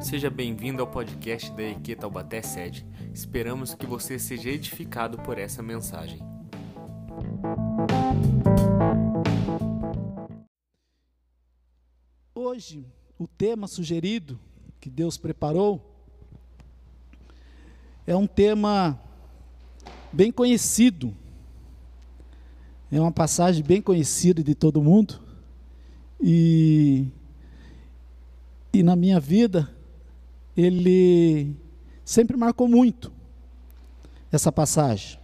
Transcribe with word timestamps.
Seja 0.00 0.30
bem-vindo 0.30 0.80
ao 0.80 0.88
podcast 0.88 1.52
da 1.52 1.62
EQ 1.62 1.94
Taubaté 1.96 2.40
Sede. 2.40 2.86
Esperamos 3.12 3.74
que 3.74 3.84
você 3.84 4.18
seja 4.18 4.48
edificado 4.48 5.18
por 5.18 5.36
essa 5.36 5.62
mensagem. 5.62 6.18
Hoje, 12.34 12.86
o 13.18 13.28
tema 13.28 13.68
sugerido 13.68 14.40
que 14.80 14.88
Deus 14.88 15.18
preparou 15.18 15.94
é 18.06 18.16
um 18.16 18.26
tema 18.26 18.98
bem 20.10 20.32
conhecido. 20.32 21.14
É 22.90 22.98
uma 22.98 23.12
passagem 23.12 23.62
bem 23.62 23.82
conhecida 23.82 24.42
de 24.42 24.54
todo 24.54 24.82
mundo. 24.82 25.20
E, 26.18 27.06
e 28.72 28.82
na 28.82 28.96
minha 28.96 29.20
vida, 29.20 29.70
ele 30.56 31.54
sempre 32.04 32.36
marcou 32.36 32.68
muito 32.68 33.12
essa 34.32 34.50
passagem. 34.50 35.18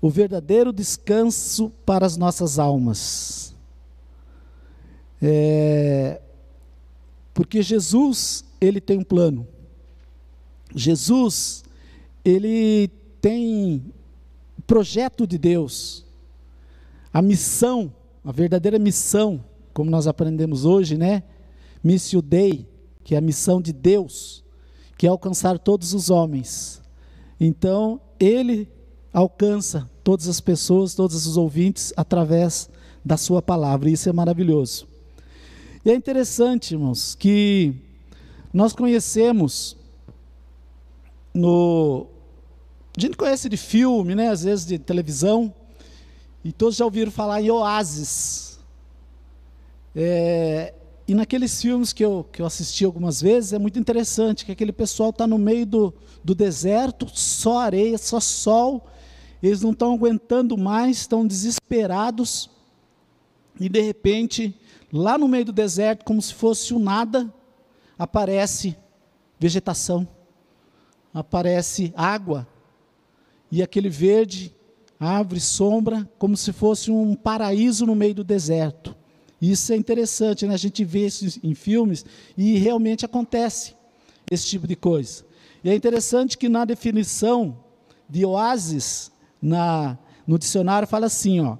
O 0.00 0.10
verdadeiro 0.10 0.72
descanso 0.72 1.70
para 1.86 2.04
as 2.04 2.16
nossas 2.16 2.58
almas. 2.58 3.54
É, 5.20 6.20
porque 7.32 7.62
Jesus, 7.62 8.44
ele 8.60 8.80
tem 8.80 8.98
um 8.98 9.04
plano. 9.04 9.46
Jesus, 10.74 11.64
ele 12.24 12.88
tem 13.20 13.92
projeto 14.66 15.26
de 15.26 15.38
Deus. 15.38 16.04
A 17.12 17.22
missão, 17.22 17.92
a 18.24 18.32
verdadeira 18.32 18.78
missão, 18.78 19.44
como 19.72 19.90
nós 19.90 20.06
aprendemos 20.06 20.64
hoje, 20.64 20.96
né? 20.96 21.22
Missio 21.82 22.20
Dei, 22.20 22.66
que 23.04 23.14
é 23.14 23.18
a 23.18 23.20
missão 23.20 23.60
de 23.60 23.72
Deus, 23.72 24.44
que 24.96 25.06
é 25.06 25.08
alcançar 25.10 25.58
todos 25.58 25.94
os 25.94 26.10
homens. 26.10 26.80
Então, 27.40 28.00
ele 28.20 28.68
alcança 29.12 29.90
todas 30.04 30.28
as 30.28 30.40
pessoas, 30.40 30.94
todos 30.94 31.26
os 31.26 31.36
ouvintes, 31.36 31.92
através 31.96 32.70
da 33.04 33.16
sua 33.16 33.42
palavra. 33.42 33.90
Isso 33.90 34.08
é 34.08 34.12
maravilhoso. 34.12 34.86
E 35.84 35.90
é 35.90 35.94
interessante, 35.94 36.74
irmãos, 36.74 37.14
que 37.14 37.74
nós 38.52 38.72
conhecemos 38.72 39.76
no. 41.34 42.06
A 42.96 43.00
gente 43.00 43.16
conhece 43.16 43.48
de 43.48 43.56
filme, 43.56 44.14
né? 44.14 44.28
Às 44.28 44.44
vezes 44.44 44.66
de 44.66 44.78
televisão, 44.78 45.52
e 46.44 46.52
todos 46.52 46.76
já 46.76 46.84
ouviram 46.84 47.10
falar 47.10 47.40
em 47.40 47.50
oásis. 47.50 48.60
É, 49.94 50.74
e 51.12 51.14
naqueles 51.14 51.60
filmes 51.60 51.92
que 51.92 52.02
eu, 52.02 52.26
que 52.32 52.40
eu 52.40 52.46
assisti 52.46 52.86
algumas 52.86 53.20
vezes, 53.20 53.52
é 53.52 53.58
muito 53.58 53.78
interessante 53.78 54.46
que 54.46 54.52
aquele 54.52 54.72
pessoal 54.72 55.10
está 55.10 55.26
no 55.26 55.36
meio 55.36 55.66
do, 55.66 55.92
do 56.24 56.34
deserto, 56.34 57.06
só 57.12 57.58
areia, 57.58 57.98
só 57.98 58.18
sol, 58.18 58.88
eles 59.42 59.60
não 59.60 59.72
estão 59.72 59.92
aguentando 59.92 60.56
mais, 60.56 60.96
estão 60.96 61.26
desesperados, 61.26 62.48
e 63.60 63.68
de 63.68 63.82
repente, 63.82 64.58
lá 64.90 65.18
no 65.18 65.28
meio 65.28 65.44
do 65.44 65.52
deserto, 65.52 66.02
como 66.02 66.22
se 66.22 66.32
fosse 66.32 66.72
o 66.72 66.78
um 66.78 66.82
nada, 66.82 67.30
aparece 67.98 68.74
vegetação, 69.38 70.08
aparece 71.12 71.92
água, 71.94 72.48
e 73.50 73.62
aquele 73.62 73.90
verde, 73.90 74.50
árvore, 74.98 75.40
sombra, 75.40 76.10
como 76.18 76.38
se 76.38 76.54
fosse 76.54 76.90
um 76.90 77.14
paraíso 77.14 77.84
no 77.84 77.94
meio 77.94 78.14
do 78.14 78.24
deserto. 78.24 79.01
Isso 79.42 79.72
é 79.72 79.76
interessante, 79.76 80.46
né? 80.46 80.54
a 80.54 80.56
gente 80.56 80.84
vê 80.84 81.04
isso 81.04 81.40
em 81.42 81.52
filmes 81.52 82.06
e 82.38 82.58
realmente 82.58 83.04
acontece 83.04 83.74
esse 84.30 84.46
tipo 84.46 84.68
de 84.68 84.76
coisa. 84.76 85.24
E 85.64 85.68
é 85.68 85.74
interessante 85.74 86.38
que 86.38 86.48
na 86.48 86.64
definição 86.64 87.58
de 88.08 88.24
oásis, 88.24 89.10
na, 89.42 89.98
no 90.24 90.38
dicionário 90.38 90.86
fala 90.86 91.06
assim, 91.06 91.40
ó, 91.40 91.56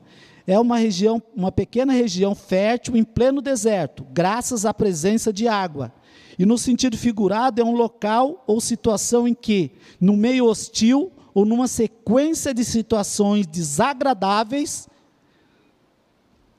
é 0.47 0.57
uma 0.61 0.79
região, 0.79 1.21
uma 1.35 1.51
pequena 1.51 1.93
região 1.93 2.37
fértil 2.37 2.97
em 2.97 3.03
pleno 3.03 3.43
deserto, 3.43 4.07
graças 4.13 4.65
à 4.65 4.73
presença 4.73 5.33
de 5.33 5.49
água. 5.49 5.93
E 6.39 6.47
no 6.47 6.57
sentido 6.57 6.97
figurado 6.97 7.61
é 7.61 7.65
um 7.65 7.75
local 7.75 8.45
ou 8.47 8.61
situação 8.61 9.27
em 9.27 9.35
que, 9.35 9.73
no 10.01 10.17
meio 10.17 10.47
hostil 10.47 11.11
ou 11.35 11.45
numa 11.45 11.67
sequência 11.67 12.55
de 12.55 12.65
situações 12.65 13.45
desagradáveis, 13.45 14.89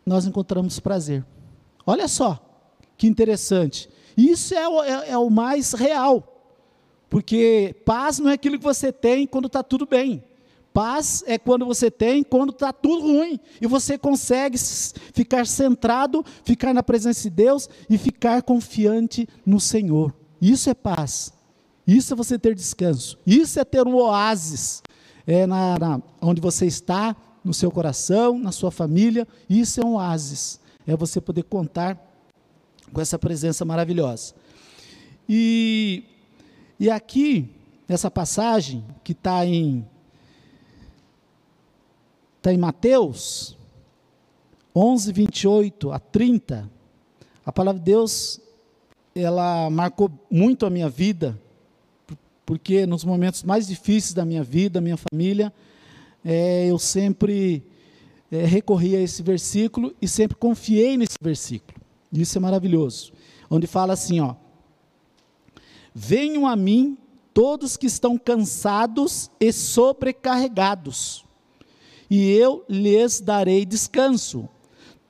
nós 0.05 0.25
encontramos 0.25 0.79
prazer. 0.79 1.25
Olha 1.85 2.07
só, 2.07 2.39
que 2.97 3.07
interessante. 3.07 3.89
Isso 4.15 4.53
é 4.53 4.67
o, 4.67 4.83
é, 4.83 5.09
é 5.09 5.17
o 5.17 5.29
mais 5.29 5.73
real. 5.73 6.29
Porque 7.09 7.75
paz 7.85 8.19
não 8.19 8.29
é 8.29 8.33
aquilo 8.33 8.57
que 8.57 8.63
você 8.63 8.91
tem 8.91 9.27
quando 9.27 9.47
está 9.47 9.61
tudo 9.61 9.85
bem. 9.85 10.23
Paz 10.73 11.23
é 11.27 11.37
quando 11.37 11.65
você 11.65 11.91
tem, 11.91 12.23
quando 12.23 12.51
está 12.51 12.73
tudo 12.73 13.03
ruim. 13.03 13.39
E 13.61 13.67
você 13.67 13.97
consegue 13.97 14.57
ficar 15.13 15.45
centrado, 15.45 16.25
ficar 16.43 16.73
na 16.73 16.81
presença 16.81 17.23
de 17.23 17.29
Deus 17.29 17.69
e 17.89 17.97
ficar 17.97 18.41
confiante 18.41 19.27
no 19.45 19.59
Senhor. 19.59 20.13
Isso 20.41 20.69
é 20.69 20.73
paz. 20.73 21.31
Isso 21.85 22.13
é 22.13 22.15
você 22.15 22.39
ter 22.39 22.55
descanso. 22.55 23.19
Isso 23.25 23.59
é 23.59 23.63
ter 23.63 23.85
um 23.85 23.95
oásis 23.95 24.81
é 25.25 25.45
na, 25.45 25.77
na, 25.79 26.01
onde 26.21 26.41
você 26.41 26.65
está, 26.65 27.15
no 27.43 27.53
seu 27.53 27.69
coração, 27.69 28.39
na 28.39 28.51
sua 28.51 28.71
família. 28.71 29.27
Isso 29.49 29.81
é 29.81 29.85
um 29.85 29.95
oásis. 29.95 30.59
É 30.87 30.95
você 30.95 31.19
poder 31.19 31.43
contar 31.43 31.97
com 32.91 33.01
essa 33.01 33.17
presença 33.17 33.65
maravilhosa. 33.65 34.33
E, 35.27 36.03
e 36.79 36.89
aqui, 36.89 37.49
nessa 37.87 38.09
passagem 38.11 38.83
que 39.03 39.13
está 39.13 39.45
em, 39.45 39.85
tá 42.41 42.53
em 42.53 42.57
Mateus 42.57 43.57
11, 44.75 45.11
28 45.11 45.91
a 45.91 45.99
30, 45.99 46.69
a 47.45 47.51
palavra 47.51 47.79
de 47.79 47.85
Deus, 47.85 48.39
ela 49.15 49.69
marcou 49.69 50.11
muito 50.29 50.65
a 50.65 50.69
minha 50.69 50.89
vida, 50.89 51.39
porque 52.45 52.85
nos 52.85 53.03
momentos 53.03 53.43
mais 53.43 53.67
difíceis 53.67 54.13
da 54.13 54.25
minha 54.25 54.43
vida, 54.43 54.75
da 54.75 54.81
minha 54.81 54.97
família, 54.97 55.53
é, 56.23 56.67
eu 56.67 56.79
sempre 56.79 57.63
é, 58.31 58.45
recorri 58.45 58.95
a 58.95 59.01
esse 59.01 59.21
versículo 59.21 59.93
e 60.01 60.07
sempre 60.07 60.37
confiei 60.37 60.97
nesse 60.97 61.17
versículo. 61.21 61.79
Isso 62.11 62.37
é 62.37 62.41
maravilhoso. 62.41 63.11
Onde 63.49 63.67
fala 63.67 63.93
assim, 63.93 64.19
ó: 64.19 64.35
Venham 65.93 66.47
a 66.47 66.55
mim 66.55 66.97
todos 67.33 67.75
que 67.75 67.87
estão 67.87 68.17
cansados 68.17 69.29
e 69.39 69.51
sobrecarregados, 69.51 71.25
e 72.09 72.31
eu 72.31 72.63
lhes 72.69 73.19
darei 73.19 73.65
descanso. 73.65 74.47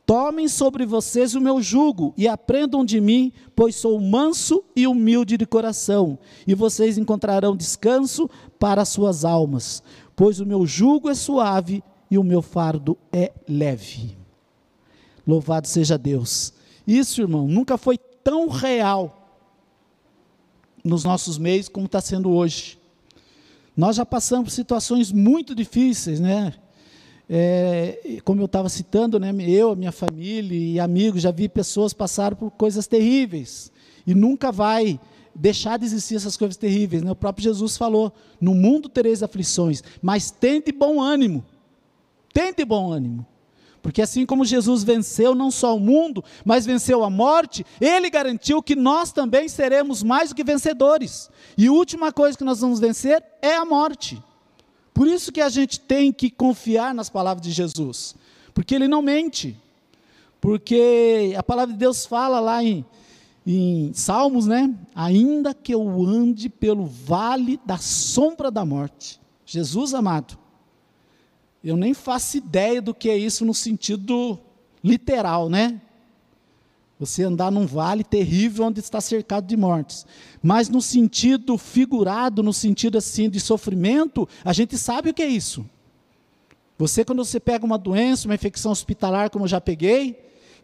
Tomem 0.06 0.50
sobre 0.50 0.86
vocês 0.86 1.34
o 1.34 1.40
meu 1.40 1.62
jugo 1.62 2.14
e 2.18 2.28
aprendam 2.28 2.84
de 2.84 3.00
mim, 3.00 3.32
pois 3.56 3.76
sou 3.76 4.00
manso 4.02 4.62
e 4.76 4.86
humilde 4.86 5.38
de 5.38 5.46
coração, 5.46 6.20
e 6.46 6.54
vocês 6.54 6.98
encontrarão 6.98 7.56
descanso 7.56 8.30
para 8.60 8.82
as 8.82 8.90
suas 8.90 9.24
almas, 9.24 9.82
pois 10.16 10.40
o 10.40 10.46
meu 10.46 10.66
jugo 10.66 11.10
é 11.10 11.16
suave 11.16 11.84
e 12.10 12.18
o 12.18 12.24
meu 12.24 12.42
fardo 12.42 12.98
é 13.12 13.32
leve. 13.48 14.18
Louvado 15.26 15.68
seja 15.68 15.98
Deus. 15.98 16.54
Isso, 16.86 17.22
irmão, 17.22 17.48
nunca 17.48 17.78
foi 17.78 17.98
tão 17.98 18.48
real 18.50 19.42
nos 20.84 21.04
nossos 21.04 21.38
meios 21.38 21.70
como 21.70 21.86
está 21.86 22.02
sendo 22.02 22.30
hoje. 22.30 22.78
Nós 23.76 23.96
já 23.96 24.06
passamos 24.06 24.50
por 24.50 24.52
situações 24.52 25.12
muito 25.12 25.56
difíceis, 25.56 26.20
né? 26.20 26.54
É, 27.30 28.20
como 28.24 28.42
eu 28.42 28.46
estava 28.46 28.68
citando, 28.70 29.18
né, 29.18 29.34
eu, 29.48 29.76
minha 29.76 29.94
família 29.94 30.56
e 30.56 30.80
amigos, 30.80 31.22
já 31.22 31.32
vi 31.32 31.48
pessoas 31.48 31.94
passar 31.94 32.36
por 32.36 32.52
coisas 32.52 32.86
terríveis. 32.86 33.72
E 34.06 34.14
nunca 34.14 34.52
vai 34.52 35.00
deixar 35.36 35.78
de 35.78 35.86
existir 35.86 36.16
essas 36.16 36.38
coisas 36.38 36.58
terríveis. 36.58 37.04
Né? 37.04 37.12
O 37.12 37.16
próprio 37.16 37.44
Jesus 37.44 37.78
falou: 37.78 38.14
No 38.40 38.54
mundo 38.54 38.90
tereis 38.90 39.24
aflições, 39.24 39.84
mas 40.02 40.32
tente 40.32 40.72
bom 40.72 41.02
ânimo. 41.02 41.44
Tente 42.34 42.66
bom 42.66 42.92
ânimo. 42.92 43.26
Porque 43.82 44.02
assim 44.02 44.26
como 44.26 44.46
Jesus 44.46 44.82
venceu 44.82 45.36
não 45.36 45.52
só 45.52 45.76
o 45.76 45.80
mundo, 45.80 46.24
mas 46.46 46.66
venceu 46.66 47.04
a 47.04 47.10
morte, 47.10 47.66
ele 47.82 48.10
garantiu 48.10 48.64
que 48.64 48.78
nós 48.78 49.12
também 49.12 49.50
seremos 49.50 50.02
mais 50.02 50.30
do 50.30 50.36
que 50.36 50.44
vencedores. 50.44 51.30
E 51.58 51.68
a 51.68 51.72
última 51.72 52.12
coisa 52.12 52.38
que 52.38 52.46
nós 52.46 52.62
vamos 52.62 52.80
vencer 52.80 53.22
é 53.42 53.56
a 53.56 53.66
morte. 53.66 54.24
Por 54.94 55.06
isso 55.06 55.34
que 55.34 55.42
a 55.42 55.50
gente 55.50 55.82
tem 55.82 56.14
que 56.14 56.30
confiar 56.30 56.94
nas 56.94 57.10
palavras 57.10 57.46
de 57.46 57.52
Jesus, 57.52 58.16
porque 58.54 58.74
ele 58.74 58.88
não 58.88 59.02
mente. 59.02 59.58
Porque 60.40 61.34
a 61.38 61.44
palavra 61.44 61.74
de 61.74 61.80
Deus 61.80 62.06
fala 62.06 62.40
lá 62.40 62.64
em 62.64 62.86
em 63.46 63.92
Salmos, 63.94 64.48
né? 64.48 64.74
Ainda 64.96 65.54
que 65.54 65.74
eu 65.74 66.04
ande 66.04 66.50
pelo 66.50 66.86
vale 66.86 67.60
da 67.66 67.78
sombra 67.78 68.50
da 68.50 68.66
morte. 68.66 69.20
Jesus 69.46 69.94
amado. 69.94 70.38
Eu 71.64 71.78
nem 71.78 71.94
faço 71.94 72.38
ideia 72.38 72.82
do 72.82 72.94
que 72.94 73.10
é 73.10 73.18
isso 73.18 73.46
no 73.46 73.54
sentido 73.54 74.40
literal, 74.84 75.50
né? 75.50 75.82
Você 77.00 77.24
andar 77.24 77.52
num 77.52 77.66
vale 77.66 78.04
terrível 78.04 78.66
onde 78.66 78.80
está 78.80 79.02
cercado 79.02 79.46
de 79.46 79.58
mortes. 79.58 80.06
Mas 80.42 80.70
no 80.70 80.82
sentido 80.82 81.58
figurado, 81.58 82.42
no 82.42 82.54
sentido 82.54 82.98
assim 82.98 83.30
de 83.30 83.40
sofrimento, 83.40 84.28
a 84.44 84.54
gente 84.54 84.78
sabe 84.78 85.10
o 85.10 85.14
que 85.14 85.22
é 85.22 85.28
isso. 85.28 85.66
Você, 86.78 87.04
quando 87.06 87.24
você 87.24 87.40
pega 87.40 87.66
uma 87.66 87.78
doença, 87.78 88.28
uma 88.28 88.36
infecção 88.36 88.72
hospitalar, 88.72 89.30
como 89.30 89.46
eu 89.46 89.50
já 89.50 89.62
peguei, 89.62 90.18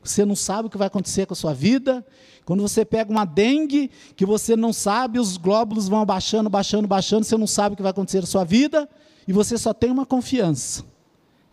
você 0.04 0.26
não 0.26 0.36
sabe 0.36 0.68
o 0.68 0.70
que 0.70 0.78
vai 0.78 0.88
acontecer 0.88 1.26
com 1.26 1.34
a 1.34 1.36
sua 1.36 1.54
vida. 1.54 2.06
Quando 2.46 2.62
você 2.62 2.84
pega 2.84 3.12
uma 3.12 3.26
dengue, 3.26 3.92
que 4.16 4.26
você 4.26 4.56
não 4.56 4.74
sabe, 4.74 5.20
os 5.20 5.38
glóbulos 5.38 5.88
vão 5.88 6.06
baixando, 6.06 6.50
baixando, 6.50 6.88
baixando, 6.88 7.26
você 7.26 7.38
não 7.38 7.46
sabe 7.46 7.74
o 7.74 7.76
que 7.76 7.84
vai 7.84 7.92
acontecer 7.92 8.22
na 8.22 8.28
sua 8.28 8.44
vida, 8.44 8.90
e 9.28 9.34
você 9.34 9.58
só 9.58 9.74
tem 9.74 9.92
uma 9.92 10.06
confiança: 10.06 10.84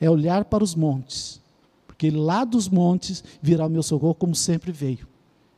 é 0.01 0.09
olhar 0.09 0.45
para 0.47 0.65
os 0.65 0.75
montes, 0.75 1.41
porque 1.87 2.11
lá 2.11 2.45
dos 2.45 2.69
montes 2.69 3.23
virá 3.43 3.67
o 3.67 3.71
meu 3.71 3.83
socorro, 3.83 4.15
como 4.15 4.35
sempre 4.35 4.73
veio. 4.73 5.07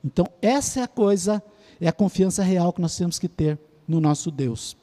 Então, 0.04 0.26
essa 0.40 0.80
é 0.80 0.82
a 0.82 0.88
coisa, 0.88 1.42
é 1.80 1.86
a 1.88 1.92
confiança 1.92 2.42
real 2.42 2.72
que 2.72 2.80
nós 2.80 2.96
temos 2.96 3.18
que 3.18 3.28
ter 3.28 3.58
no 3.86 4.00
nosso 4.00 4.30
Deus. 4.30 4.76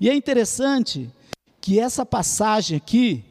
E 0.00 0.08
é 0.08 0.14
interessante 0.14 1.10
que 1.60 1.78
essa 1.78 2.06
passagem 2.06 2.76
aqui, 2.76 3.22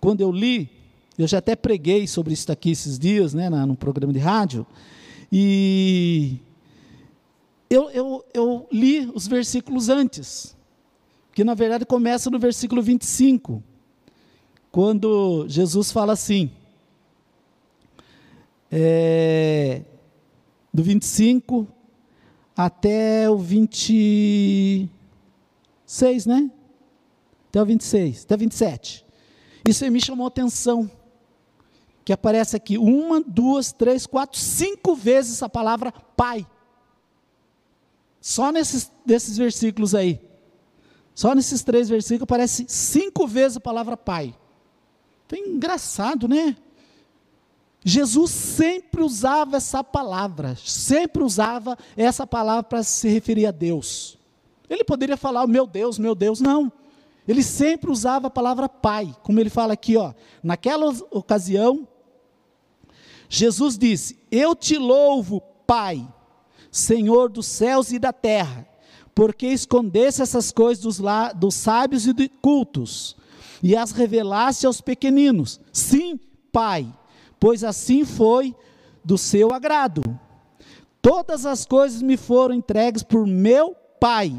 quando 0.00 0.20
eu 0.20 0.32
li, 0.32 0.79
eu 1.22 1.28
já 1.28 1.38
até 1.38 1.54
preguei 1.56 2.06
sobre 2.06 2.32
isso 2.32 2.50
aqui 2.50 2.70
esses 2.70 2.98
dias, 2.98 3.34
né, 3.34 3.48
no 3.50 3.76
programa 3.76 4.12
de 4.12 4.18
rádio, 4.18 4.66
e 5.30 6.38
eu, 7.68 7.90
eu, 7.90 8.24
eu 8.34 8.66
li 8.72 9.10
os 9.14 9.28
versículos 9.28 9.88
antes, 9.88 10.56
que 11.32 11.44
na 11.44 11.54
verdade 11.54 11.84
começa 11.84 12.30
no 12.30 12.38
versículo 12.38 12.82
25, 12.82 13.62
quando 14.72 15.46
Jesus 15.48 15.92
fala 15.92 16.12
assim, 16.12 16.50
é, 18.70 19.82
do 20.72 20.82
25 20.82 21.66
até 22.56 23.28
o 23.28 23.36
26, 23.36 24.88
né? 26.26 26.50
Até 27.48 27.62
o 27.62 27.66
26, 27.66 28.24
até 28.24 28.34
o 28.34 28.38
27. 28.38 29.04
Isso 29.66 29.90
me 29.90 30.00
chamou 30.00 30.26
atenção. 30.26 30.90
Que 32.04 32.12
aparece 32.12 32.56
aqui 32.56 32.78
uma, 32.78 33.20
duas, 33.20 33.72
três, 33.72 34.06
quatro, 34.06 34.38
cinco 34.38 34.94
vezes 34.94 35.42
a 35.42 35.48
palavra 35.48 35.92
Pai. 36.16 36.46
Só 38.20 38.50
nesses, 38.52 38.90
nesses 39.04 39.36
versículos 39.36 39.94
aí. 39.94 40.20
Só 41.14 41.34
nesses 41.34 41.62
três 41.62 41.88
versículos 41.88 42.24
aparece 42.24 42.64
cinco 42.68 43.26
vezes 43.26 43.56
a 43.56 43.60
palavra 43.60 43.96
Pai. 43.96 44.34
Então, 45.26 45.38
é 45.38 45.48
engraçado, 45.48 46.26
né? 46.26 46.56
Jesus 47.82 48.30
sempre 48.30 49.02
usava 49.02 49.56
essa 49.56 49.82
palavra, 49.82 50.56
sempre 50.56 51.22
usava 51.22 51.78
essa 51.96 52.26
palavra 52.26 52.62
para 52.62 52.82
se 52.82 53.08
referir 53.08 53.46
a 53.46 53.50
Deus. 53.50 54.18
Ele 54.68 54.84
poderia 54.84 55.16
falar, 55.16 55.46
meu 55.46 55.66
Deus, 55.66 55.98
meu 55.98 56.14
Deus, 56.14 56.40
não. 56.40 56.70
Ele 57.30 57.44
sempre 57.44 57.88
usava 57.88 58.26
a 58.26 58.30
palavra 58.30 58.68
Pai, 58.68 59.14
como 59.22 59.38
ele 59.38 59.48
fala 59.48 59.74
aqui, 59.74 59.96
ó. 59.96 60.12
Naquela 60.42 60.92
ocasião, 61.12 61.86
Jesus 63.28 63.78
disse: 63.78 64.18
Eu 64.32 64.56
te 64.56 64.76
louvo, 64.76 65.40
Pai, 65.64 66.04
Senhor 66.72 67.30
dos 67.30 67.46
céus 67.46 67.92
e 67.92 68.00
da 68.00 68.12
terra, 68.12 68.66
porque 69.14 69.46
escondesse 69.46 70.20
essas 70.20 70.50
coisas 70.50 70.82
dos, 70.82 71.00
dos 71.36 71.54
sábios 71.54 72.04
e 72.04 72.12
dos 72.12 72.28
cultos, 72.42 73.16
e 73.62 73.76
as 73.76 73.92
revelasse 73.92 74.66
aos 74.66 74.80
pequeninos. 74.80 75.60
Sim, 75.72 76.18
Pai, 76.50 76.92
pois 77.38 77.62
assim 77.62 78.04
foi 78.04 78.56
do 79.04 79.16
seu 79.16 79.52
agrado. 79.52 80.02
Todas 81.00 81.46
as 81.46 81.64
coisas 81.64 82.02
me 82.02 82.16
foram 82.16 82.56
entregues 82.56 83.04
por 83.04 83.24
meu 83.24 83.76
Pai. 84.00 84.34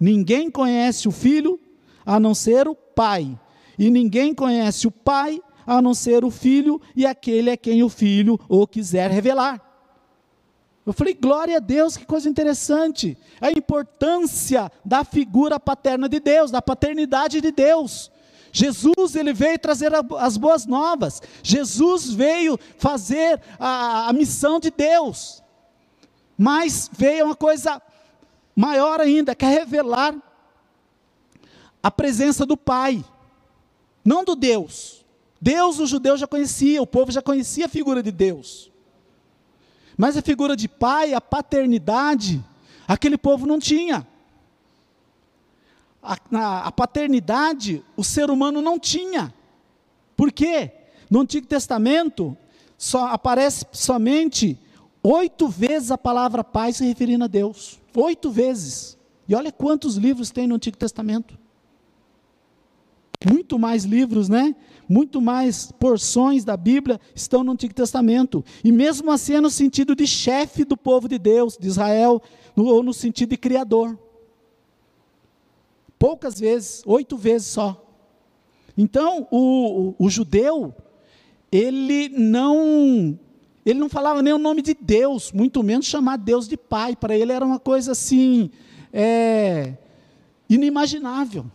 Ninguém 0.00 0.50
conhece 0.50 1.06
o 1.06 1.12
Filho 1.12 1.60
a 2.04 2.18
não 2.18 2.34
ser 2.34 2.68
o 2.68 2.74
Pai, 2.74 3.38
e 3.78 3.90
ninguém 3.90 4.34
conhece 4.34 4.86
o 4.86 4.90
Pai 4.90 5.40
a 5.66 5.80
não 5.80 5.94
ser 5.94 6.24
o 6.24 6.30
filho, 6.30 6.80
e 6.94 7.06
aquele 7.06 7.50
é 7.50 7.56
quem 7.56 7.82
o 7.82 7.88
filho 7.88 8.38
o 8.48 8.66
quiser 8.66 9.10
revelar. 9.10 9.60
Eu 10.84 10.92
falei, 10.92 11.14
glória 11.14 11.58
a 11.58 11.60
Deus, 11.60 11.96
que 11.96 12.04
coisa 12.04 12.28
interessante. 12.28 13.16
A 13.40 13.52
importância 13.52 14.70
da 14.84 15.04
figura 15.04 15.60
paterna 15.60 16.08
de 16.08 16.18
Deus, 16.18 16.50
da 16.50 16.60
paternidade 16.60 17.40
de 17.40 17.52
Deus. 17.52 18.10
Jesus 18.50 19.14
ele 19.14 19.32
veio 19.32 19.58
trazer 19.58 19.92
as 20.18 20.36
boas 20.36 20.66
novas. 20.66 21.22
Jesus 21.42 22.10
veio 22.10 22.58
fazer 22.76 23.40
a, 23.58 24.08
a 24.08 24.12
missão 24.12 24.58
de 24.58 24.70
Deus. 24.70 25.42
Mas 26.36 26.90
veio 26.92 27.26
uma 27.26 27.36
coisa 27.36 27.80
maior 28.56 29.00
ainda, 29.00 29.34
que 29.36 29.44
é 29.44 29.48
revelar 29.48 30.14
a 31.82 31.90
presença 31.90 32.46
do 32.46 32.56
Pai, 32.56 33.04
não 34.04 34.24
do 34.24 34.34
Deus. 34.34 35.04
Deus, 35.40 35.80
o 35.80 35.86
judeu 35.86 36.16
já 36.16 36.26
conhecia, 36.26 36.80
o 36.80 36.86
povo 36.86 37.10
já 37.10 37.20
conhecia 37.20 37.66
a 37.66 37.68
figura 37.68 38.00
de 38.00 38.12
Deus. 38.12 38.70
Mas 39.96 40.16
a 40.16 40.22
figura 40.22 40.56
de 40.56 40.68
pai, 40.68 41.14
a 41.14 41.20
paternidade, 41.20 42.42
aquele 42.86 43.18
povo 43.18 43.44
não 43.44 43.58
tinha. 43.58 44.06
A, 46.02 46.16
a, 46.32 46.66
a 46.68 46.72
paternidade, 46.72 47.84
o 47.96 48.04
ser 48.04 48.30
humano 48.30 48.62
não 48.62 48.78
tinha. 48.78 49.34
Por 50.16 50.30
quê? 50.30 50.70
No 51.10 51.20
Antigo 51.20 51.46
Testamento, 51.46 52.36
só 52.78 53.06
aparece 53.06 53.66
somente 53.72 54.58
oito 55.02 55.48
vezes 55.48 55.90
a 55.90 55.98
palavra 55.98 56.44
pai 56.44 56.72
se 56.72 56.84
referindo 56.84 57.24
a 57.24 57.28
Deus. 57.28 57.80
Oito 57.96 58.30
vezes. 58.30 58.96
E 59.28 59.34
olha 59.34 59.50
quantos 59.50 59.96
livros 59.96 60.30
tem 60.30 60.46
no 60.46 60.54
Antigo 60.54 60.76
Testamento. 60.76 61.38
Muito 63.30 63.58
mais 63.58 63.84
livros, 63.84 64.28
né? 64.28 64.54
Muito 64.88 65.20
mais 65.20 65.70
porções 65.72 66.44
da 66.44 66.56
Bíblia 66.56 67.00
estão 67.14 67.44
no 67.44 67.52
Antigo 67.52 67.74
Testamento. 67.74 68.44
E 68.64 68.72
mesmo 68.72 69.10
assim 69.10 69.34
é 69.34 69.40
no 69.40 69.50
sentido 69.50 69.94
de 69.94 70.06
chefe 70.06 70.64
do 70.64 70.76
povo 70.76 71.08
de 71.08 71.18
Deus, 71.18 71.56
de 71.56 71.68
Israel, 71.68 72.20
ou 72.56 72.82
no 72.82 72.92
sentido 72.92 73.30
de 73.30 73.36
criador. 73.36 73.98
Poucas 75.98 76.38
vezes, 76.38 76.82
oito 76.84 77.16
vezes 77.16 77.48
só. 77.48 77.84
Então, 78.76 79.28
o, 79.30 79.94
o, 79.98 80.06
o 80.06 80.10
judeu, 80.10 80.74
ele 81.50 82.08
não 82.08 83.18
ele 83.64 83.78
não 83.78 83.88
falava 83.88 84.20
nem 84.22 84.32
o 84.32 84.38
nome 84.38 84.60
de 84.60 84.74
Deus, 84.74 85.30
muito 85.30 85.62
menos 85.62 85.86
chamar 85.86 86.16
Deus 86.16 86.48
de 86.48 86.56
Pai. 86.56 86.96
Para 86.96 87.16
ele 87.16 87.30
era 87.30 87.44
uma 87.44 87.60
coisa 87.60 87.92
assim, 87.92 88.50
é, 88.92 89.74
inimaginável. 90.48 91.46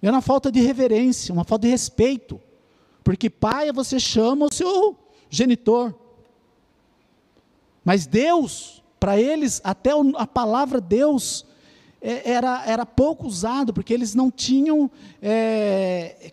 Era 0.00 0.12
uma 0.12 0.22
falta 0.22 0.50
de 0.50 0.60
reverência, 0.60 1.32
uma 1.32 1.44
falta 1.44 1.66
de 1.66 1.70
respeito. 1.70 2.40
Porque 3.02 3.28
pai 3.28 3.72
você 3.72 3.98
chama 3.98 4.46
o 4.46 4.52
seu 4.52 4.96
genitor. 5.28 5.94
Mas 7.84 8.06
Deus, 8.06 8.82
para 9.00 9.20
eles, 9.20 9.60
até 9.64 9.90
a 10.16 10.26
palavra 10.26 10.80
Deus 10.80 11.46
é, 12.00 12.30
era, 12.30 12.64
era 12.66 12.86
pouco 12.86 13.26
usado, 13.26 13.72
porque 13.72 13.92
eles 13.92 14.14
não 14.14 14.30
tinham, 14.30 14.90
é, 15.22 16.32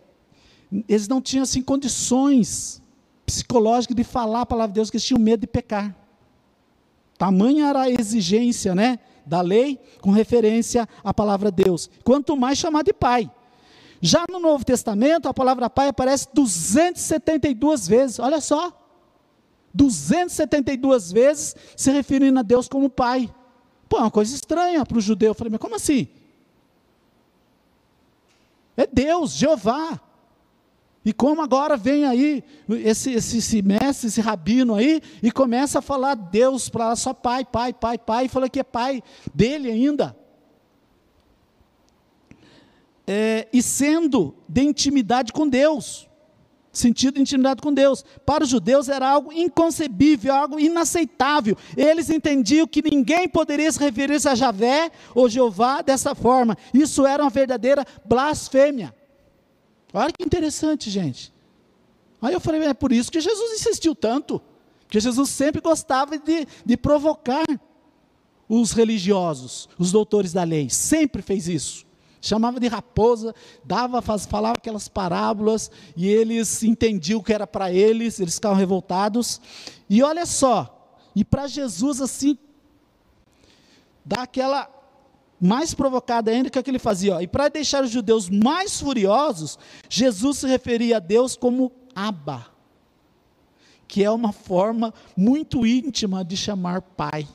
eles 0.88 1.08
não 1.08 1.22
tinham 1.22 1.44
assim, 1.44 1.62
condições 1.62 2.82
psicológicas 3.26 3.96
de 3.96 4.04
falar 4.04 4.42
a 4.42 4.46
palavra 4.46 4.72
de 4.72 4.76
Deus, 4.76 4.90
porque 4.90 4.98
eles 4.98 5.06
tinham 5.06 5.20
medo 5.20 5.42
de 5.42 5.48
pecar. 5.48 5.96
Tamanha 7.18 7.68
era 7.68 7.82
a 7.84 7.90
exigência 7.90 8.76
né, 8.76 9.00
da 9.26 9.42
lei 9.42 9.80
com 10.02 10.12
referência 10.12 10.88
à 11.04 11.14
palavra 11.14 11.50
Deus. 11.50 11.90
Quanto 12.04 12.36
mais 12.36 12.58
chamar 12.58 12.84
de 12.84 12.94
pai. 12.94 13.32
Já 14.02 14.26
no 14.30 14.40
Novo 14.40 14.66
Testamento, 14.66 15.28
a 15.28 15.34
palavra 15.34 15.70
pai 15.70 15.88
aparece 15.88 16.28
272 16.34 17.88
vezes, 17.88 18.20
olha 18.20 18.42
só. 18.42 18.72
272 19.74 21.12
vezes 21.12 21.56
se 21.76 21.92
referindo 21.92 22.40
a 22.40 22.44
Deus 22.44 22.68
como 22.68 22.90
pai. 22.90 23.34
Pô, 23.90 23.98
é 23.98 24.02
uma 24.02 24.12
coisa 24.12 24.34
estranha 24.34 24.86
para 24.86 24.98
o 24.98 25.02
judeu. 25.02 25.30
Eu 25.30 25.34
falei, 25.34 25.52
mas 25.52 25.60
como 25.60 25.76
assim? 25.76 26.08
É 28.78 28.88
Deus, 28.88 29.34
Jeová. 29.34 30.00
E 31.04 31.14
como 31.14 31.42
agora 31.42 31.78
vem 31.78 32.06
aí 32.06 32.44
esse, 32.70 33.12
esse, 33.12 33.38
esse 33.38 33.62
mestre, 33.62 34.08
esse 34.08 34.22
rabino 34.22 34.74
aí, 34.74 35.02
e 35.22 35.32
começa 35.32 35.80
a 35.80 35.82
falar 35.82 36.16
Deus 36.16 36.68
para 36.68 36.96
só 36.96 37.14
pai, 37.14 37.46
pai, 37.46 37.74
pai, 37.74 37.98
pai, 37.98 38.26
e 38.26 38.30
fala 38.30 38.50
que 38.50 38.60
é 38.60 38.64
pai 38.64 39.04
dele 39.34 39.70
ainda 39.70 40.18
é, 43.08 43.48
e 43.52 43.62
sendo 43.62 44.36
de 44.48 44.62
intimidade 44.62 45.32
com 45.32 45.48
Deus. 45.48 46.10
Sentido 46.72 47.16
de 47.16 47.22
intimidade 47.22 47.62
com 47.62 47.74
Deus. 47.74 48.04
Para 48.26 48.44
os 48.44 48.50
judeus 48.50 48.90
era 48.90 49.08
algo 49.08 49.32
inconcebível, 49.32 50.34
algo 50.34 50.60
inaceitável. 50.60 51.58
Eles 51.78 52.10
entendiam 52.10 52.68
que 52.68 52.82
ninguém 52.82 53.30
poderia 53.30 53.72
se 53.72 53.80
referir 53.80 54.16
a 54.28 54.36
Javé 54.36 54.92
ou 55.14 55.30
Jeová 55.30 55.82
dessa 55.82 56.14
forma. 56.14 56.58
Isso 56.74 57.06
era 57.06 57.24
uma 57.24 57.30
verdadeira 57.30 57.86
blasfêmia. 58.04 58.94
Olha 59.94 60.12
que 60.12 60.26
interessante, 60.26 60.90
gente. 60.90 61.34
Aí 62.22 62.34
eu 62.34 62.42
falei, 62.42 62.62
é 62.64 62.74
por 62.74 62.92
isso 62.92 63.10
que 63.10 63.22
Jesus 63.22 63.54
insistiu 63.54 63.96
tanto. 63.96 64.40
Que 64.40 64.46
Porque 64.88 65.00
Jesus 65.00 65.30
sempre 65.30 65.62
gostava 65.62 66.18
de, 66.18 66.46
de 66.66 66.76
provocar 66.76 67.46
os 68.50 68.72
religiosos, 68.72 69.70
os 69.80 69.92
doutores 69.92 70.34
da 70.34 70.44
lei, 70.44 70.70
sempre 70.70 71.22
fez 71.22 71.48
isso. 71.48 71.86
Chamava 72.26 72.60
de 72.60 72.68
raposa, 72.68 73.36
dava, 73.64 74.02
falava 74.02 74.58
aquelas 74.58 74.88
parábolas 74.88 75.70
e 75.96 76.08
eles 76.08 76.64
entendiam 76.64 77.20
o 77.20 77.24
que 77.24 77.32
era 77.32 77.46
para 77.46 77.72
eles, 77.72 78.20
eles 78.20 78.34
ficavam 78.34 78.58
revoltados. 78.58 79.40
E 79.88 80.02
olha 80.02 80.26
só, 80.26 80.98
e 81.16 81.24
para 81.24 81.46
Jesus 81.46 82.02
assim, 82.02 82.36
dá 84.04 84.24
aquela 84.24 84.68
mais 85.40 85.76
provocada 85.76 86.32
ainda 86.32 86.50
que 86.50 86.58
é 86.58 86.64
que 86.64 86.72
ele 86.72 86.80
fazia. 86.80 87.18
Ó, 87.18 87.22
e 87.22 87.28
para 87.28 87.48
deixar 87.48 87.84
os 87.84 87.92
judeus 87.92 88.28
mais 88.28 88.82
furiosos, 88.82 89.60
Jesus 89.88 90.40
se 90.40 90.48
referia 90.48 90.98
a 90.98 91.00
Deus 91.00 91.36
como 91.36 91.72
Abba, 91.94 92.48
que 93.88 94.04
é 94.04 94.10
uma 94.10 94.34
forma 94.34 94.92
muito 95.16 95.64
íntima 95.64 96.26
de 96.26 96.36
chamar 96.36 96.82
Pai. 96.82 97.28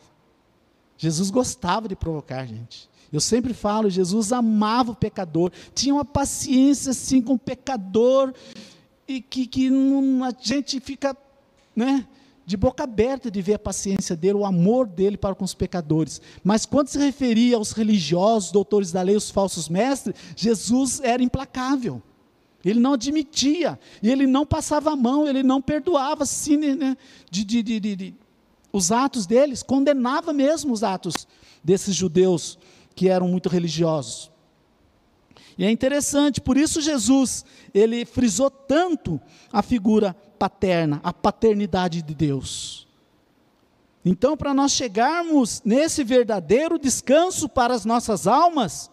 Jesus 0.98 1.30
gostava 1.30 1.86
de 1.86 1.94
provocar, 1.94 2.44
gente. 2.44 2.89
Eu 3.12 3.20
sempre 3.20 3.52
falo, 3.52 3.90
Jesus 3.90 4.32
amava 4.32 4.92
o 4.92 4.96
pecador, 4.96 5.50
tinha 5.74 5.94
uma 5.94 6.04
paciência 6.04 6.90
assim 6.90 7.20
com 7.20 7.34
o 7.34 7.38
pecador, 7.38 8.32
e 9.06 9.20
que, 9.20 9.46
que 9.46 9.68
não, 9.68 10.24
a 10.24 10.32
gente 10.40 10.78
fica, 10.78 11.16
né? 11.74 12.06
de 12.50 12.56
boca 12.56 12.82
aberta 12.82 13.30
de 13.30 13.40
ver 13.40 13.54
a 13.54 13.58
paciência 13.60 14.16
dele, 14.16 14.34
o 14.34 14.44
amor 14.44 14.84
dele 14.84 15.16
para 15.16 15.36
com 15.36 15.44
os 15.44 15.54
pecadores. 15.54 16.20
Mas 16.42 16.66
quando 16.66 16.88
se 16.88 16.98
referia 16.98 17.56
aos 17.56 17.70
religiosos, 17.70 18.50
doutores 18.50 18.90
da 18.90 19.02
lei, 19.02 19.14
os 19.14 19.30
falsos 19.30 19.68
mestres, 19.68 20.16
Jesus 20.34 21.00
era 21.00 21.22
implacável. 21.22 22.02
Ele 22.64 22.80
não 22.80 22.94
admitia, 22.94 23.78
e 24.02 24.10
ele 24.10 24.26
não 24.26 24.44
passava 24.44 24.90
a 24.90 24.96
mão, 24.96 25.28
ele 25.28 25.44
não 25.44 25.62
perdoava 25.62 26.24
assim, 26.24 26.56
né, 26.56 26.96
de, 27.30 27.44
de, 27.44 27.62
de, 27.62 27.80
de, 27.80 28.14
os 28.72 28.90
atos 28.90 29.26
deles, 29.26 29.62
condenava 29.62 30.32
mesmo 30.32 30.72
os 30.72 30.82
atos 30.82 31.28
desses 31.62 31.94
judeus 31.94 32.58
que 33.00 33.08
eram 33.08 33.28
muito 33.28 33.48
religiosos. 33.48 34.30
E 35.56 35.64
é 35.64 35.70
interessante, 35.70 36.38
por 36.38 36.58
isso 36.58 36.82
Jesus, 36.82 37.46
ele 37.72 38.04
frisou 38.04 38.50
tanto 38.50 39.18
a 39.50 39.62
figura 39.62 40.14
paterna, 40.38 41.00
a 41.02 41.10
paternidade 41.10 42.02
de 42.02 42.14
Deus. 42.14 42.86
Então, 44.04 44.36
para 44.36 44.52
nós 44.52 44.72
chegarmos 44.72 45.62
nesse 45.64 46.04
verdadeiro 46.04 46.78
descanso 46.78 47.48
para 47.48 47.72
as 47.72 47.86
nossas 47.86 48.26
almas, 48.26 48.90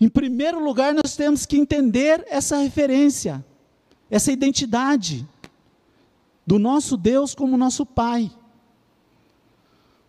em 0.00 0.08
primeiro 0.08 0.58
lugar 0.58 0.92
nós 0.92 1.14
temos 1.14 1.46
que 1.46 1.56
entender 1.56 2.26
essa 2.28 2.56
referência, 2.56 3.44
essa 4.10 4.32
identidade 4.32 5.24
do 6.44 6.58
nosso 6.58 6.96
Deus 6.96 7.36
como 7.36 7.56
nosso 7.56 7.86
Pai. 7.86 8.32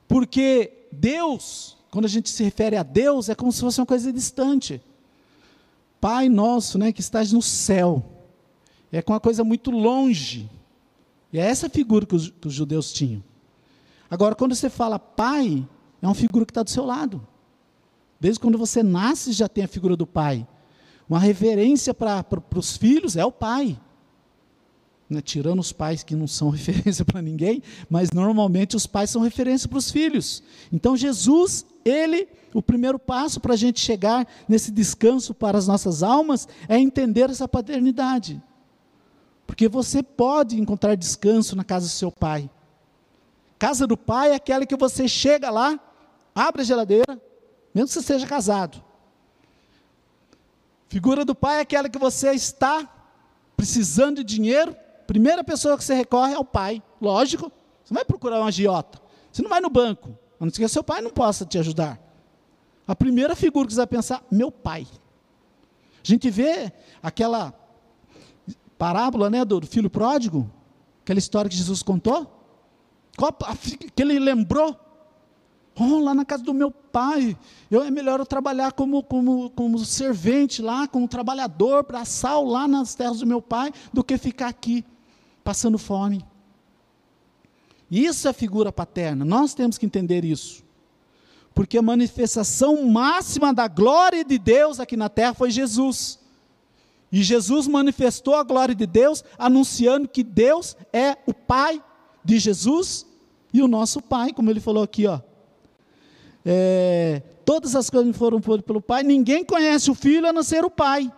Porque 0.08 0.88
Deus, 0.92 1.78
quando 1.94 2.06
a 2.06 2.10
gente 2.10 2.28
se 2.28 2.44
refere 2.44 2.76
a 2.76 2.82
Deus, 2.82 3.30
é 3.30 3.36
como 3.36 3.52
se 3.52 3.62
fosse 3.62 3.80
uma 3.80 3.86
coisa 3.86 4.12
distante. 4.12 4.82
Pai 6.02 6.28
nosso, 6.28 6.80
né, 6.80 6.92
que 6.92 7.02
estás 7.02 7.32
no 7.32 7.40
céu. 7.40 8.04
É 8.92 9.00
com 9.00 9.14
uma 9.14 9.20
coisa 9.20 9.44
muito 9.44 9.70
longe. 9.70 10.50
E 11.32 11.38
é 11.38 11.44
essa 11.46 11.70
figura 11.70 12.04
que 12.04 12.16
os, 12.16 12.32
que 12.32 12.48
os 12.48 12.54
judeus 12.56 12.92
tinham. 12.92 13.24
Agora, 14.10 14.34
quando 14.34 14.56
você 14.56 14.72
fala 14.72 14.98
pai, 14.98 15.68
é 16.02 16.08
uma 16.08 16.16
figura 16.16 16.48
que 16.48 16.50
está 16.50 16.64
do 16.64 16.72
seu 16.72 16.84
lado. 16.84 17.28
Desde 18.20 18.40
quando 18.40 18.58
você 18.58 18.82
nasce, 18.82 19.32
já 19.32 19.48
tem 19.48 19.64
a 19.64 19.68
figura 19.68 19.96
do 19.96 20.08
pai. 20.08 20.48
Uma 21.08 21.20
referência 21.20 21.94
para 21.94 22.26
os 22.56 22.76
filhos 22.76 23.16
é 23.16 23.24
o 23.24 23.32
pai. 23.32 23.80
Né, 25.08 25.22
tirando 25.22 25.60
os 25.60 25.72
pais 25.72 26.02
que 26.02 26.16
não 26.16 26.26
são 26.26 26.50
referência 26.50 27.06
para 27.06 27.22
ninguém, 27.22 27.62
mas 27.88 28.10
normalmente 28.10 28.76
os 28.76 28.88
pais 28.88 29.12
são 29.12 29.22
referência 29.22 29.70
para 29.70 29.78
os 29.78 29.92
filhos. 29.92 30.42
Então 30.72 30.98
Jesus, 30.98 31.68
ele 31.86 32.28
o 32.54 32.62
primeiro 32.62 33.00
passo 33.00 33.40
para 33.40 33.54
a 33.54 33.58
gente 33.58 33.80
chegar 33.80 34.28
nesse 34.48 34.72
descanso 34.72 35.34
para 35.34 35.58
as 35.58 35.68
nossas 35.68 36.04
almas 36.04 36.48
é 36.68 36.78
entender 36.78 37.30
essa 37.30 37.48
paternidade. 37.48 38.42
Porque 39.48 39.68
você 39.68 40.04
pode 40.04 40.60
encontrar 40.60 40.96
descanso 40.96 41.56
na 41.56 41.64
casa 41.64 41.86
do 41.86 41.92
seu 41.92 42.12
pai. 42.12 42.50
Casa 43.58 43.88
do 43.88 43.98
pai 43.98 44.32
é 44.32 44.36
aquela 44.36 44.66
que 44.66 44.76
você 44.76 45.08
chega 45.08 45.50
lá, 45.50 45.80
abre 46.34 46.62
a 46.62 46.66
geladeira, 46.66 47.22
mesmo 47.74 47.88
que 47.88 47.94
você 47.94 48.02
seja 48.02 48.28
casado. 48.28 48.84
Figura 50.90 51.26
do 51.26 51.34
pai 51.34 51.58
é 51.58 51.62
aquela 51.62 51.90
que 51.90 51.98
você 51.98 52.34
está 52.34 52.88
precisando 53.58 54.24
de 54.24 54.36
dinheiro, 54.36 54.76
primeira 55.08 55.44
pessoa 55.44 55.78
que 55.78 55.84
você 55.84 55.94
recorre 55.94 56.34
é 56.34 56.38
o 56.38 56.46
pai. 56.46 56.84
Lógico, 57.02 57.52
você 57.84 57.94
não 57.94 58.00
vai 58.00 58.06
procurar 58.06 58.40
um 58.42 58.46
agiota. 58.46 59.02
Você 59.32 59.42
não 59.42 59.50
vai 59.50 59.60
no 59.60 59.70
banco, 59.70 60.16
a 60.44 60.46
não 60.46 60.54
ser 60.54 60.62
que 60.62 60.68
seu 60.68 60.84
pai 60.84 61.02
não 61.02 61.10
possa 61.10 61.46
te 61.46 61.58
ajudar. 61.58 61.98
A 62.86 62.94
primeira 62.94 63.34
figura 63.34 63.66
que 63.66 63.74
você 63.74 63.78
vai 63.78 63.88
pensar, 63.88 64.22
meu 64.30 64.52
pai. 64.52 64.86
A 66.04 66.06
gente 66.06 66.30
vê 66.30 66.70
aquela 67.02 67.54
parábola 68.78 69.30
né, 69.30 69.46
do 69.46 69.66
filho 69.66 69.90
pródigo, 69.90 70.52
aquela 71.02 71.18
história 71.18 71.50
que 71.50 71.56
Jesus 71.56 71.82
contou, 71.82 72.30
que 73.96 74.02
ele 74.02 74.20
lembrou. 74.20 74.78
Oh, 75.80 76.00
lá 76.00 76.14
na 76.14 76.26
casa 76.26 76.44
do 76.44 76.54
meu 76.54 76.70
pai, 76.70 77.38
eu, 77.72 77.82
é 77.82 77.90
melhor 77.90 78.20
eu 78.20 78.26
trabalhar 78.26 78.74
como, 78.74 79.02
como, 79.02 79.50
como 79.52 79.80
servente 79.80 80.62
lá, 80.62 80.90
como 80.90 81.08
trabalhador, 81.08 81.88
braçal 81.88 82.44
lá 82.44 82.68
nas 82.68 82.94
terras 82.96 83.20
do 83.20 83.26
meu 83.26 83.42
pai, 83.42 83.72
do 83.94 84.04
que 84.04 84.18
ficar 84.18 84.50
aqui, 84.50 84.84
passando 85.42 85.78
fome. 85.78 86.24
Isso 87.90 88.28
é 88.28 88.34
figura 88.34 88.72
paterna, 88.72 89.24
nós 89.24 89.54
temos 89.54 89.78
que 89.78 89.86
entender 89.86 90.26
isso. 90.26 90.64
Porque 91.54 91.78
a 91.78 91.82
manifestação 91.82 92.84
máxima 92.86 93.54
da 93.54 93.68
glória 93.68 94.24
de 94.26 94.38
Deus 94.40 94.80
aqui 94.80 94.98
na 94.98 95.10
terra 95.10 95.34
foi 95.34 95.52
Jesus. 95.52 96.20
E 97.12 97.22
Jesus 97.22 97.68
manifestou 97.68 98.34
a 98.34 98.44
glória 98.44 98.74
de 98.74 98.88
Deus, 98.88 99.24
anunciando 99.38 100.08
que 100.08 100.24
Deus 100.24 100.76
é 100.92 101.16
o 101.28 101.34
Pai 101.34 101.84
de 102.26 102.40
Jesus 102.40 103.06
e 103.54 103.62
o 103.62 103.68
nosso 103.68 104.02
Pai, 104.02 104.34
como 104.34 104.50
ele 104.50 104.60
falou 104.60 104.82
aqui, 104.82 105.06
ó. 105.06 105.20
É, 106.44 107.22
todas 107.46 107.76
as 107.76 107.90
coisas 107.90 108.18
foram 108.18 108.42
pelo 108.42 108.82
Pai, 108.82 109.04
ninguém 109.04 109.46
conhece 109.46 109.92
o 109.92 109.96
Filho 109.96 110.28
a 110.28 110.34
não 110.34 110.42
ser 110.42 110.66
o 110.66 110.72
Pai. 110.72 111.12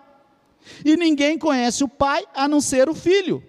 E 0.83 0.97
ninguém 0.97 1.37
conhece 1.37 1.83
o 1.83 1.87
Pai 1.87 2.25
a 2.33 2.47
não 2.47 2.59
ser 2.59 2.89
o 2.89 2.93
Filho. 2.93 3.41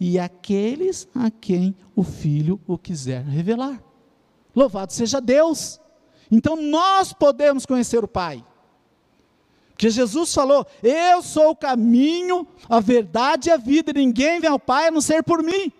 E 0.00 0.18
aqueles 0.18 1.06
a 1.14 1.30
quem 1.30 1.76
o 1.94 2.02
Filho 2.02 2.58
o 2.66 2.78
quiser 2.78 3.22
revelar. 3.22 3.82
Louvado 4.56 4.94
seja 4.94 5.20
Deus. 5.20 5.78
Então 6.30 6.56
nós 6.56 7.12
podemos 7.12 7.66
conhecer 7.66 8.02
o 8.02 8.08
Pai. 8.08 8.42
Porque 9.72 9.90
Jesus 9.90 10.32
falou: 10.32 10.66
Eu 10.82 11.22
sou 11.22 11.50
o 11.50 11.56
caminho, 11.56 12.46
a 12.68 12.80
verdade 12.80 13.50
e 13.50 13.52
a 13.52 13.58
vida, 13.58 13.90
e 13.90 13.94
ninguém 13.94 14.40
vem 14.40 14.48
ao 14.48 14.58
Pai 14.58 14.88
a 14.88 14.90
não 14.90 15.02
ser 15.02 15.22
por 15.22 15.42
mim. 15.42 15.70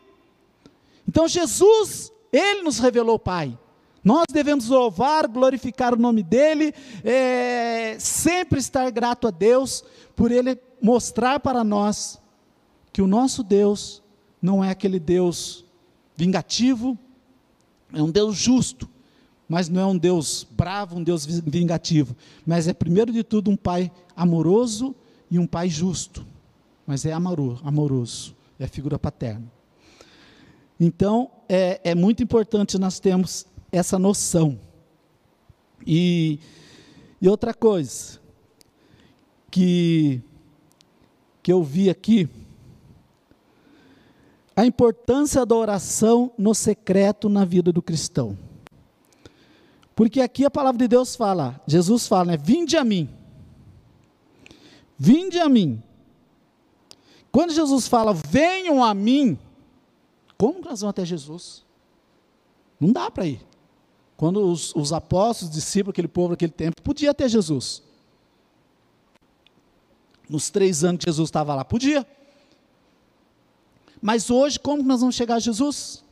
Então 1.09 1.27
Jesus, 1.27 2.12
Ele 2.31 2.62
nos 2.62 2.79
revelou 2.79 3.17
o 3.17 3.19
Pai. 3.19 3.59
Nós 4.03 4.25
devemos 4.33 4.69
louvar, 4.69 5.27
glorificar 5.29 5.95
o 5.95 5.99
nome 5.99 6.23
dEle, 6.23 6.75
é, 7.05 7.97
sempre 7.99 8.59
estar 8.59 8.91
grato 8.91 9.29
a 9.29 9.31
Deus 9.31 9.85
por 10.17 10.31
Ele 10.31 10.59
mostrar 10.81 11.41
para 11.41 11.62
nós 11.62 12.19
que 12.93 13.03
o 13.03 13.07
nosso 13.07 13.43
Deus 13.43 14.03
não 14.40 14.64
é 14.64 14.70
aquele 14.70 14.99
Deus 14.99 15.64
vingativo, 16.16 16.99
é 17.92 18.02
um 18.02 18.11
Deus 18.11 18.37
justo, 18.37 18.88
mas 19.49 19.68
não 19.68 19.80
é 19.80 19.87
um 19.87 19.99
Deus 19.99 20.47
bravo, 20.50 20.97
um 20.97 21.02
Deus 21.02 21.26
vingativo. 21.26 22.16
Mas 22.47 22.68
é, 22.68 22.73
primeiro 22.73 23.12
de 23.12 23.25
tudo, 23.25 23.50
um 23.50 23.56
Pai 23.56 23.90
amoroso 24.14 24.94
e 25.30 25.38
um 25.38 25.47
Pai 25.47 25.68
justo. 25.68 26.25
Mas 26.87 27.04
é 27.04 27.12
amoroso, 27.12 28.35
é 28.59 28.66
figura 28.66 28.99
paterna. 28.99 29.50
Então, 30.78 31.30
é, 31.49 31.80
é 31.85 31.94
muito 31.94 32.23
importante 32.23 32.78
nós 32.78 32.99
termos 33.00 33.47
essa 33.70 33.99
noção. 33.99 34.59
E, 35.87 36.38
e 37.20 37.28
outra 37.28 37.52
coisa 37.52 38.20
que, 39.50 40.23
que 41.42 41.52
eu 41.52 41.62
vi 41.62 41.90
aqui 41.90 42.28
a 44.61 44.67
importância 44.67 45.47
da 45.47 45.55
oração 45.55 46.31
no 46.37 46.55
secreto 46.55 47.31
na 47.31 47.47
vida 47.47 47.73
do 47.73 47.81
cristão. 47.81 48.37
Porque 49.97 50.21
aqui 50.21 50.45
a 50.45 50.50
palavra 50.50 50.79
de 50.79 50.87
Deus 50.87 51.17
fala, 51.17 51.59
Jesus 51.67 52.07
fala, 52.07 52.33
né? 52.33 52.37
Vinde 52.37 52.76
a 52.76 52.85
mim. 52.85 53.09
Vinde 54.99 55.38
a 55.38 55.49
mim. 55.49 55.83
Quando 57.33 57.55
Jesus 57.55 57.88
fala, 57.88 58.12
venham 58.12 58.85
a 58.85 58.93
mim, 58.93 59.38
como 60.37 60.61
nós 60.61 60.83
vamos 60.83 60.90
até 60.90 61.07
Jesus? 61.07 61.64
Não 62.79 62.93
dá 62.93 63.11
para 63.11 63.26
ir. 63.26 63.40
Quando 64.14 64.43
os, 64.43 64.75
os 64.75 64.93
apóstolos, 64.93 65.49
os 65.49 65.57
discípulos, 65.57 65.95
aquele 65.95 66.09
povo 66.09 66.31
daquele 66.31 66.52
tempo, 66.52 66.83
podia 66.83 67.14
ter 67.14 67.31
Jesus. 67.31 67.83
Nos 70.29 70.50
três 70.50 70.85
anos 70.85 70.99
que 70.99 71.11
Jesus 71.11 71.29
estava 71.29 71.55
lá, 71.55 71.64
podia. 71.64 72.07
Mas 74.00 74.30
hoje, 74.30 74.59
como 74.59 74.83
nós 74.83 75.00
vamos 75.00 75.14
chegar 75.14 75.37
a 75.37 75.38
Jesus? 75.38 76.04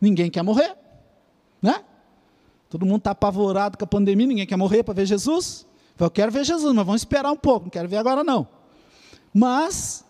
Ninguém 0.00 0.30
quer 0.30 0.42
morrer, 0.42 0.76
né? 1.60 1.84
Todo 2.68 2.84
mundo 2.84 2.98
está 2.98 3.12
apavorado 3.12 3.78
com 3.78 3.84
a 3.84 3.88
pandemia, 3.88 4.26
ninguém 4.26 4.46
quer 4.46 4.56
morrer 4.56 4.82
para 4.82 4.94
ver 4.94 5.06
Jesus. 5.06 5.66
Eu 5.98 6.10
quero 6.10 6.30
ver 6.30 6.44
Jesus, 6.44 6.74
mas 6.74 6.86
vamos 6.86 7.00
esperar 7.00 7.32
um 7.32 7.36
pouco, 7.36 7.66
não 7.66 7.70
quero 7.70 7.88
ver 7.88 7.96
agora 7.96 8.22
não. 8.22 8.46
Mas 9.32 10.04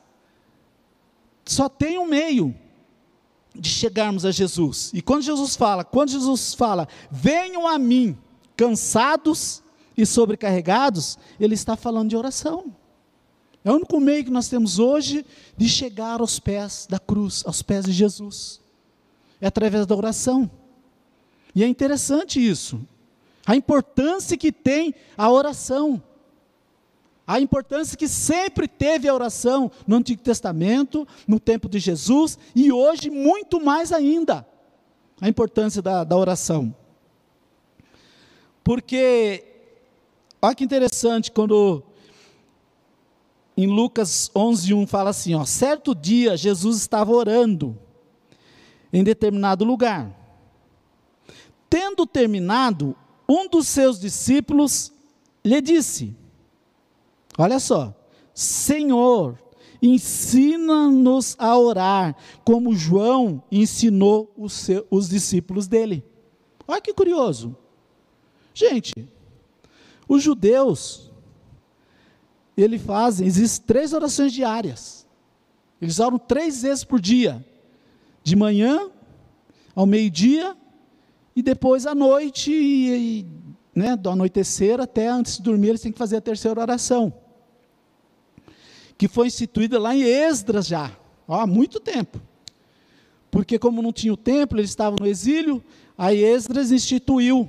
só 1.45 1.69
tem 1.69 1.99
um 1.99 2.07
meio 2.07 2.55
de 3.55 3.69
chegarmos 3.69 4.25
a 4.25 4.31
Jesus. 4.31 4.91
E 4.93 5.01
quando 5.01 5.23
Jesus 5.23 5.57
fala, 5.57 5.85
quando 5.85 6.11
Jesus 6.11 6.55
fala, 6.55 6.89
venham 7.11 7.67
a 7.67 7.79
mim, 7.79 8.19
cansados 8.57 9.63
e 9.97 10.05
sobrecarregados, 10.05 11.19
ele 11.39 11.55
está 11.55 11.77
falando 11.77 12.11
de 12.11 12.17
oração. 12.17 12.75
É 13.67 13.71
o 13.73 13.75
único 13.75 13.99
meio 13.99 14.25
que 14.25 14.31
nós 14.31 14.49
temos 14.49 14.79
hoje 14.79 15.27
de 15.57 15.69
chegar 15.69 16.21
aos 16.21 16.39
pés 16.39 16.87
da 16.89 17.01
cruz, 17.01 17.43
aos 17.45 17.63
pés 17.63 17.85
de 17.85 17.91
Jesus. 17.91 18.61
É 19.41 19.49
através 19.49 19.85
da 19.85 19.97
oração. 19.97 20.49
E 21.53 21.65
é 21.65 21.67
interessante 21.67 22.39
isso. 22.39 22.81
A 23.45 23.57
importância 23.57 24.37
que 24.37 24.53
tem 24.53 24.95
a 25.19 25.29
oração. 25.29 26.01
A 27.27 27.41
importância 27.41 27.99
que 27.99 28.07
sempre 28.07 28.69
teve 28.69 29.09
a 29.09 29.15
oração 29.15 29.69
no 29.85 29.97
Antigo 29.97 30.23
Testamento, 30.23 31.05
no 31.27 31.41
tempo 31.41 31.69
de 31.69 31.81
Jesus 31.81 32.39
e 32.55 32.71
hoje 32.71 33.11
muito 33.11 33.61
mais 33.61 33.91
ainda. 33.91 34.47
A 35.21 35.29
importância 35.29 35.83
da, 35.83 36.05
da 36.05 36.17
oração. 36.17 36.73
Porque, 38.63 39.43
olha 40.41 40.55
que 40.55 40.63
interessante, 40.63 41.33
quando 41.33 41.83
em 43.57 43.67
Lucas 43.67 44.31
11, 44.35 44.75
1 44.75 44.87
fala 44.87 45.11
assim: 45.11 45.35
ó, 45.35 45.45
certo 45.45 45.95
dia 45.95 46.37
Jesus 46.37 46.77
estava 46.79 47.13
orando 47.13 47.79
em 48.93 49.03
determinado 49.03 49.65
lugar. 49.65 50.15
Tendo 51.69 52.07
terminado, 52.07 52.95
um 53.29 53.49
dos 53.49 53.67
seus 53.67 53.99
discípulos 53.99 54.93
lhe 55.45 55.61
disse: 55.61 56.15
Olha 57.39 57.59
só, 57.59 57.95
Senhor, 58.35 59.39
ensina-nos 59.83 61.35
a 61.39 61.57
orar, 61.57 62.17
como 62.45 62.75
João 62.75 63.43
ensinou 63.51 64.33
os, 64.37 64.53
seus, 64.53 64.85
os 64.91 65.09
discípulos 65.09 65.67
dele. 65.67 66.05
Olha 66.69 66.81
que 66.81 66.93
curioso. 66.93 67.57
Gente, 68.55 68.93
os 70.09 70.23
judeus, 70.23 71.13
eles 72.57 72.83
fazem, 72.83 73.27
existem 73.27 73.67
três 73.67 73.93
orações 73.93 74.33
diárias. 74.33 75.07
Eles 75.81 76.01
oram 76.01 76.19
três 76.19 76.63
vezes 76.63 76.85
por 76.85 77.01
dia. 77.01 77.45
De 78.25 78.35
manhã, 78.35 78.91
ao 79.75 79.87
meio-dia 79.87 80.57
e 81.35 81.43
depois 81.43 81.87
à 81.87 81.95
noite, 81.95 82.51
e, 82.51 83.21
e, 83.21 83.27
né, 83.75 83.95
do 83.95 84.09
anoitecer 84.09 84.81
até 84.81 85.07
antes 85.07 85.37
de 85.37 85.43
dormir, 85.43 85.69
eles 85.69 85.83
têm 85.83 85.93
que 85.93 85.99
fazer 85.99 86.17
a 86.17 86.21
terceira 86.21 86.59
oração. 86.59 87.13
Que 88.97 89.07
foi 89.07 89.27
instituída 89.27 89.79
lá 89.79 89.95
em 89.95 90.03
Esdras 90.03 90.67
já, 90.67 90.91
ó, 91.29 91.41
há 91.41 91.47
muito 91.47 91.79
tempo. 91.79 92.19
Porque 93.31 93.59
como 93.59 93.83
não 93.83 93.93
tinha 93.93 94.15
o 94.15 94.17
templo, 94.17 94.59
eles 94.59 94.71
estavam 94.71 94.97
no 94.99 95.07
exílio, 95.07 95.63
aí 95.99 96.25
Esdras 96.25 96.73
instituiu, 96.73 97.47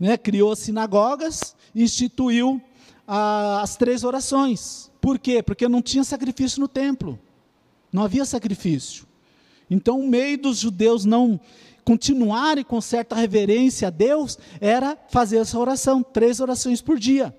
né, 0.00 0.16
criou 0.16 0.56
sinagogas, 0.56 1.54
instituiu 1.74 2.62
as 3.06 3.76
três 3.76 4.04
orações. 4.04 4.90
Por 5.00 5.18
quê? 5.18 5.42
Porque 5.42 5.68
não 5.68 5.82
tinha 5.82 6.04
sacrifício 6.04 6.60
no 6.60 6.68
templo. 6.68 7.18
Não 7.92 8.02
havia 8.02 8.24
sacrifício. 8.24 9.06
Então, 9.68 10.00
o 10.00 10.08
meio 10.08 10.38
dos 10.38 10.58
judeus 10.58 11.04
não 11.04 11.40
continuarem 11.84 12.64
com 12.64 12.80
certa 12.80 13.16
reverência 13.16 13.88
a 13.88 13.90
Deus 13.90 14.38
era 14.60 14.96
fazer 15.08 15.38
essa 15.38 15.58
oração, 15.58 16.02
três 16.02 16.40
orações 16.40 16.80
por 16.80 16.98
dia. 16.98 17.36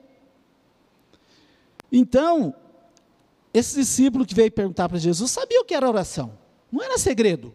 Então, 1.92 2.54
esse 3.54 3.76
discípulo 3.76 4.26
que 4.26 4.34
veio 4.34 4.52
perguntar 4.52 4.90
para 4.90 4.98
Jesus 4.98 5.32
sabia 5.32 5.62
o 5.62 5.66
que 5.66 5.76
era 5.76 5.88
oração, 5.88 6.38
não 6.72 6.84
era 6.84 6.98
segredo. 6.98 7.54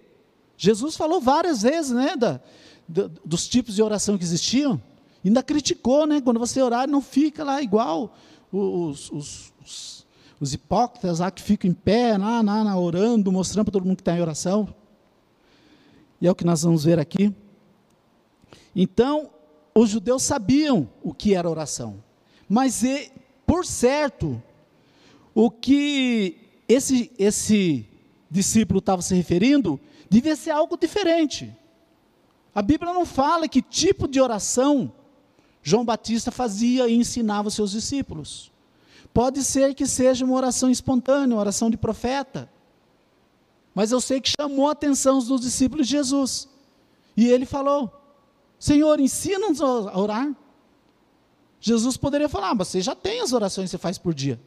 Jesus 0.57 0.97
falou 0.97 1.21
várias 1.21 1.63
vezes, 1.63 1.91
né, 1.91 2.17
da, 2.17 2.41
da, 2.89 3.11
dos 3.25 3.47
tipos 3.47 3.75
de 3.75 3.83
oração 3.83 4.17
que 4.17 4.25
existiam, 4.25 4.81
ainda 5.25 5.43
criticou, 5.43 6.07
né, 6.07 6.21
quando 6.21 6.39
você 6.39 6.63
orar, 6.63 6.89
não 6.89 7.01
fica 7.01 7.45
lá 7.45 7.61
igual 7.63 8.15
os, 8.53 9.11
os, 9.11 9.53
os, 9.63 10.07
os 10.41 10.55
hipócritas 10.55 11.19
lá 11.19 11.31
que 11.31 11.43
ficam 11.43 11.71
em 11.71 11.75
pé, 11.75 12.17
lá, 12.17 12.41
lá, 12.41 12.63
lá 12.63 12.79
orando, 12.79 13.31
mostrando 13.33 13.67
para 13.67 13.73
todo 13.73 13.85
mundo 13.85 13.97
que 13.97 14.03
está 14.03 14.17
em 14.17 14.21
oração 14.21 14.69
e 16.21 16.27
é 16.27 16.31
o 16.31 16.35
que 16.35 16.45
nós 16.45 16.63
vamos 16.63 16.85
ver 16.85 16.99
aqui. 16.99 17.35
Então, 18.75 19.31
os 19.75 19.91
judeus 19.91 20.23
sabiam 20.23 20.89
o 21.03 21.15
que 21.15 21.35
era 21.35 21.49
oração, 21.49 22.03
mas, 22.49 22.83
por 23.47 23.65
certo, 23.65 24.43
o 25.35 25.51
que 25.51 26.39
esse, 26.69 27.13
esse 27.19 27.87
discípulo 28.31 28.79
estava 28.79 29.03
se 29.03 29.15
referindo 29.15 29.79
devia 30.11 30.35
ser 30.35 30.51
algo 30.51 30.77
diferente. 30.77 31.55
A 32.55 32.63
Bíblia 32.63 32.93
não 32.93 33.07
fala 33.07 33.49
que 33.49 33.63
tipo 33.63 34.09
de 34.09 34.21
oração 34.21 34.93
João 35.63 35.85
Batista 35.85 36.31
fazia 36.31 36.89
e 36.89 36.95
ensinava 36.95 37.49
os 37.49 37.55
seus 37.55 37.71
discípulos. 37.71 38.51
Pode 39.13 39.43
ser 39.43 39.75
que 39.75 39.87
seja 39.87 40.25
uma 40.25 40.37
oração 40.37 40.71
espontânea, 40.71 41.35
uma 41.35 41.41
oração 41.41 41.71
de 41.71 41.77
profeta. 41.77 42.49
Mas 43.75 43.93
eu 43.93 44.01
sei 44.01 44.21
que 44.21 44.33
chamou 44.39 44.69
a 44.69 44.73
atenção 44.73 45.19
dos 45.19 45.41
discípulos 45.41 45.87
de 45.87 45.93
Jesus. 45.93 46.49
E 47.17 47.27
ele 47.27 47.47
falou: 47.47 47.93
Senhor, 48.59 49.01
ensina-nos 49.01 49.61
a 49.61 49.99
orar. 49.99 50.35
Jesus 51.61 51.97
poderia 51.97 52.29
falar, 52.29 52.51
ah, 52.51 52.55
você 52.55 52.81
já 52.81 52.95
tem 52.95 53.21
as 53.21 53.33
orações 53.33 53.67
que 53.67 53.71
você 53.71 53.79
faz 53.79 53.99
por 53.99 54.15
dia. 54.15 54.41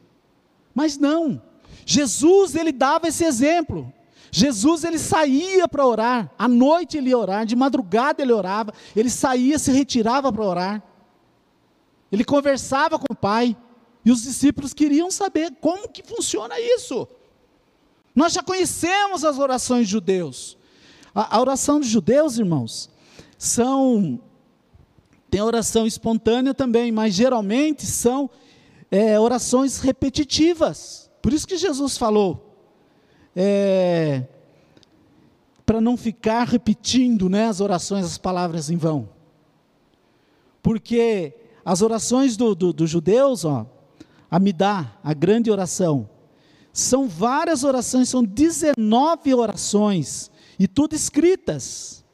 Mas 0.74 0.96
não. 0.96 1.42
Jesus, 1.84 2.54
ele 2.54 2.72
dava 2.72 3.08
esse 3.08 3.24
exemplo. 3.24 3.92
Jesus, 4.30 4.82
ele 4.84 4.98
saía 4.98 5.68
para 5.68 5.86
orar. 5.86 6.30
À 6.38 6.48
noite 6.48 6.96
ele 6.96 7.10
ia 7.10 7.18
orar, 7.18 7.44
de 7.44 7.54
madrugada 7.54 8.22
ele 8.22 8.32
orava. 8.32 8.72
Ele 8.96 9.10
saía, 9.10 9.58
se 9.58 9.70
retirava 9.70 10.32
para 10.32 10.42
orar. 10.44 10.82
Ele 12.12 12.24
conversava 12.24 12.98
com 12.98 13.10
o 13.10 13.16
Pai. 13.16 13.56
E 14.04 14.10
os 14.10 14.22
discípulos 14.22 14.74
queriam 14.74 15.10
saber 15.10 15.52
como 15.60 15.88
que 15.88 16.02
funciona 16.02 16.60
isso. 16.60 17.08
Nós 18.14 18.34
já 18.34 18.42
conhecemos 18.42 19.24
as 19.24 19.38
orações 19.38 19.86
de 19.86 19.92
judeus. 19.92 20.58
A, 21.14 21.36
a 21.36 21.40
oração 21.40 21.80
dos 21.80 21.88
judeus, 21.88 22.38
irmãos, 22.38 22.90
são. 23.38 24.20
Tem 25.30 25.40
oração 25.40 25.86
espontânea 25.86 26.52
também, 26.52 26.92
mas 26.92 27.14
geralmente 27.14 27.86
são 27.86 28.28
é, 28.90 29.18
orações 29.18 29.78
repetitivas. 29.78 31.10
Por 31.22 31.32
isso 31.32 31.46
que 31.46 31.56
Jesus 31.56 31.96
falou. 31.96 32.54
É, 33.34 34.24
para 35.64 35.80
não 35.80 35.96
ficar 35.96 36.46
repetindo 36.46 37.30
né, 37.30 37.46
as 37.46 37.60
orações, 37.60 38.04
as 38.04 38.18
palavras 38.18 38.68
em 38.68 38.76
vão. 38.76 39.08
Porque 40.62 41.34
as 41.64 41.82
orações 41.82 42.36
dos 42.36 42.56
do, 42.56 42.72
do 42.72 42.86
judeus, 42.86 43.44
ó, 43.44 43.66
a 44.30 44.38
Midá, 44.38 44.98
a 45.02 45.12
grande 45.12 45.50
oração, 45.50 46.08
são 46.72 47.06
várias 47.06 47.64
orações, 47.64 48.08
são 48.08 48.24
19 48.24 49.34
orações, 49.34 50.30
e 50.58 50.66
tudo 50.66 50.94
escritas. 50.94 52.04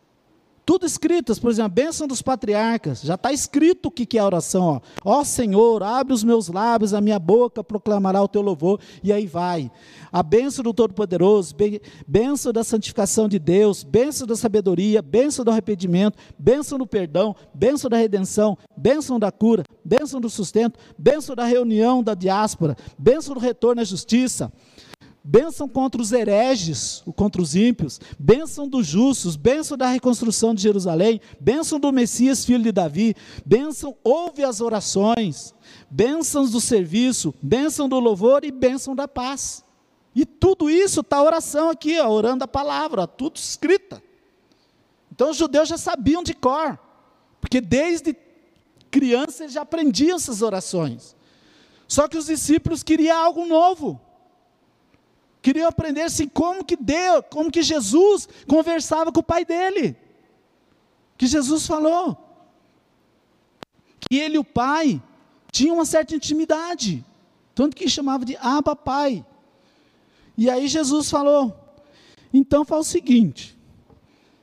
Tudo 0.68 0.84
escritas, 0.84 1.38
por 1.38 1.50
exemplo, 1.50 1.64
a 1.64 1.74
bênção 1.74 2.06
dos 2.06 2.20
patriarcas, 2.20 3.00
já 3.00 3.14
está 3.14 3.32
escrito 3.32 3.86
o 3.86 3.90
que, 3.90 4.04
que 4.04 4.18
é 4.18 4.20
a 4.20 4.26
oração. 4.26 4.82
Ó. 5.02 5.18
ó 5.20 5.24
Senhor, 5.24 5.82
abre 5.82 6.12
os 6.12 6.22
meus 6.22 6.48
lábios, 6.48 6.92
a 6.92 7.00
minha 7.00 7.18
boca 7.18 7.64
proclamará 7.64 8.22
o 8.22 8.28
teu 8.28 8.42
louvor, 8.42 8.78
e 9.02 9.10
aí 9.10 9.26
vai. 9.26 9.72
A 10.12 10.22
bênção 10.22 10.62
do 10.62 10.74
Todo-Poderoso, 10.74 11.56
bênção 12.06 12.52
da 12.52 12.62
santificação 12.62 13.30
de 13.30 13.38
Deus, 13.38 13.82
bênção 13.82 14.26
da 14.26 14.36
sabedoria, 14.36 15.00
bênção 15.00 15.42
do 15.42 15.50
arrependimento, 15.50 16.18
bênção 16.38 16.76
do 16.76 16.86
perdão, 16.86 17.34
bênção 17.54 17.88
da 17.88 17.96
redenção, 17.96 18.58
bênção 18.76 19.18
da 19.18 19.32
cura, 19.32 19.62
bênção 19.82 20.20
do 20.20 20.28
sustento, 20.28 20.78
bênção 20.98 21.34
da 21.34 21.46
reunião 21.46 22.02
da 22.02 22.12
diáspora, 22.12 22.76
bênção 22.98 23.32
do 23.32 23.40
retorno 23.40 23.80
à 23.80 23.84
justiça 23.84 24.52
bênção 25.30 25.68
contra 25.68 26.00
os 26.00 26.10
hereges, 26.10 27.02
contra 27.14 27.42
os 27.42 27.54
ímpios, 27.54 28.00
bênção 28.18 28.66
dos 28.66 28.86
justos, 28.86 29.36
bênção 29.36 29.76
da 29.76 29.86
reconstrução 29.86 30.54
de 30.54 30.62
Jerusalém, 30.62 31.20
bênção 31.38 31.78
do 31.78 31.92
Messias, 31.92 32.46
filho 32.46 32.62
de 32.62 32.72
Davi, 32.72 33.14
bênção, 33.44 33.94
ouve 34.02 34.42
as 34.42 34.62
orações, 34.62 35.54
bênçãos 35.90 36.52
do 36.52 36.62
serviço, 36.62 37.34
bênção 37.42 37.90
do 37.90 38.00
louvor 38.00 38.42
e 38.42 38.50
bênção 38.50 38.96
da 38.96 39.06
paz. 39.06 39.62
E 40.14 40.24
tudo 40.24 40.70
isso 40.70 41.00
está 41.00 41.22
oração 41.22 41.68
aqui, 41.68 42.00
ó, 42.00 42.08
orando 42.08 42.44
a 42.44 42.48
palavra, 42.48 43.02
ó, 43.02 43.06
tudo 43.06 43.36
escrita. 43.36 44.02
Então 45.12 45.28
os 45.28 45.36
judeus 45.36 45.68
já 45.68 45.76
sabiam 45.76 46.22
de 46.22 46.32
cor, 46.32 46.78
porque 47.38 47.60
desde 47.60 48.16
criança 48.90 49.42
eles 49.42 49.52
já 49.52 49.60
aprendiam 49.60 50.16
essas 50.16 50.40
orações. 50.40 51.14
Só 51.86 52.08
que 52.08 52.16
os 52.16 52.26
discípulos 52.26 52.82
queriam 52.82 53.14
algo 53.14 53.44
novo. 53.44 54.07
Queriam 55.40 55.68
aprender 55.68 56.02
assim 56.02 56.28
como 56.28 56.64
que 56.64 56.76
Deus, 56.76 57.24
como 57.30 57.50
que 57.50 57.62
Jesus 57.62 58.28
conversava 58.46 59.12
com 59.12 59.20
o 59.20 59.22
pai 59.22 59.44
dele. 59.44 59.96
Que 61.16 61.26
Jesus 61.26 61.66
falou 61.66 62.24
que 64.00 64.16
ele 64.16 64.36
e 64.36 64.38
o 64.38 64.44
pai 64.44 65.02
tinham 65.50 65.76
uma 65.76 65.84
certa 65.84 66.14
intimidade, 66.14 67.04
tanto 67.54 67.76
que 67.76 67.88
chamava 67.88 68.24
de 68.24 68.36
Abba 68.36 68.76
Pai. 68.76 69.24
E 70.36 70.48
aí 70.48 70.68
Jesus 70.68 71.10
falou: 71.10 71.56
então 72.32 72.64
faz 72.64 72.86
o 72.86 72.90
seguinte, 72.90 73.58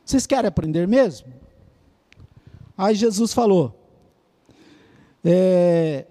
vocês 0.03 0.25
querem 0.25 0.47
aprender 0.47 0.87
mesmo? 0.87 1.33
Aí 2.77 2.93
Jesus 2.93 3.33
falou, 3.33 3.73
é, 5.23 6.05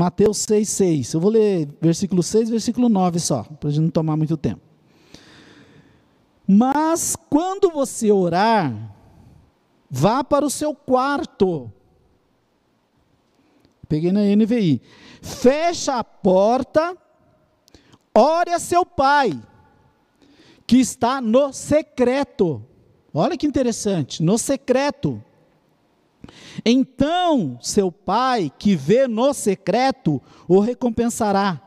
Mateus 0.00 0.38
6, 0.38 0.66
6. 0.66 1.12
Eu 1.12 1.20
vou 1.20 1.30
ler 1.30 1.68
versículo 1.78 2.22
6 2.22 2.48
versículo 2.48 2.88
9 2.88 3.20
só, 3.20 3.42
para 3.42 3.68
a 3.68 3.72
gente 3.72 3.82
não 3.82 3.90
tomar 3.90 4.16
muito 4.16 4.34
tempo. 4.34 4.62
Mas 6.46 7.14
quando 7.28 7.70
você 7.70 8.10
orar, 8.10 8.96
vá 9.90 10.24
para 10.24 10.46
o 10.46 10.48
seu 10.48 10.74
quarto. 10.74 11.70
Peguei 13.90 14.10
na 14.10 14.20
NVI. 14.22 14.80
Fecha 15.20 15.96
a 15.96 16.04
porta, 16.04 16.96
ore 18.14 18.52
a 18.52 18.58
seu 18.58 18.86
pai, 18.86 19.38
que 20.66 20.78
está 20.78 21.20
no 21.20 21.52
secreto. 21.52 22.64
Olha 23.12 23.36
que 23.36 23.46
interessante, 23.46 24.22
no 24.22 24.38
secreto. 24.38 25.22
Então 26.64 27.58
seu 27.60 27.90
pai, 27.90 28.52
que 28.58 28.74
vê 28.74 29.06
no 29.06 29.32
secreto, 29.32 30.20
o 30.46 30.60
recompensará. 30.60 31.60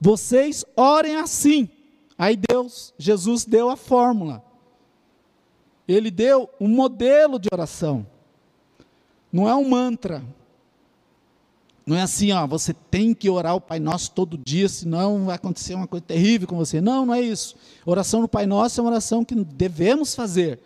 Vocês 0.00 0.64
orem 0.76 1.16
assim. 1.16 1.68
Aí 2.18 2.36
Deus, 2.36 2.94
Jesus 2.98 3.44
deu 3.44 3.68
a 3.68 3.76
fórmula. 3.76 4.42
Ele 5.86 6.10
deu 6.10 6.50
um 6.60 6.68
modelo 6.68 7.38
de 7.38 7.48
oração. 7.52 8.06
Não 9.32 9.48
é 9.48 9.54
um 9.54 9.68
mantra. 9.68 10.22
Não 11.86 11.96
é 11.96 12.02
assim, 12.02 12.32
ó, 12.32 12.46
você 12.48 12.74
tem 12.74 13.14
que 13.14 13.30
orar 13.30 13.54
o 13.54 13.60
Pai 13.60 13.78
Nosso 13.78 14.10
todo 14.10 14.36
dia, 14.36 14.68
senão 14.68 15.26
vai 15.26 15.36
acontecer 15.36 15.74
uma 15.74 15.86
coisa 15.86 16.04
terrível 16.04 16.48
com 16.48 16.56
você. 16.56 16.80
Não, 16.80 17.06
não 17.06 17.14
é 17.14 17.20
isso. 17.20 17.54
Oração 17.84 18.20
no 18.20 18.28
Pai 18.28 18.44
Nosso 18.44 18.80
é 18.80 18.82
uma 18.82 18.90
oração 18.90 19.24
que 19.24 19.36
devemos 19.36 20.12
fazer 20.12 20.58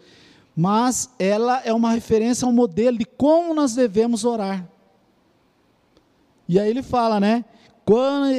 mas 0.54 1.10
ela 1.18 1.62
é 1.64 1.72
uma 1.72 1.92
referência 1.92 2.46
um 2.46 2.52
modelo 2.52 2.98
de 2.98 3.04
como 3.04 3.54
nós 3.54 3.74
devemos 3.74 4.24
orar. 4.24 4.68
E 6.48 6.58
aí 6.58 6.68
ele 6.68 6.82
fala, 6.82 7.20
né? 7.20 7.44
Quando 7.84 8.32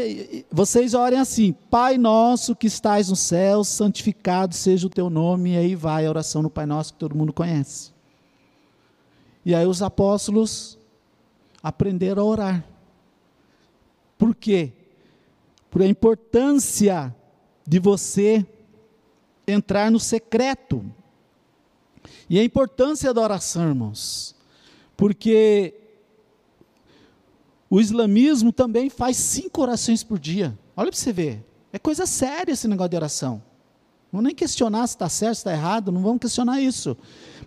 vocês 0.52 0.94
orem 0.94 1.20
assim, 1.20 1.52
Pai 1.70 1.98
nosso 1.98 2.56
que 2.56 2.68
estás 2.68 3.10
no 3.10 3.16
céu, 3.16 3.64
santificado 3.64 4.56
seja 4.56 4.88
o 4.88 4.90
teu 4.90 5.10
nome, 5.10 5.54
e 5.54 5.58
aí 5.58 5.76
vai 5.76 6.06
a 6.06 6.10
oração 6.10 6.42
no 6.42 6.50
Pai 6.50 6.66
Nosso 6.66 6.94
que 6.94 7.00
todo 7.00 7.18
mundo 7.18 7.34
conhece. 7.34 7.92
E 9.46 9.56
aí 9.56 9.66
os 9.66 9.82
apóstolos 9.82 10.78
aprenderam 11.62 12.24
a 12.24 12.26
orar. 12.26 12.66
Por 14.18 14.36
quê? 14.36 14.72
Por 15.70 15.82
a 15.82 15.88
importância 15.88 17.14
de 17.68 17.80
você 17.80 18.46
entrar 19.48 19.90
no 19.90 20.00
secreto. 20.00 20.86
E 22.30 22.40
a 22.40 22.44
importância 22.44 23.14
da 23.14 23.22
oração, 23.22 23.68
irmãos, 23.70 24.36
porque 24.96 25.74
o 27.70 27.80
islamismo 27.80 28.52
também 28.52 28.90
faz 28.90 29.18
cinco 29.18 29.62
orações 29.62 30.04
por 30.04 30.20
dia. 30.20 30.58
Olha 30.76 30.92
para 30.92 30.98
você 30.98 31.14
ver, 31.14 31.46
é 31.72 31.80
coisa 31.80 32.06
séria 32.06 32.52
esse 32.52 32.68
negócio 32.68 32.90
de 32.90 32.96
oração. 32.98 33.42
Não 34.12 34.22
nem 34.22 34.36
questionar 34.36 34.86
se 34.88 34.96
está 34.96 35.08
certo, 35.08 35.36
se 35.36 35.40
está 35.40 35.54
errado, 35.54 35.92
não 35.92 36.02
vamos 36.02 36.20
questionar 36.20 36.60
isso. 36.60 36.98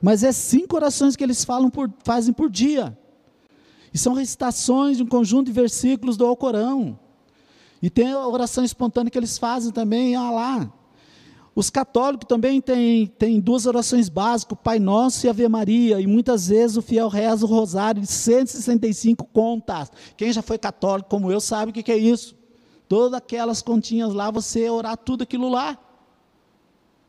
Mas 0.00 0.24
é 0.24 0.32
cinco 0.32 0.76
orações 0.76 1.14
que 1.14 1.22
eles 1.22 1.44
falam 1.44 1.68
por, 1.68 1.92
fazem 2.02 2.32
por 2.32 2.50
dia. 2.50 2.96
E 3.92 3.98
são 3.98 4.14
recitações 4.14 4.96
de 4.96 5.02
um 5.02 5.06
conjunto 5.06 5.46
de 5.46 5.52
versículos 5.52 6.16
do 6.16 6.24
Alcorão. 6.24 6.98
E 7.82 7.90
tem 7.90 8.10
a 8.10 8.26
oração 8.26 8.64
espontânea 8.64 9.10
que 9.10 9.18
eles 9.18 9.36
fazem 9.36 9.70
também, 9.70 10.16
olha 10.16 10.30
lá. 10.30 10.72
Os 11.54 11.70
católicos 11.70 12.26
também 12.26 12.60
têm, 12.60 13.06
têm 13.06 13.38
duas 13.38 13.64
orações 13.64 14.08
básicas, 14.08 14.58
Pai 14.62 14.80
Nosso 14.80 15.24
e 15.24 15.28
Ave 15.28 15.48
Maria, 15.48 16.00
e 16.00 16.06
muitas 16.06 16.48
vezes 16.48 16.76
o 16.76 16.82
fiel 16.82 17.08
reza 17.08 17.46
o 17.46 17.48
rosário 17.48 18.00
de 18.00 18.08
165 18.08 19.24
contas. 19.26 19.90
Quem 20.16 20.32
já 20.32 20.42
foi 20.42 20.58
católico 20.58 21.08
como 21.08 21.30
eu 21.30 21.40
sabe 21.40 21.70
o 21.70 21.74
que, 21.74 21.82
que 21.82 21.92
é 21.92 21.96
isso. 21.96 22.34
Todas 22.88 23.14
aquelas 23.14 23.62
continhas 23.62 24.12
lá, 24.12 24.30
você 24.30 24.68
orar 24.68 24.96
tudo 24.96 25.22
aquilo 25.22 25.48
lá. 25.48 25.78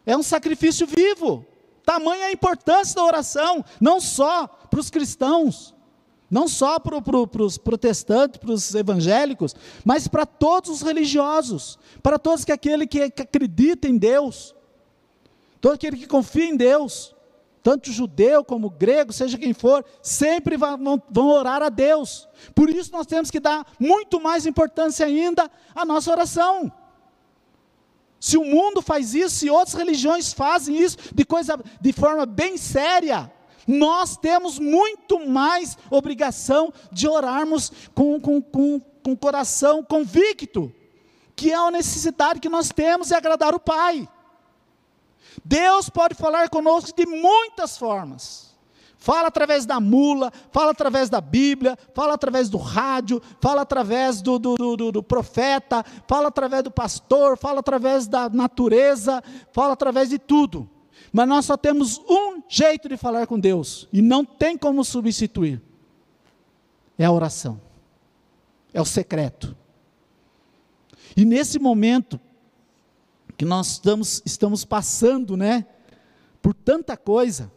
É 0.05 0.15
um 0.15 0.23
sacrifício 0.23 0.85
vivo. 0.85 1.43
Tamanha 1.83 2.25
a 2.25 2.31
importância 2.31 2.95
da 2.95 3.03
oração, 3.03 3.63
não 3.81 3.99
só 3.99 4.47
para 4.47 4.79
os 4.79 4.89
cristãos, 4.89 5.74
não 6.29 6.47
só 6.47 6.79
para 6.79 7.01
pro, 7.01 7.29
os 7.39 7.57
protestantes, 7.57 8.39
para 8.39 8.51
os 8.51 8.73
evangélicos, 8.73 9.55
mas 9.83 10.07
para 10.07 10.25
todos 10.25 10.69
os 10.69 10.81
religiosos, 10.81 11.77
para 12.01 12.17
todos 12.17 12.43
que 12.43 12.51
aquele 12.51 12.87
que, 12.87 13.09
que 13.09 13.21
acredita 13.21 13.87
em 13.87 13.97
Deus, 13.97 14.55
todo 15.61 15.73
aquele 15.73 15.97
que 15.97 16.07
confia 16.07 16.45
em 16.45 16.55
Deus, 16.55 17.15
tanto 17.61 17.91
judeu 17.91 18.43
como 18.43 18.69
grego, 18.69 19.11
seja 19.11 19.37
quem 19.37 19.53
for, 19.53 19.83
sempre 20.01 20.55
vão, 20.55 21.01
vão 21.09 21.29
orar 21.29 21.63
a 21.63 21.69
Deus. 21.69 22.27
Por 22.53 22.69
isso 22.69 22.91
nós 22.91 23.07
temos 23.07 23.31
que 23.31 23.39
dar 23.39 23.65
muito 23.79 24.21
mais 24.21 24.45
importância 24.45 25.05
ainda 25.05 25.49
à 25.73 25.83
nossa 25.83 26.11
oração. 26.11 26.71
Se 28.19 28.37
o 28.37 28.45
mundo 28.45 28.81
faz 28.81 29.13
isso, 29.13 29.35
se 29.35 29.49
outras 29.49 29.73
religiões 29.73 30.33
fazem 30.33 30.77
isso 30.77 30.97
de 31.13 31.25
coisa 31.25 31.59
de 31.81 31.91
forma 31.91 32.25
bem 32.25 32.57
séria, 32.57 33.31
nós 33.67 34.17
temos 34.17 34.59
muito 34.59 35.27
mais 35.27 35.77
obrigação 35.89 36.73
de 36.91 37.07
orarmos 37.07 37.71
com, 37.93 38.19
com, 38.19 38.41
com, 38.41 38.79
com 38.79 39.15
coração 39.15 39.83
convicto, 39.83 40.71
que 41.35 41.51
é 41.51 41.55
a 41.55 41.71
necessidade 41.71 42.39
que 42.39 42.49
nós 42.49 42.69
temos 42.69 43.07
de 43.07 43.15
agradar 43.15 43.53
o 43.53 43.59
Pai. 43.59 44.07
Deus 45.43 45.89
pode 45.89 46.15
falar 46.15 46.49
conosco 46.49 46.95
de 46.95 47.05
muitas 47.05 47.77
formas. 47.77 48.45
Fala 48.97 49.27
através 49.27 49.67
da 49.67 49.79
mula, 49.79 50.31
fala 50.51 50.71
através 50.71 51.11
da 51.11 51.21
Bíblia, 51.21 51.77
fala 51.93 52.15
através 52.15 52.49
do 52.49 52.57
rádio, 52.57 53.21
fala 53.39 53.61
através 53.61 54.19
do, 54.19 54.39
do, 54.39 54.55
do, 54.55 54.91
do, 54.91 55.03
profeta, 55.03 55.85
fala 56.07 56.29
através 56.29 56.63
do 56.63 56.71
pastor, 56.71 57.37
fala 57.37 57.59
através 57.59 58.07
da 58.07 58.29
natureza, 58.29 59.23
fala 59.51 59.73
através 59.73 60.09
de 60.09 60.17
tudo. 60.17 60.67
Mas 61.15 61.29
nós 61.29 61.45
só 61.45 61.55
temos 61.55 61.97
um 62.09 62.43
jeito 62.45 62.89
de 62.89 62.97
falar 62.97 63.25
com 63.25 63.39
Deus, 63.39 63.87
e 63.93 64.01
não 64.01 64.25
tem 64.25 64.57
como 64.57 64.83
substituir: 64.83 65.61
é 66.97 67.05
a 67.05 67.11
oração, 67.11 67.61
é 68.73 68.81
o 68.81 68.85
secreto. 68.85 69.55
E 71.15 71.23
nesse 71.23 71.57
momento 71.57 72.19
que 73.37 73.45
nós 73.45 73.67
estamos, 73.67 74.21
estamos 74.25 74.65
passando, 74.65 75.37
né, 75.37 75.65
por 76.41 76.53
tanta 76.53 76.97
coisa, 76.97 77.49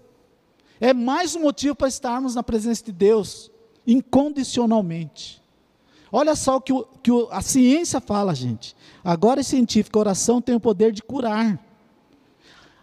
é 0.81 0.94
mais 0.94 1.35
um 1.35 1.40
motivo 1.40 1.75
para 1.75 1.88
estarmos 1.88 2.37
na 2.37 2.44
presença 2.44 2.85
de 2.85 2.92
Deus, 2.92 3.51
incondicionalmente. 3.85 5.42
Olha 6.12 6.37
só 6.37 6.59
o 6.59 6.61
que, 6.61 6.73
o, 6.73 6.85
que 6.85 7.11
a 7.33 7.42
ciência 7.42 8.01
fala, 8.01 8.37
gente. 8.37 8.77
Agora 9.03 9.40
é 9.40 9.42
científica, 9.42 9.99
a 9.99 10.03
oração 10.03 10.40
tem 10.40 10.55
o 10.55 10.61
poder 10.61 10.92
de 10.92 11.03
curar. 11.03 11.68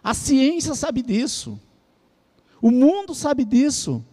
A 0.05 0.13
ciência 0.13 0.75
sabe 0.75 1.01
disso. 1.01 1.59
O 2.61 2.69
mundo 2.69 3.15
sabe 3.15 3.43
disso. 3.43 4.05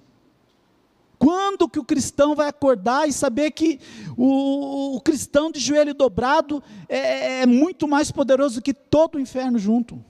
Quando 1.19 1.69
que 1.69 1.79
o 1.79 1.85
cristão 1.85 2.35
vai 2.35 2.49
acordar 2.49 3.07
e 3.07 3.13
saber 3.13 3.51
que 3.51 3.79
o, 4.17 4.97
o 4.97 5.01
cristão 5.03 5.53
de 5.53 5.61
joelho 5.61 5.93
dobrado 5.93 6.63
é, 6.89 7.43
é, 7.43 7.47
muito 7.47 7.87
mais 7.87 8.11
poderoso 8.11 8.55
do 8.55 8.63
que 8.63 8.73
todo 8.73 9.17
o 9.17 9.21
inferno 9.21 9.59
junto? 9.59 10.03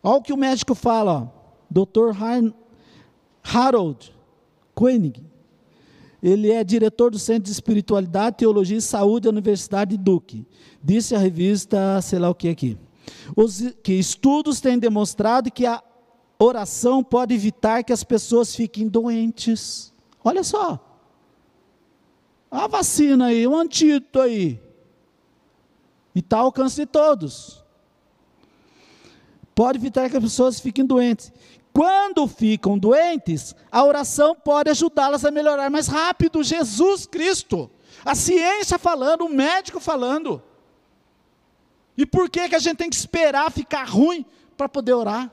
Olha 0.00 0.18
o 0.18 0.22
que 0.22 0.32
o 0.32 0.36
médico 0.36 0.76
fala, 0.76 1.28
Dr. 1.68 2.12
Harold 3.42 4.14
Koenig. 4.72 5.20
Ele 6.22 6.52
é 6.52 6.62
diretor 6.62 7.10
do 7.10 7.18
Centro 7.18 7.42
de 7.42 7.50
Espiritualidade, 7.50 8.36
Teologia 8.36 8.78
e 8.78 8.80
Saúde 8.80 9.24
da 9.24 9.30
Universidade 9.30 9.96
de 9.96 10.02
Duke. 10.02 10.46
Disse 10.80 11.12
a 11.16 11.18
revista, 11.18 12.00
sei 12.00 12.20
lá 12.20 12.30
o 12.30 12.34
que 12.36 12.48
aqui. 12.48 12.78
Os, 13.34 13.62
que 13.82 13.92
estudos 13.92 14.60
têm 14.60 14.78
demonstrado 14.78 15.50
que 15.50 15.66
a 15.66 15.82
oração 16.38 17.02
pode 17.02 17.34
evitar 17.34 17.82
que 17.82 17.92
as 17.92 18.04
pessoas 18.04 18.54
fiquem 18.54 18.88
doentes. 18.88 19.92
Olha 20.22 20.42
só. 20.42 20.82
A 22.50 22.66
vacina 22.66 23.26
aí, 23.26 23.46
o 23.46 23.56
antídoto 23.56 24.20
aí. 24.20 24.60
E 26.14 26.20
está 26.20 26.38
ao 26.38 26.46
alcance 26.46 26.76
de 26.76 26.86
todos. 26.86 27.64
Pode 29.54 29.78
evitar 29.78 30.08
que 30.10 30.16
as 30.16 30.22
pessoas 30.22 30.60
fiquem 30.60 30.84
doentes. 30.84 31.32
Quando 31.72 32.26
ficam 32.26 32.78
doentes, 32.78 33.54
a 33.70 33.84
oração 33.84 34.34
pode 34.34 34.70
ajudá-las 34.70 35.24
a 35.24 35.30
melhorar 35.30 35.70
mais 35.70 35.86
rápido. 35.86 36.42
Jesus 36.42 37.04
Cristo. 37.04 37.70
A 38.04 38.14
ciência 38.14 38.78
falando, 38.78 39.26
o 39.26 39.28
médico 39.28 39.78
falando. 39.80 40.42
E 41.96 42.04
por 42.04 42.28
que, 42.28 42.48
que 42.48 42.54
a 42.54 42.58
gente 42.58 42.76
tem 42.76 42.90
que 42.90 42.96
esperar 42.96 43.50
ficar 43.50 43.84
ruim 43.84 44.24
para 44.56 44.68
poder 44.68 44.92
orar? 44.92 45.30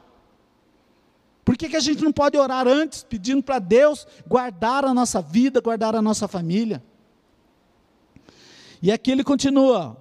Por 1.43 1.57
que, 1.57 1.67
que 1.67 1.75
a 1.75 1.81
gente 1.81 2.01
não 2.01 2.11
pode 2.11 2.37
orar 2.37 2.67
antes, 2.67 3.03
pedindo 3.03 3.43
para 3.43 3.59
Deus 3.59 4.07
guardar 4.25 4.85
a 4.85 4.93
nossa 4.93 5.21
vida, 5.21 5.59
guardar 5.59 5.93
a 5.95 6.01
nossa 6.01 6.27
família? 6.27 6.81
E 8.81 8.91
aqui 8.91 9.11
ele 9.11 9.23
continua. 9.23 9.97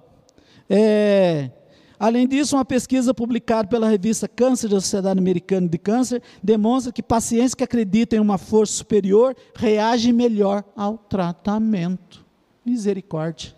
É, 0.69 1.51
além 1.99 2.27
disso, 2.27 2.55
uma 2.55 2.63
pesquisa 2.63 3.13
publicada 3.13 3.67
pela 3.67 3.89
revista 3.89 4.27
Câncer 4.27 4.69
da 4.69 4.79
Sociedade 4.79 5.19
Americana 5.19 5.67
de 5.67 5.77
Câncer 5.77 6.21
demonstra 6.41 6.93
que 6.93 7.03
pacientes 7.03 7.53
que 7.53 7.63
acreditam 7.63 8.17
em 8.17 8.21
uma 8.21 8.37
força 8.37 8.73
superior 8.73 9.35
reagem 9.55 10.13
melhor 10.13 10.63
ao 10.75 10.97
tratamento. 10.97 12.25
Misericórdia. 12.65 13.53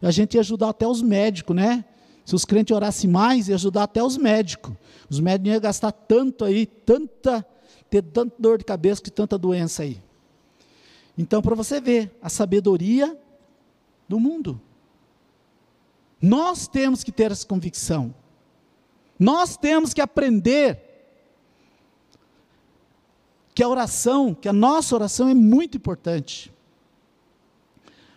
A 0.00 0.10
gente 0.10 0.34
ia 0.34 0.40
ajudar 0.40 0.70
até 0.70 0.86
os 0.86 1.02
médicos, 1.02 1.54
né? 1.54 1.84
Se 2.28 2.34
os 2.34 2.44
crentes 2.44 2.76
orassem 2.76 3.08
mais, 3.08 3.48
ia 3.48 3.54
ajudar 3.54 3.84
até 3.84 4.02
os 4.02 4.18
médicos. 4.18 4.74
Os 5.08 5.18
médicos 5.18 5.50
iam 5.50 5.60
gastar 5.62 5.90
tanto 5.90 6.44
aí, 6.44 6.66
tanta, 6.66 7.42
ter 7.88 8.02
tanta 8.02 8.34
dor 8.38 8.58
de 8.58 8.66
cabeça 8.66 9.00
que 9.00 9.10
tanta 9.10 9.38
doença 9.38 9.82
aí. 9.82 9.98
Então, 11.16 11.40
para 11.40 11.54
você 11.54 11.80
ver, 11.80 12.14
a 12.20 12.28
sabedoria 12.28 13.18
do 14.06 14.20
mundo. 14.20 14.60
Nós 16.20 16.68
temos 16.68 17.02
que 17.02 17.10
ter 17.10 17.32
essa 17.32 17.46
convicção. 17.46 18.14
Nós 19.18 19.56
temos 19.56 19.94
que 19.94 20.00
aprender 20.02 20.84
que 23.54 23.62
a 23.62 23.68
oração, 23.70 24.34
que 24.34 24.50
a 24.50 24.52
nossa 24.52 24.94
oração 24.94 25.30
é 25.30 25.34
muito 25.34 25.78
importante. 25.78 26.52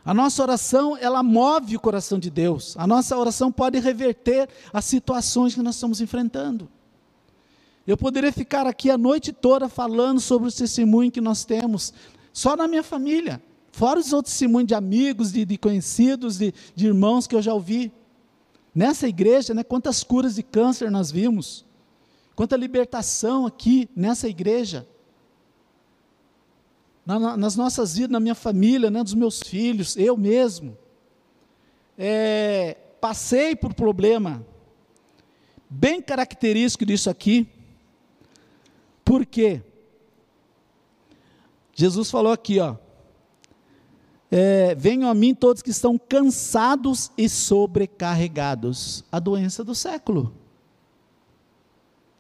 A 0.04 0.14
nossa 0.14 0.42
oração, 0.42 0.98
ela 0.98 1.22
move 1.22 1.76
o 1.76 1.80
coração 1.80 2.18
de 2.18 2.30
Deus. 2.30 2.76
A 2.78 2.88
nossa 2.88 3.16
oração 3.18 3.52
pode 3.52 3.80
reverter 3.80 4.50
as 4.74 4.86
situações 4.86 5.54
que 5.54 5.62
nós 5.62 5.76
estamos 5.76 6.02
enfrentando. 6.02 6.68
Eu 7.86 7.96
poderia 7.96 8.32
ficar 8.32 8.66
aqui 8.66 8.90
a 8.90 8.98
noite 8.98 9.32
toda 9.32 9.70
falando 9.70 10.20
sobre 10.20 10.50
o 10.50 10.52
testemunho 10.52 11.12
que 11.12 11.22
nós 11.22 11.46
temos, 11.46 11.94
só 12.34 12.56
na 12.56 12.68
minha 12.68 12.84
família, 12.84 13.42
fora 13.72 14.00
os 14.00 14.14
outros 14.14 14.34
testemunhos 14.34 14.68
de 14.68 14.76
amigos, 14.76 15.32
de, 15.32 15.46
de 15.46 15.58
conhecidos, 15.58 16.38
de, 16.38 16.54
de, 16.76 16.88
irmãos 16.88 17.28
que 17.28 17.36
eu 17.36 17.42
já 17.42 17.54
ouvi. 17.54 17.92
Nessa 18.74 19.08
igreja, 19.08 19.54
né, 19.54 19.64
quantas 19.64 20.04
curas 20.04 20.36
de 20.36 20.44
câncer 20.44 20.90
nós 20.90 21.12
vimos, 21.12 21.66
quanta 22.36 22.56
libertação 22.56 23.46
aqui 23.46 23.90
nessa 23.96 24.28
igreja 24.28 24.88
na, 27.06 27.36
nas 27.36 27.56
nossas 27.56 27.96
vidas, 27.96 28.12
na 28.12 28.20
minha 28.20 28.36
família, 28.36 28.90
né, 28.90 29.04
dos 29.04 29.14
meus 29.14 29.42
filhos, 29.42 29.98
eu 29.98 30.16
mesmo. 30.16 30.78
É, 31.98 32.78
passei 33.00 33.56
por 33.56 33.74
problema 33.74 34.46
bem 35.72 36.02
característico 36.02 36.86
disso 36.86 37.10
aqui. 37.10 37.48
Por 39.06 39.26
quê? 39.26 39.62
Jesus 41.74 42.12
falou 42.12 42.34
aqui, 42.34 42.60
ó. 42.60 42.76
É, 44.30 44.76
venham 44.76 45.10
a 45.10 45.14
mim 45.14 45.34
todos 45.34 45.62
que 45.62 45.70
estão 45.70 45.98
cansados 45.98 47.12
e 47.18 47.28
sobrecarregados. 47.28 49.04
A 49.12 49.20
doença 49.20 49.64
do 49.64 49.74
século. 49.74 50.34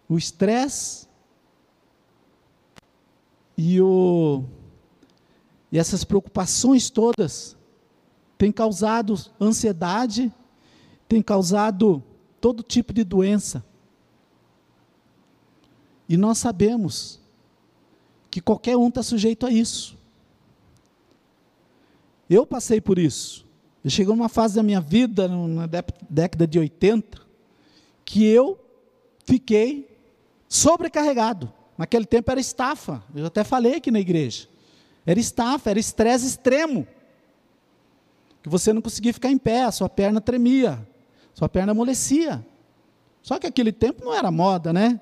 O 0.07 0.17
estresse 0.17 1.07
e 3.57 3.79
o 3.79 4.43
e 5.71 5.79
essas 5.79 6.03
preocupações 6.03 6.89
todas 6.89 7.55
têm 8.37 8.51
causado 8.51 9.15
ansiedade, 9.39 10.31
têm 11.07 11.21
causado 11.21 12.03
todo 12.41 12.63
tipo 12.63 12.91
de 12.91 13.03
doença. 13.03 13.63
E 16.09 16.17
nós 16.17 16.39
sabemos 16.39 17.19
que 18.29 18.41
qualquer 18.41 18.75
um 18.75 18.89
está 18.89 19.01
sujeito 19.01 19.45
a 19.45 19.51
isso. 19.51 19.97
Eu 22.29 22.45
passei 22.45 22.81
por 22.81 22.97
isso. 22.97 23.45
Eu 23.83 23.89
cheguei 23.89 24.13
numa 24.13 24.29
fase 24.29 24.55
da 24.55 24.63
minha 24.63 24.81
vida, 24.81 25.27
na 25.27 25.67
década 26.09 26.45
de 26.45 26.59
80, 26.59 27.19
que 28.03 28.25
eu 28.25 28.59
fiquei 29.25 29.97
sobrecarregado. 30.49 31.51
Naquele 31.77 32.05
tempo 32.05 32.29
era 32.29 32.39
estafa, 32.39 33.03
eu 33.15 33.25
até 33.25 33.43
falei 33.43 33.75
aqui 33.75 33.89
na 33.89 33.99
igreja. 33.99 34.50
Era 35.05 35.19
estafa, 35.19 35.69
era 35.69 35.79
estresse 35.79 36.27
extremo. 36.27 36.87
Que 38.41 38.49
você 38.49 38.73
não 38.73 38.81
conseguia 38.81 39.13
ficar 39.13 39.29
em 39.29 39.37
pé, 39.37 39.63
a 39.63 39.71
sua 39.71 39.89
perna 39.89 40.19
tremia, 40.19 40.87
sua 41.33 41.47
perna 41.49 41.71
amolecia. 41.71 42.45
Só 43.21 43.37
que 43.37 43.47
aquele 43.47 43.71
tempo 43.71 44.03
não 44.03 44.13
era 44.13 44.31
moda, 44.31 44.73
né? 44.73 44.99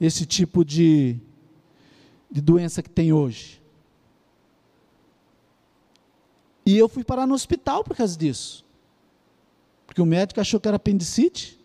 Esse 0.00 0.24
tipo 0.24 0.64
de, 0.64 1.18
de 2.30 2.40
doença 2.40 2.82
que 2.82 2.90
tem 2.90 3.12
hoje. 3.12 3.60
E 6.64 6.76
eu 6.76 6.88
fui 6.88 7.04
parar 7.04 7.26
no 7.26 7.34
hospital 7.34 7.84
por 7.84 7.96
causa 7.96 8.16
disso. 8.16 8.64
Porque 9.86 10.02
o 10.02 10.06
médico 10.06 10.40
achou 10.40 10.60
que 10.60 10.66
era 10.66 10.76
apendicite. 10.76 11.58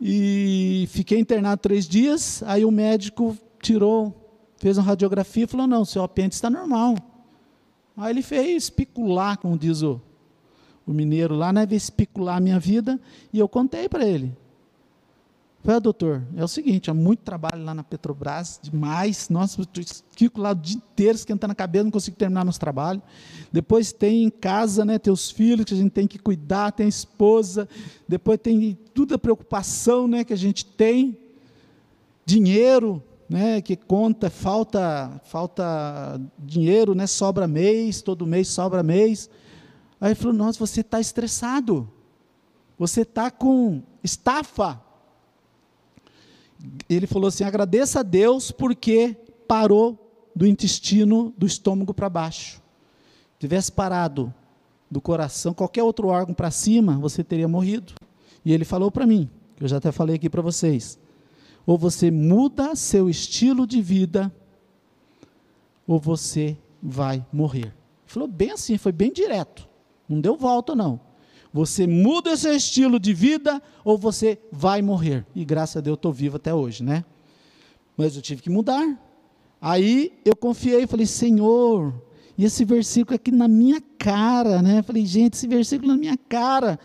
E 0.00 0.88
fiquei 0.90 1.18
internado 1.18 1.60
três 1.60 1.88
dias. 1.88 2.42
Aí 2.44 2.64
o 2.64 2.70
médico 2.70 3.36
tirou 3.60 4.19
fez 4.60 4.78
uma 4.78 4.84
radiografia 4.84 5.44
e 5.44 5.46
falou: 5.48 5.66
não, 5.66 5.84
seu 5.84 6.04
apêndice 6.04 6.36
está 6.36 6.48
normal. 6.48 6.94
Aí 7.96 8.12
ele 8.12 8.22
fez 8.22 8.64
especular, 8.64 9.36
como 9.38 9.58
diz 9.58 9.82
o, 9.82 10.00
o 10.86 10.92
mineiro 10.92 11.34
lá, 11.34 11.52
né? 11.52 11.66
Veio 11.66 11.78
especular 11.78 12.36
a 12.36 12.40
minha 12.40 12.60
vida, 12.60 13.00
e 13.32 13.38
eu 13.38 13.48
contei 13.48 13.88
para 13.88 14.06
ele. 14.06 14.36
Falei, 15.62 15.76
ah, 15.76 15.80
doutor, 15.80 16.22
é 16.36 16.42
o 16.42 16.48
seguinte, 16.48 16.90
há 16.90 16.94
muito 16.94 17.20
trabalho 17.20 17.62
lá 17.62 17.74
na 17.74 17.84
Petrobras, 17.84 18.58
demais. 18.62 19.28
Nossa, 19.28 19.60
eu 19.60 19.66
fico 20.16 20.40
lá 20.40 20.52
o 20.52 20.54
dia 20.54 20.76
inteiro 20.76 21.16
esquentando 21.16 21.52
a 21.52 21.54
cabeça, 21.54 21.84
não 21.84 21.90
consigo 21.90 22.16
terminar 22.16 22.46
nosso 22.46 22.58
trabalho. 22.58 23.02
Depois 23.52 23.92
tem 23.92 24.24
em 24.24 24.30
casa, 24.30 24.86
né, 24.86 24.98
teus 24.98 25.30
filhos 25.30 25.66
que 25.66 25.74
a 25.74 25.76
gente 25.76 25.90
tem 25.90 26.06
que 26.06 26.18
cuidar, 26.18 26.72
tem 26.72 26.86
a 26.86 26.88
esposa. 26.88 27.68
Depois 28.08 28.40
tem 28.40 28.78
toda 28.94 29.16
a 29.16 29.18
preocupação, 29.18 30.08
né, 30.08 30.24
que 30.24 30.32
a 30.32 30.36
gente 30.36 30.64
tem. 30.64 31.18
Dinheiro, 32.24 33.02
né, 33.30 33.60
que 33.60 33.76
conta, 33.76 34.28
falta, 34.28 35.20
falta 35.22 36.20
dinheiro, 36.36 36.96
né, 36.96 37.06
sobra 37.06 37.46
mês, 37.46 38.02
todo 38.02 38.26
mês 38.26 38.48
sobra 38.48 38.82
mês. 38.82 39.30
Aí 40.00 40.08
ele 40.08 40.14
falou: 40.16 40.34
Nossa, 40.34 40.58
você 40.58 40.80
está 40.80 40.98
estressado, 40.98 41.88
você 42.76 43.02
está 43.02 43.30
com 43.30 43.82
estafa. 44.02 44.82
Ele 46.88 47.06
falou 47.06 47.28
assim: 47.28 47.44
Agradeça 47.44 48.00
a 48.00 48.02
Deus 48.02 48.50
porque 48.50 49.16
parou 49.46 50.28
do 50.34 50.44
intestino, 50.44 51.32
do 51.38 51.46
estômago 51.46 51.94
para 51.94 52.08
baixo. 52.08 52.60
Se 53.34 53.38
tivesse 53.38 53.70
parado 53.70 54.34
do 54.90 55.00
coração, 55.00 55.54
qualquer 55.54 55.84
outro 55.84 56.08
órgão 56.08 56.34
para 56.34 56.50
cima, 56.50 56.98
você 56.98 57.22
teria 57.22 57.46
morrido. 57.46 57.92
E 58.44 58.52
ele 58.52 58.64
falou 58.64 58.90
para 58.90 59.06
mim, 59.06 59.30
que 59.54 59.62
eu 59.62 59.68
já 59.68 59.76
até 59.76 59.92
falei 59.92 60.16
aqui 60.16 60.28
para 60.28 60.42
vocês 60.42 60.98
ou 61.66 61.78
você 61.78 62.10
muda 62.10 62.74
seu 62.74 63.08
estilo 63.08 63.66
de 63.66 63.80
vida, 63.80 64.32
ou 65.86 65.98
você 65.98 66.56
vai 66.82 67.24
morrer. 67.32 67.74
Falou 68.06 68.28
bem 68.28 68.52
assim, 68.52 68.78
foi 68.78 68.92
bem 68.92 69.12
direto. 69.12 69.68
Não 70.08 70.20
deu 70.20 70.36
volta, 70.36 70.74
não. 70.74 71.00
Você 71.52 71.86
muda 71.86 72.36
seu 72.36 72.54
estilo 72.54 72.98
de 72.98 73.12
vida 73.12 73.60
ou 73.84 73.98
você 73.98 74.38
vai 74.52 74.82
morrer. 74.82 75.26
E 75.34 75.44
graças 75.44 75.76
a 75.76 75.80
Deus 75.80 75.94
eu 75.94 75.96
estou 75.96 76.12
vivo 76.12 76.36
até 76.36 76.54
hoje, 76.54 76.82
né? 76.82 77.04
Mas 77.96 78.14
eu 78.14 78.22
tive 78.22 78.42
que 78.42 78.50
mudar. 78.50 78.98
Aí 79.60 80.12
eu 80.24 80.34
confiei, 80.36 80.86
falei, 80.86 81.06
Senhor, 81.06 81.92
e 82.38 82.44
esse 82.44 82.64
versículo 82.64 83.16
aqui 83.16 83.30
na 83.30 83.48
minha 83.48 83.82
cara, 83.98 84.62
né? 84.62 84.82
Falei, 84.82 85.04
gente, 85.04 85.34
esse 85.34 85.46
versículo 85.46 85.92
na 85.92 85.98
minha 85.98 86.16
cara. 86.16 86.78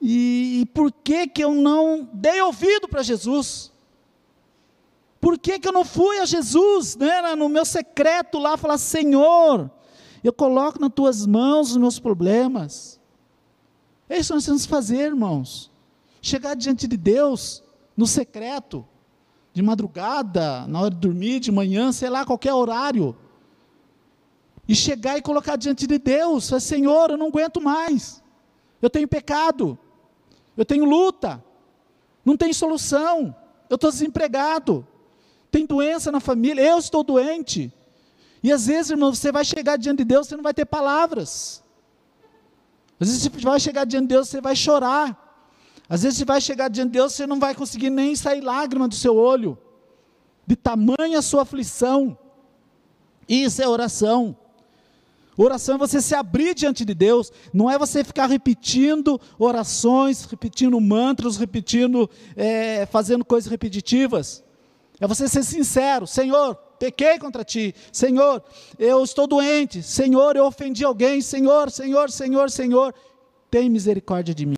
E, 0.00 0.60
e 0.60 0.66
por 0.66 0.92
que 0.92 1.26
que 1.26 1.42
eu 1.42 1.54
não 1.54 2.08
dei 2.12 2.40
ouvido 2.40 2.88
para 2.88 3.02
Jesus? 3.02 3.71
Por 5.22 5.38
que, 5.38 5.60
que 5.60 5.68
eu 5.68 5.72
não 5.72 5.84
fui 5.84 6.18
a 6.18 6.24
Jesus, 6.24 6.96
né, 6.96 7.36
no 7.36 7.48
meu 7.48 7.64
secreto 7.64 8.40
lá, 8.40 8.56
falar: 8.56 8.76
Senhor, 8.76 9.70
eu 10.22 10.32
coloco 10.32 10.80
nas 10.80 10.92
tuas 10.92 11.24
mãos 11.24 11.70
os 11.70 11.76
meus 11.76 12.00
problemas. 12.00 13.00
É 14.08 14.18
isso 14.18 14.30
que 14.30 14.34
nós 14.34 14.44
temos 14.44 14.62
que 14.64 14.68
fazer, 14.68 14.98
irmãos. 14.98 15.70
Chegar 16.20 16.56
diante 16.56 16.88
de 16.88 16.96
Deus, 16.96 17.62
no 17.96 18.04
secreto, 18.04 18.84
de 19.52 19.62
madrugada, 19.62 20.66
na 20.66 20.80
hora 20.80 20.90
de 20.90 20.96
dormir, 20.96 21.38
de 21.38 21.52
manhã, 21.52 21.92
sei 21.92 22.10
lá, 22.10 22.26
qualquer 22.26 22.52
horário. 22.52 23.16
E 24.66 24.74
chegar 24.74 25.18
e 25.18 25.22
colocar 25.22 25.54
diante 25.54 25.86
de 25.86 25.98
Deus: 25.98 26.50
Senhor, 26.60 27.10
eu 27.10 27.16
não 27.16 27.28
aguento 27.28 27.60
mais. 27.60 28.20
Eu 28.82 28.90
tenho 28.90 29.06
pecado. 29.06 29.78
Eu 30.56 30.64
tenho 30.64 30.84
luta. 30.84 31.40
Não 32.24 32.36
tem 32.36 32.52
solução. 32.52 33.32
Eu 33.70 33.76
estou 33.76 33.88
desempregado 33.88 34.84
tem 35.52 35.66
doença 35.66 36.10
na 36.10 36.18
família, 36.18 36.62
eu 36.62 36.78
estou 36.78 37.04
doente. 37.04 37.70
E 38.42 38.50
às 38.50 38.66
vezes, 38.66 38.90
irmão, 38.90 39.14
você 39.14 39.30
vai 39.30 39.44
chegar 39.44 39.76
diante 39.76 39.98
de 39.98 40.04
Deus, 40.04 40.26
você 40.26 40.34
não 40.34 40.42
vai 40.42 40.54
ter 40.54 40.64
palavras. 40.64 41.62
Às 42.98 43.08
vezes 43.08 43.22
você 43.22 43.40
vai 43.40 43.60
chegar 43.60 43.84
diante 43.84 44.04
de 44.04 44.08
Deus, 44.08 44.28
você 44.28 44.40
vai 44.40 44.56
chorar. 44.56 45.18
Às 45.88 46.02
vezes 46.02 46.18
você 46.18 46.24
vai 46.24 46.40
chegar 46.40 46.68
diante 46.68 46.88
de 46.88 46.94
Deus, 46.94 47.12
você 47.12 47.26
não 47.26 47.38
vai 47.38 47.54
conseguir 47.54 47.90
nem 47.90 48.16
sair 48.16 48.40
lágrima 48.40 48.88
do 48.88 48.94
seu 48.94 49.14
olho, 49.14 49.58
de 50.46 50.56
tamanha 50.56 51.20
sua 51.20 51.42
aflição. 51.42 52.16
Isso 53.28 53.62
é 53.62 53.68
oração. 53.68 54.34
Oração 55.36 55.74
é 55.74 55.78
você 55.78 56.00
se 56.00 56.14
abrir 56.14 56.54
diante 56.54 56.84
de 56.84 56.94
Deus, 56.94 57.30
não 57.52 57.70
é 57.70 57.78
você 57.78 58.02
ficar 58.02 58.26
repetindo 58.26 59.20
orações, 59.38 60.24
repetindo 60.24 60.80
mantras, 60.80 61.36
repetindo, 61.36 62.08
é, 62.36 62.86
fazendo 62.86 63.24
coisas 63.24 63.50
repetitivas. 63.50 64.42
É 65.00 65.06
você 65.06 65.28
ser 65.28 65.42
sincero, 65.42 66.06
Senhor, 66.06 66.54
pequei 66.78 67.18
contra 67.18 67.44
ti, 67.44 67.74
Senhor, 67.92 68.42
eu 68.78 69.02
estou 69.02 69.26
doente, 69.26 69.82
Senhor, 69.82 70.36
eu 70.36 70.46
ofendi 70.46 70.84
alguém, 70.84 71.20
Senhor, 71.20 71.70
Senhor, 71.70 72.10
Senhor, 72.10 72.50
Senhor, 72.50 72.94
tem 73.50 73.68
misericórdia 73.68 74.34
de 74.34 74.46
mim, 74.46 74.56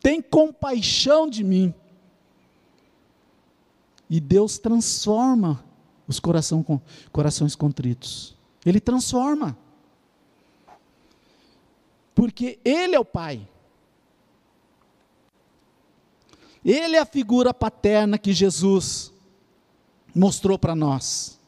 tem 0.00 0.20
compaixão 0.20 1.28
de 1.28 1.44
mim. 1.44 1.74
E 4.08 4.20
Deus 4.20 4.58
transforma 4.58 5.64
os 6.06 6.20
coração, 6.20 6.64
corações 7.10 7.56
contritos. 7.56 8.36
Ele 8.64 8.78
transforma 8.78 9.56
porque 12.14 12.58
Ele 12.64 12.94
é 12.94 13.00
o 13.00 13.04
Pai. 13.04 13.48
Ele 16.64 16.96
é 16.96 17.00
a 17.00 17.06
figura 17.06 17.52
paterna 17.52 18.16
que 18.16 18.32
Jesus 18.32 19.13
mostrou 20.14 20.58
para 20.58 20.74
nós. 20.74 21.38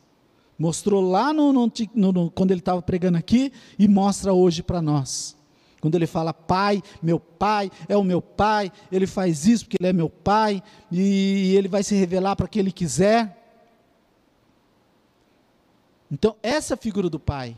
Mostrou 0.59 1.02
lá 1.02 1.33
no, 1.33 1.52
no, 1.52 1.70
no, 1.94 2.31
quando 2.31 2.50
ele 2.50 2.61
estava 2.61 2.81
pregando 2.81 3.18
aqui 3.18 3.52
e 3.79 3.87
mostra 3.87 4.33
hoje 4.33 4.62
para 4.62 4.81
nós. 4.81 5.37
Quando 5.81 5.94
ele 5.94 6.07
fala, 6.07 6.33
Pai, 6.33 6.83
meu 7.02 7.20
Pai, 7.20 7.70
é 7.88 7.96
o 7.96 8.02
meu 8.02 8.22
Pai, 8.22 8.72
ele 8.90 9.07
faz 9.07 9.46
isso 9.46 9.64
porque 9.64 9.76
ele 9.79 9.90
é 9.90 9.92
meu 9.92 10.09
Pai, 10.09 10.62
e 10.90 11.55
ele 11.55 11.68
vai 11.68 11.83
se 11.83 11.94
revelar 11.94 12.35
para 12.35 12.48
quem 12.48 12.61
ele 12.61 12.72
quiser. 12.72 13.37
Então, 16.11 16.37
essa 16.42 16.74
é 16.74 16.76
figura 16.76 17.11
do 17.11 17.20
Pai. 17.20 17.57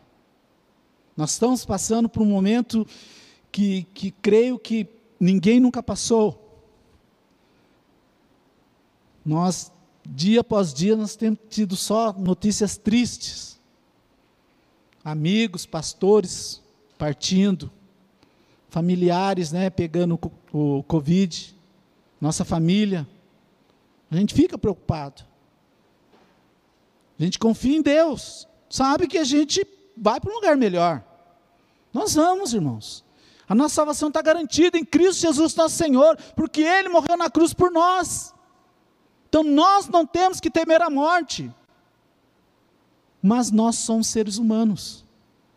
Nós 1.17 1.33
estamos 1.33 1.65
passando 1.65 2.09
por 2.09 2.23
um 2.23 2.27
momento 2.27 2.87
que, 3.51 3.85
que 3.95 4.11
creio 4.11 4.59
que 4.59 4.87
ninguém 5.19 5.61
nunca 5.61 5.83
passou. 5.83 6.45
Nós, 9.25 9.73
dia 10.11 10.41
após 10.41 10.73
dia, 10.73 10.97
nós 10.97 11.15
temos 11.15 11.39
tido 11.51 11.77
só 11.77 12.13
notícias 12.13 12.77
tristes. 12.77 13.59
Amigos, 15.05 15.67
pastores 15.67 16.63
partindo, 16.99 17.71
familiares, 18.69 19.53
né, 19.53 19.71
pegando 19.71 20.19
o, 20.53 20.83
Covid, 20.83 21.57
nossa 22.21 22.45
família. 22.45 23.07
A 24.11 24.17
gente 24.17 24.35
fica 24.35 24.59
preocupado. 24.59 25.23
A 27.19 27.23
gente 27.23 27.39
confia 27.39 27.77
em 27.77 27.83
Deus, 27.83 28.47
sabe 28.69 29.07
que 29.07 29.19
a 29.19 29.25
gente 29.25 29.67
vai 29.97 30.21
para 30.21 30.31
um 30.31 30.35
lugar 30.35 30.57
melhor. 30.57 31.05
Nós 31.93 32.15
vamos, 32.15 32.53
irmãos. 32.55 33.05
A 33.49 33.55
nossa 33.55 33.77
salvação 33.77 34.09
está 34.09 34.21
garantida 34.21 34.77
em 34.79 34.85
Cristo 34.85 35.23
Jesus, 35.23 35.55
nosso 35.55 35.77
Senhor, 35.77 36.17
porque 36.37 36.63
Ele 36.63 36.89
morreu 36.89 37.17
na 37.17 37.31
cruz 37.31 37.55
por 37.55 37.71
nós. 37.71 38.35
Então 39.29 39.43
nós 39.43 39.89
não 39.89 40.07
temos 40.07 40.41
que 40.41 40.51
temer 40.51 40.81
a 40.83 40.91
morte. 40.91 41.53
Mas 43.23 43.51
nós 43.51 43.77
somos 43.77 44.07
seres 44.07 44.39
humanos. 44.39 45.05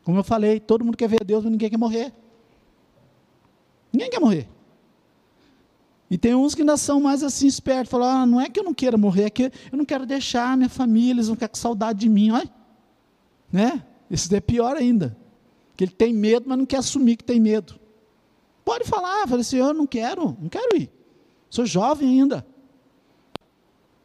Como 0.04 0.18
eu 0.18 0.24
falei, 0.24 0.60
todo 0.60 0.84
mundo 0.84 0.98
quer 0.98 1.08
ver 1.08 1.24
Deus, 1.24 1.44
mas 1.44 1.52
ninguém 1.52 1.70
quer 1.70 1.78
morrer. 1.78 2.14
Ninguém 3.94 4.10
quer 4.10 4.20
morrer. 4.20 4.48
E 6.10 6.18
tem 6.18 6.36
uns 6.36 6.54
que 6.54 6.62
ainda 6.62 6.76
são 6.76 7.00
mais 7.00 7.24
assim 7.24 7.48
espertos, 7.48 7.90
falam, 7.90 8.10
ah, 8.10 8.26
não 8.26 8.42
é 8.42 8.50
que 8.50 8.60
eu 8.60 8.64
não 8.66 8.74
queira 8.74 8.98
morrer, 8.98 9.24
é 9.24 9.30
que 9.30 9.44
eu 9.44 9.78
não 9.78 9.86
quero 9.86 10.06
deixar 10.06 10.58
minha 10.58 10.68
família, 10.68 11.14
eles 11.14 11.28
vão 11.28 11.36
ficar 11.36 11.48
com 11.48 11.56
saudade 11.56 12.00
de 12.00 12.10
mim, 12.10 12.32
olha. 12.32 12.50
Né? 13.52 13.82
Isso 14.10 14.34
é 14.36 14.42
pior 14.42 14.76
ainda. 14.76 15.16
Que 15.78 15.86
ele 15.86 15.92
tem 15.92 16.14
medo, 16.14 16.50
mas 16.50 16.58
não 16.58 16.66
quer 16.66 16.78
assumir 16.78 17.16
que 17.16 17.24
tem 17.24 17.40
medo. 17.40 17.80
Pode 18.66 18.84
falar, 18.84 19.26
fala 19.28 19.40
assim, 19.40 19.58
eu 19.58 19.74
não 19.74 19.88
quero, 19.88 20.38
não 20.42 20.50
quero 20.50 20.76
ir. 20.76 20.92
Sou 21.50 21.66
jovem 21.66 22.10
ainda. 22.10 22.46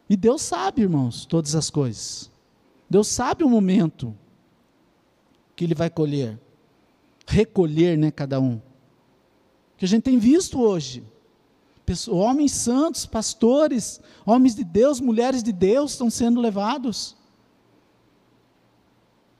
E 0.09 0.17
Deus 0.17 0.43
sabe, 0.43 0.83
irmãos, 0.83 1.27
todas 1.27 1.55
as 1.55 1.69
coisas. 1.69 2.31
Deus 2.89 3.09
sabe 3.09 3.43
o 3.43 3.49
momento 3.49 4.17
que 5.55 5.65
Ele 5.65 5.75
vai 5.75 5.91
colher. 5.91 6.39
Recolher, 7.27 7.99
né, 7.99 8.11
cada 8.11 8.39
um. 8.39 8.61
Que 9.77 9.85
a 9.85 9.89
gente 9.89 10.05
tem 10.05 10.19
visto 10.19 10.61
hoje. 10.61 11.05
Pessoas, 11.85 12.17
homens 12.17 12.53
santos, 12.53 13.07
pastores, 13.07 14.01
homens 14.25 14.55
de 14.55 14.65
Deus, 14.65 15.01
mulheres 15.01 15.43
de 15.43 15.53
Deus 15.53 15.93
estão 15.93 16.11
sendo 16.11 16.41
levados. 16.41 17.17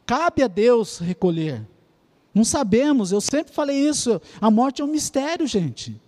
Cabe 0.05 0.43
a 0.43 0.49
Deus 0.49 0.99
recolher. 0.99 1.67
Não 2.35 2.45
sabemos, 2.45 3.13
eu 3.13 3.21
sempre 3.21 3.53
falei 3.53 3.89
isso. 3.89 4.21
A 4.41 4.51
morte 4.51 4.83
é 4.83 4.85
um 4.85 4.89
mistério, 4.89 5.47
gente. 5.47 6.01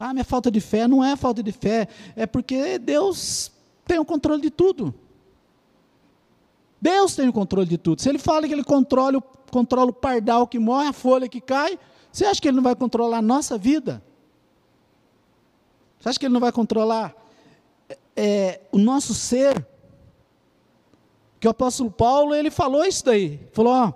Ah, 0.00 0.12
minha 0.12 0.24
falta 0.24 0.50
de 0.50 0.60
fé 0.60 0.86
não 0.86 1.02
é 1.04 1.16
falta 1.16 1.42
de 1.42 1.52
fé, 1.52 1.88
é 2.14 2.26
porque 2.26 2.78
Deus 2.78 3.52
tem 3.86 3.98
o 3.98 4.04
controle 4.04 4.42
de 4.42 4.50
tudo. 4.50 4.94
Deus 6.80 7.14
tem 7.14 7.28
o 7.28 7.32
controle 7.32 7.68
de 7.68 7.78
tudo. 7.78 8.02
Se 8.02 8.08
Ele 8.08 8.18
fala 8.18 8.46
que 8.46 8.52
Ele 8.52 8.64
controla, 8.64 9.20
controla 9.50 9.90
o 9.90 9.94
pardal 9.94 10.46
que 10.46 10.58
morre, 10.58 10.88
a 10.88 10.92
folha 10.92 11.28
que 11.28 11.40
cai, 11.40 11.78
você 12.12 12.24
acha 12.24 12.40
que 12.40 12.48
Ele 12.48 12.56
não 12.56 12.62
vai 12.62 12.74
controlar 12.74 13.18
a 13.18 13.22
nossa 13.22 13.56
vida? 13.56 14.02
Você 15.98 16.08
acha 16.08 16.18
que 16.18 16.26
Ele 16.26 16.34
não 16.34 16.40
vai 16.40 16.52
controlar 16.52 17.14
é, 18.14 18.60
o 18.72 18.78
nosso 18.78 19.14
ser? 19.14 19.66
Que 21.38 21.46
o 21.46 21.50
apóstolo 21.50 21.90
Paulo, 21.90 22.34
ele 22.34 22.50
falou 22.50 22.84
isso 22.84 23.04
daí. 23.04 23.38
Falou, 23.52 23.72
ó, 23.72 23.92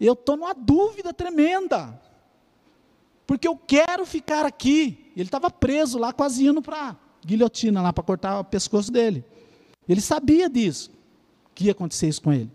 eu 0.00 0.12
estou 0.14 0.36
numa 0.36 0.54
dúvida 0.54 1.12
tremenda, 1.12 2.00
porque 3.26 3.46
eu 3.46 3.56
quero 3.56 4.06
ficar 4.06 4.46
aqui. 4.46 5.12
Ele 5.16 5.26
estava 5.26 5.50
preso 5.50 5.98
lá, 5.98 6.12
quase 6.12 6.46
indo 6.46 6.62
para 6.62 6.96
guilhotina, 7.24 7.82
lá 7.82 7.92
para 7.92 8.04
cortar 8.04 8.40
o 8.40 8.44
pescoço 8.44 8.90
dele. 8.90 9.24
Ele 9.88 10.00
sabia 10.00 10.48
disso, 10.48 10.90
que 11.54 11.64
ia 11.64 11.72
acontecer 11.72 12.08
isso 12.08 12.22
com 12.22 12.32
ele. 12.32 12.50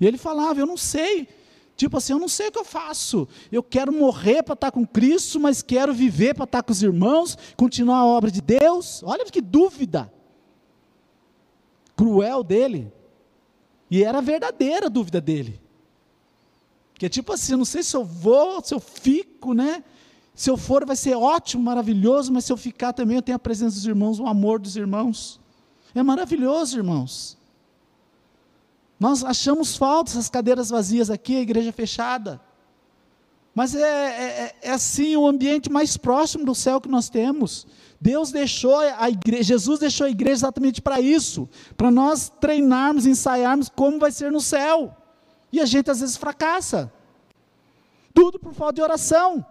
E 0.00 0.06
ele 0.06 0.18
falava: 0.18 0.60
Eu 0.60 0.66
não 0.66 0.76
sei, 0.76 1.28
tipo 1.76 1.96
assim, 1.96 2.12
eu 2.12 2.18
não 2.18 2.28
sei 2.28 2.48
o 2.48 2.52
que 2.52 2.58
eu 2.58 2.64
faço. 2.64 3.28
Eu 3.50 3.62
quero 3.62 3.92
morrer 3.92 4.42
para 4.42 4.54
estar 4.54 4.70
com 4.70 4.86
Cristo, 4.86 5.38
mas 5.38 5.62
quero 5.62 5.92
viver 5.92 6.34
para 6.34 6.44
estar 6.44 6.62
com 6.62 6.72
os 6.72 6.82
irmãos, 6.82 7.36
continuar 7.56 7.98
a 7.98 8.06
obra 8.06 8.30
de 8.30 8.40
Deus. 8.40 9.02
Olha 9.04 9.24
que 9.24 9.40
dúvida 9.40 10.12
cruel 11.96 12.42
dele. 12.42 12.92
E 13.90 14.02
era 14.02 14.18
a 14.18 14.20
verdadeira 14.22 14.90
dúvida 14.90 15.20
dele. 15.20 15.60
Que 16.94 17.06
é 17.06 17.08
tipo 17.08 17.32
assim, 17.32 17.56
não 17.56 17.64
sei 17.64 17.82
se 17.82 17.96
eu 17.96 18.04
vou, 18.04 18.62
se 18.62 18.74
eu 18.74 18.80
fico, 18.80 19.52
né? 19.54 19.82
Se 20.34 20.50
eu 20.50 20.56
for 20.56 20.84
vai 20.84 20.96
ser 20.96 21.14
ótimo, 21.14 21.62
maravilhoso, 21.62 22.32
mas 22.32 22.44
se 22.44 22.52
eu 22.52 22.56
ficar 22.56 22.92
também 22.92 23.16
eu 23.16 23.22
tenho 23.22 23.36
a 23.36 23.38
presença 23.38 23.76
dos 23.76 23.86
irmãos, 23.86 24.18
o 24.18 24.26
amor 24.26 24.58
dos 24.58 24.76
irmãos. 24.76 25.40
É 25.94 26.02
maravilhoso, 26.02 26.76
irmãos. 26.76 27.38
Nós 28.98 29.22
achamos 29.22 29.76
falta 29.76 30.10
essas 30.10 30.28
cadeiras 30.28 30.70
vazias 30.70 31.08
aqui, 31.08 31.36
a 31.36 31.40
igreja 31.40 31.72
fechada. 31.72 32.40
Mas 33.54 33.74
é, 33.76 33.80
é, 33.80 34.56
é, 34.62 34.70
assim 34.72 35.14
o 35.14 35.26
ambiente 35.26 35.70
mais 35.70 35.96
próximo 35.96 36.44
do 36.44 36.54
céu 36.54 36.80
que 36.80 36.88
nós 36.88 37.08
temos. 37.08 37.66
Deus 38.00 38.32
deixou 38.32 38.76
a 38.76 39.08
igreja, 39.08 39.44
Jesus 39.44 39.78
deixou 39.78 40.06
a 40.06 40.10
igreja 40.10 40.34
exatamente 40.34 40.82
para 40.82 41.00
isso, 41.00 41.48
para 41.76 41.90
nós 41.90 42.28
treinarmos, 42.40 43.06
ensaiarmos 43.06 43.68
como 43.68 44.00
vai 44.00 44.10
ser 44.10 44.32
no 44.32 44.40
céu. 44.40 44.94
E 45.52 45.60
a 45.60 45.64
gente 45.64 45.90
às 45.90 46.00
vezes 46.00 46.16
fracassa. 46.16 46.92
Tudo 48.12 48.38
por 48.38 48.52
falta 48.52 48.74
de 48.74 48.82
oração. 48.82 49.46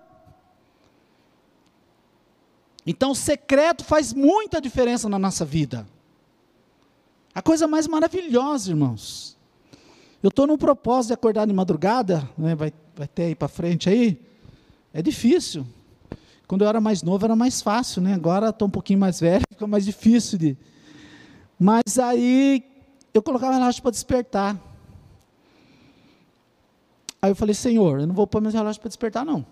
Então, 2.86 3.12
o 3.12 3.16
secreto 3.16 3.84
faz 3.84 4.14
muita 4.14 4.60
diferença 4.60 5.08
na 5.08 5.18
nossa 5.18 5.46
vida. 5.46 5.88
A 7.34 7.42
coisa 7.42 7.68
mais 7.68 7.88
maravilhosa, 7.88 8.72
irmãos. 8.72 9.38
Eu 10.22 10.30
estou 10.30 10.46
num 10.46 10.58
propósito 10.58 11.10
de 11.10 11.14
acordar 11.14 11.48
de 11.48 11.54
madrugada, 11.54 12.30
né, 12.38 12.56
vai, 12.56 12.72
vai 12.96 13.08
ter 13.08 13.24
aí 13.24 13.36
para 13.36 13.48
frente 13.48 13.90
aí. 13.90 14.20
É 14.94 15.02
difícil. 15.02 15.66
Quando 16.48 16.62
eu 16.62 16.68
era 16.68 16.80
mais 16.80 17.02
novo 17.02 17.26
era 17.26 17.36
mais 17.36 17.62
fácil, 17.62 18.02
né? 18.02 18.14
Agora 18.14 18.50
estou 18.50 18.68
um 18.68 18.72
pouquinho 18.72 19.00
mais 19.00 19.20
velho, 19.20 19.44
fica 19.50 19.66
mais 19.66 19.86
difícil 19.86 20.38
de. 20.38 20.58
Mas 21.58 21.98
aí 21.98 22.64
eu 23.14 23.22
colocava 23.22 23.54
relógio 23.54 23.82
para 23.82 23.92
despertar. 23.92 24.62
Aí 27.22 27.32
eu 27.32 27.36
falei, 27.36 27.56
Senhor, 27.56 28.02
eu 28.02 28.08
não 28.08 28.14
vou 28.14 28.28
pôr 28.28 28.42
meus 28.42 28.54
relógios 28.54 28.78
para 28.78 28.90
despertar, 28.90 29.26
não. 29.26 29.46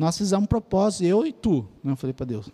Nós 0.00 0.16
fizemos 0.16 0.44
um 0.44 0.46
propósito, 0.46 1.04
eu 1.04 1.26
e 1.26 1.30
tu. 1.30 1.68
Né? 1.84 1.92
Eu 1.92 1.96
falei 1.96 2.14
para 2.14 2.24
Deus. 2.24 2.48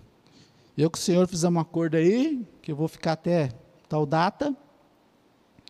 Eu 0.77 0.91
com 0.91 0.97
o 0.97 1.01
Senhor 1.01 1.29
fizemos 1.29 1.57
um 1.57 1.61
acordo 1.61 1.97
aí, 1.97 2.45
que 2.61 2.73
eu 2.73 2.75
vou 2.75 2.89
ficar 2.89 3.13
até 3.13 3.53
tal 3.89 4.05
data. 4.05 4.53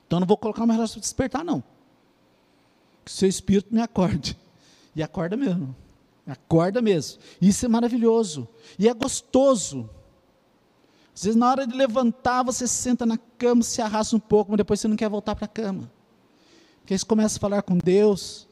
Então 0.07 0.19
não 0.19 0.27
vou 0.27 0.39
colocar 0.39 0.65
meu 0.65 0.73
relógio 0.73 0.95
para 0.95 1.03
despertar, 1.03 1.45
não. 1.45 1.63
Que 3.05 3.11
o 3.11 3.15
seu 3.15 3.29
espírito 3.29 3.75
me 3.75 3.83
acorde. 3.83 4.39
E 4.95 5.03
acorda 5.03 5.37
mesmo. 5.37 5.77
Acorda 6.27 6.81
mesmo. 6.81 7.21
Isso 7.43 7.67
é 7.67 7.69
maravilhoso. 7.69 8.49
E 8.79 8.89
é 8.89 8.95
gostoso. 8.95 9.91
Às 11.15 11.25
vezes, 11.25 11.39
na 11.39 11.51
hora 11.51 11.67
de 11.67 11.77
levantar, 11.77 12.43
você 12.43 12.67
se 12.67 12.73
senta 12.73 13.05
na 13.05 13.19
cama, 13.37 13.63
se 13.63 13.83
arrasta 13.83 14.17
um 14.17 14.21
pouco, 14.21 14.51
mas 14.51 14.57
depois 14.57 14.81
você 14.81 14.89
não 14.89 14.97
quer 14.97 15.11
voltar 15.11 15.37
para 15.37 15.45
a 15.45 15.49
cama. 15.49 15.93
Porque 16.81 16.95
aí 16.95 16.99
você 16.99 17.05
começa 17.05 17.37
a 17.37 17.41
falar 17.41 17.61
com 17.61 17.77
Deus, 17.77 18.49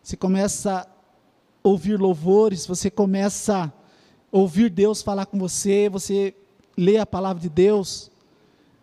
você 0.00 0.16
começa 0.16 0.88
ouvir 1.62 1.98
louvores, 1.98 2.66
você 2.66 2.90
começa 2.90 3.64
a 3.64 3.72
ouvir 4.30 4.70
Deus 4.70 5.02
falar 5.02 5.26
com 5.26 5.38
você, 5.38 5.88
você 5.88 6.34
lê 6.76 6.98
a 6.98 7.06
palavra 7.06 7.42
de 7.42 7.48
Deus. 7.48 8.10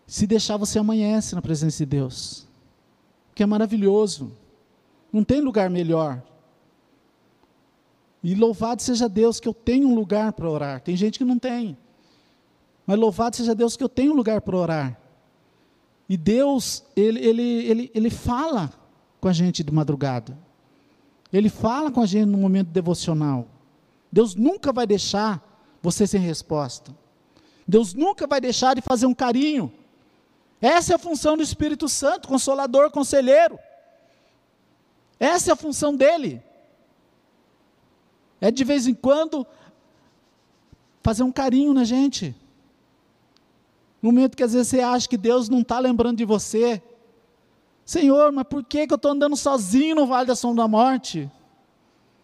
Se 0.06 0.26
deixar, 0.26 0.56
você 0.56 0.78
amanhece 0.78 1.34
na 1.34 1.42
presença 1.42 1.78
de 1.78 1.86
Deus. 1.86 2.46
Que 3.34 3.42
é 3.42 3.46
maravilhoso. 3.46 4.32
Não 5.12 5.24
tem 5.24 5.40
lugar 5.40 5.70
melhor. 5.70 6.22
E 8.22 8.34
louvado 8.34 8.82
seja 8.82 9.08
Deus 9.08 9.40
que 9.40 9.48
eu 9.48 9.54
tenho 9.54 9.88
um 9.88 9.94
lugar 9.94 10.32
para 10.32 10.50
orar. 10.50 10.80
Tem 10.80 10.96
gente 10.96 11.18
que 11.18 11.24
não 11.24 11.38
tem. 11.38 11.76
Mas 12.86 12.98
louvado 12.98 13.36
seja 13.36 13.54
Deus 13.54 13.76
que 13.76 13.82
eu 13.82 13.88
tenho 13.88 14.12
um 14.12 14.16
lugar 14.16 14.40
para 14.40 14.56
orar. 14.56 15.00
E 16.08 16.16
Deus, 16.16 16.84
ele, 16.94 17.18
ele, 17.18 17.42
ele, 17.42 17.90
ele 17.94 18.10
fala 18.10 18.72
com 19.20 19.28
a 19.28 19.32
gente 19.32 19.64
de 19.64 19.72
madrugada. 19.72 20.38
Ele 21.36 21.50
fala 21.50 21.90
com 21.90 22.00
a 22.00 22.06
gente 22.06 22.30
no 22.30 22.38
momento 22.38 22.68
devocional. 22.68 23.46
Deus 24.10 24.34
nunca 24.34 24.72
vai 24.72 24.86
deixar 24.86 25.42
você 25.82 26.06
sem 26.06 26.18
resposta. 26.18 26.96
Deus 27.68 27.92
nunca 27.92 28.26
vai 28.26 28.40
deixar 28.40 28.74
de 28.74 28.80
fazer 28.80 29.04
um 29.04 29.12
carinho. 29.12 29.70
Essa 30.62 30.94
é 30.94 30.96
a 30.96 30.98
função 30.98 31.36
do 31.36 31.42
Espírito 31.42 31.90
Santo, 31.90 32.26
consolador, 32.26 32.90
conselheiro. 32.90 33.58
Essa 35.20 35.50
é 35.50 35.52
a 35.52 35.56
função 35.56 35.94
dele. 35.94 36.42
É 38.40 38.50
de 38.50 38.64
vez 38.64 38.86
em 38.86 38.94
quando 38.94 39.46
fazer 41.02 41.22
um 41.22 41.30
carinho 41.30 41.74
na 41.74 41.84
gente. 41.84 42.34
No 44.00 44.10
momento 44.10 44.38
que 44.38 44.42
às 44.42 44.54
vezes 44.54 44.68
você 44.68 44.80
acha 44.80 45.06
que 45.06 45.18
Deus 45.18 45.50
não 45.50 45.60
está 45.60 45.78
lembrando 45.78 46.16
de 46.16 46.24
você. 46.24 46.82
Senhor, 47.86 48.32
mas 48.32 48.44
por 48.44 48.64
que, 48.64 48.84
que 48.84 48.92
eu 48.92 48.96
estou 48.96 49.12
andando 49.12 49.36
sozinho 49.36 49.94
no 49.94 50.06
vale 50.08 50.26
da 50.26 50.34
sombra 50.34 50.64
da 50.64 50.68
morte? 50.68 51.30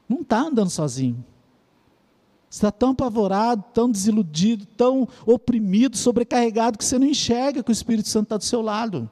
Não 0.08 0.22
está 0.22 0.40
andando 0.40 0.68
sozinho. 0.68 1.24
Você 2.50 2.58
está 2.58 2.72
tão 2.72 2.90
apavorado, 2.90 3.64
tão 3.72 3.88
desiludido, 3.88 4.66
tão 4.66 5.08
oprimido, 5.24 5.96
sobrecarregado, 5.96 6.76
que 6.76 6.84
você 6.84 6.98
não 6.98 7.06
enxerga 7.06 7.62
que 7.62 7.70
o 7.70 7.72
Espírito 7.72 8.08
Santo 8.08 8.24
está 8.24 8.36
do 8.36 8.44
seu 8.44 8.60
lado. 8.60 9.08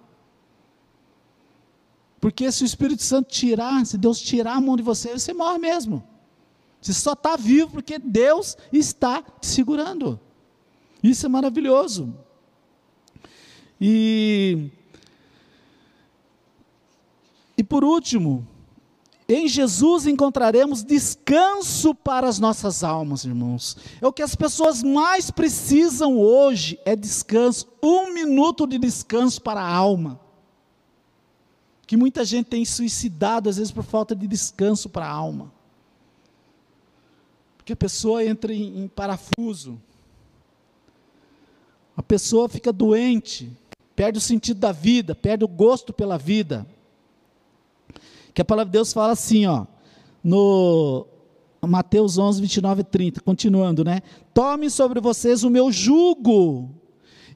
Porque 2.20 2.50
se 2.50 2.64
o 2.64 2.66
Espírito 2.66 3.02
Santo 3.04 3.30
tirar, 3.30 3.86
se 3.86 3.96
Deus 3.96 4.20
tirar 4.20 4.56
a 4.56 4.60
mão 4.60 4.76
de 4.76 4.82
você, 4.82 5.12
você 5.12 5.32
morre 5.32 5.58
mesmo. 5.58 6.02
Você 6.80 6.92
só 6.92 7.12
está 7.12 7.36
vivo 7.36 7.70
porque 7.70 7.96
Deus 7.96 8.56
está 8.72 9.22
te 9.22 9.46
segurando. 9.46 10.18
Isso 11.00 11.24
é 11.24 11.28
maravilhoso. 11.28 12.12
E, 13.80 14.68
e 17.60 17.64
por 17.64 17.84
último, 17.84 18.46
em 19.28 19.46
Jesus 19.46 20.06
encontraremos 20.06 20.82
descanso 20.82 21.94
para 21.94 22.28
as 22.28 22.38
nossas 22.38 22.82
almas, 22.82 23.24
irmãos. 23.24 23.76
É 24.00 24.06
o 24.06 24.12
que 24.12 24.22
as 24.22 24.34
pessoas 24.34 24.82
mais 24.82 25.30
precisam 25.30 26.18
hoje 26.18 26.78
é 26.84 26.96
descanso, 26.96 27.68
um 27.82 28.12
minuto 28.12 28.66
de 28.66 28.78
descanso 28.78 29.40
para 29.42 29.60
a 29.60 29.72
alma. 29.72 30.18
Que 31.86 31.96
muita 31.96 32.24
gente 32.24 32.46
tem 32.46 32.64
suicidado 32.64 33.48
às 33.48 33.56
vezes 33.56 33.72
por 33.72 33.84
falta 33.84 34.16
de 34.16 34.26
descanso 34.26 34.88
para 34.88 35.06
a 35.06 35.10
alma 35.10 35.52
que 37.70 37.74
a 37.74 37.76
pessoa 37.76 38.24
entra 38.24 38.52
em, 38.52 38.80
em 38.82 38.88
parafuso, 38.88 39.80
a 41.96 42.02
pessoa 42.02 42.48
fica 42.48 42.72
doente, 42.72 43.48
perde 43.94 44.18
o 44.18 44.20
sentido 44.20 44.58
da 44.58 44.72
vida, 44.72 45.14
perde 45.14 45.44
o 45.44 45.48
gosto 45.48 45.92
pela 45.92 46.18
vida. 46.18 46.66
Que 48.34 48.42
a 48.42 48.44
palavra 48.44 48.70
de 48.70 48.72
Deus 48.72 48.92
fala 48.92 49.12
assim, 49.12 49.46
ó, 49.46 49.66
no 50.22 51.06
Mateus 51.62 52.16
11, 52.18 52.40
29 52.40 52.80
e 52.80 52.84
30, 52.84 53.20
continuando, 53.20 53.84
né? 53.84 54.00
Tome 54.32 54.70
sobre 54.70 55.00
vocês 55.00 55.42
o 55.44 55.50
meu 55.50 55.70
jugo 55.72 56.70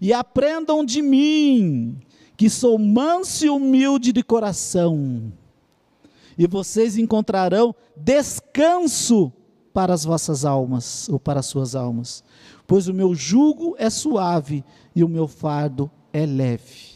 e 0.01 0.13
aprendam 0.13 0.85
de 0.85 1.03
mim, 1.03 1.99
que 2.37 2.51
sou 2.51 2.79
manso 2.79 3.47
e 3.47 3.51
humilde 3.51 4.13
de 4.13 4.23
coração, 4.23 5.33
e 6.37 6.47
vocês 6.47 6.99
encontrarão 6.99 7.75
descanso 7.97 9.33
para 9.73 9.93
as 9.95 10.05
vossas 10.05 10.45
almas, 10.45 11.09
ou 11.09 11.19
para 11.19 11.41
as 11.41 11.47
suas 11.47 11.75
almas, 11.75 12.23
pois 12.67 12.87
o 12.89 12.95
meu 12.95 13.15
jugo 13.15 13.75
é 13.79 13.91
suave 13.91 14.65
e 14.95 15.03
o 15.03 15.09
meu 15.09 15.27
fardo 15.27 15.91
é 16.13 16.25
leve. 16.25 16.95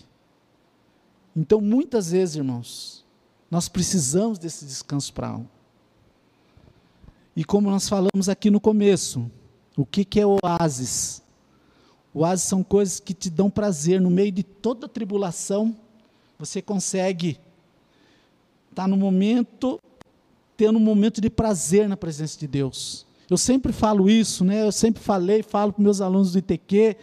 Então, 1.37 1.61
muitas 1.61 2.11
vezes, 2.11 2.37
irmãos, 2.37 3.05
nós 3.51 3.69
precisamos 3.69 4.39
desse 4.39 4.65
descanso 4.65 5.13
para 5.13 5.27
a 5.29 5.31
alma. 5.31 5.51
E 7.35 7.45
como 7.45 7.71
nós 7.71 7.89
falamos 7.89 8.29
aqui 8.29 8.51
no 8.51 8.61
começo, 8.61 9.31
o 9.77 9.87
que, 9.87 10.05
que 10.05 10.21
é 10.21 10.25
oásis? 10.27 11.23
Oásis 12.13 12.47
são 12.47 12.63
coisas 12.65 12.99
que 12.99 13.15
te 13.15 13.31
dão 13.31 13.49
prazer 13.49 14.01
no 14.01 14.11
meio 14.11 14.33
de 14.33 14.43
toda 14.43 14.89
tribulação. 14.89 15.77
Você 16.39 16.61
consegue 16.61 17.39
estar 18.71 18.83
tá 18.83 18.89
no 18.89 18.97
momento 18.97 19.81
tendo 20.59 20.77
um 20.77 20.83
momento 20.83 21.21
de 21.21 21.31
prazer 21.31 21.89
na 21.89 21.97
presença 21.97 22.37
de 22.37 22.49
Deus. 22.49 23.07
Eu 23.31 23.39
sempre 23.39 23.73
falo 23.73 24.11
isso, 24.11 24.45
né? 24.45 24.63
Eu 24.65 24.73
sempre 24.73 25.01
falei, 25.01 25.41
falo 25.41 25.73
para 25.73 25.81
meus 25.85 26.01
alunos 26.01 26.33
do 26.33 26.39
ITQ, 26.41 26.97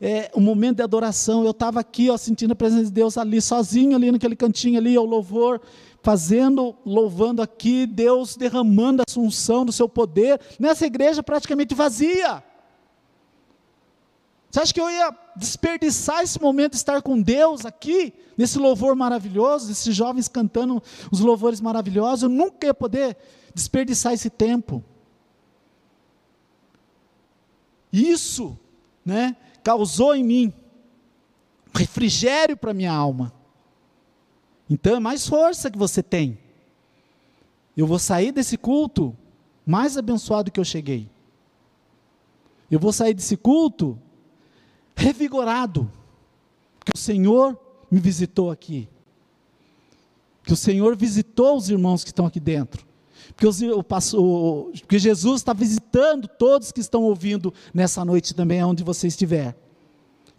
é, 0.00 0.30
um 0.36 0.40
momento 0.40 0.76
de 0.76 0.82
adoração. 0.84 1.44
Eu 1.44 1.50
estava 1.50 1.80
aqui, 1.80 2.08
ó, 2.08 2.16
sentindo 2.16 2.52
a 2.52 2.54
presença 2.54 2.84
de 2.84 2.92
Deus 2.92 3.18
ali, 3.18 3.40
sozinho 3.40 3.96
ali 3.96 4.12
naquele 4.12 4.36
cantinho 4.36 4.78
ali, 4.78 4.96
o 4.96 5.04
louvor, 5.04 5.60
fazendo, 6.02 6.74
louvando 6.84 7.42
aqui, 7.42 7.86
Deus 7.86 8.36
derramando 8.36 9.02
a 9.02 9.04
assunção 9.08 9.64
do 9.64 9.72
seu 9.72 9.88
poder, 9.88 10.40
nessa 10.58 10.86
igreja 10.86 11.22
praticamente 11.22 11.74
vazia. 11.74 12.42
Você 14.50 14.60
acha 14.60 14.74
que 14.74 14.80
eu 14.80 14.90
ia 14.90 15.16
desperdiçar 15.36 16.22
esse 16.22 16.40
momento 16.40 16.72
de 16.72 16.78
estar 16.78 17.00
com 17.02 17.20
Deus 17.20 17.64
aqui, 17.64 18.12
nesse 18.36 18.58
louvor 18.58 18.96
maravilhoso, 18.96 19.70
esses 19.70 19.94
jovens 19.94 20.26
cantando 20.26 20.82
os 21.10 21.20
louvores 21.20 21.60
maravilhosos? 21.60 22.24
Eu 22.24 22.28
nunca 22.28 22.66
ia 22.66 22.74
poder 22.74 23.16
desperdiçar 23.54 24.12
esse 24.12 24.28
tempo. 24.28 24.82
Isso, 27.92 28.58
né, 29.04 29.36
causou 29.62 30.14
em 30.14 30.24
mim 30.24 30.52
refrigério 31.72 32.56
para 32.56 32.74
minha 32.74 32.92
alma. 32.92 33.32
Então 34.70 34.94
é 34.94 35.00
mais 35.00 35.26
força 35.26 35.68
que 35.68 35.76
você 35.76 36.00
tem. 36.00 36.38
Eu 37.76 37.88
vou 37.88 37.98
sair 37.98 38.30
desse 38.30 38.56
culto 38.56 39.16
mais 39.66 39.96
abençoado 39.96 40.50
que 40.52 40.60
eu 40.60 40.64
cheguei. 40.64 41.10
Eu 42.70 42.78
vou 42.78 42.92
sair 42.92 43.12
desse 43.12 43.36
culto 43.36 43.98
revigorado, 44.94 45.90
que 46.84 46.92
o 46.94 46.98
Senhor 46.98 47.58
me 47.90 47.98
visitou 47.98 48.50
aqui, 48.50 48.88
que 50.44 50.52
o 50.52 50.56
Senhor 50.56 50.96
visitou 50.96 51.56
os 51.56 51.68
irmãos 51.68 52.04
que 52.04 52.10
estão 52.10 52.26
aqui 52.26 52.38
dentro, 52.38 52.86
porque, 53.28 53.46
os, 53.46 53.60
o, 54.14 54.70
porque 54.80 54.98
Jesus 54.98 55.40
está 55.40 55.52
visitando 55.52 56.28
todos 56.28 56.70
que 56.70 56.80
estão 56.80 57.02
ouvindo 57.02 57.52
nessa 57.74 58.04
noite 58.04 58.34
também, 58.34 58.62
onde 58.62 58.84
você 58.84 59.08
estiver. 59.08 59.56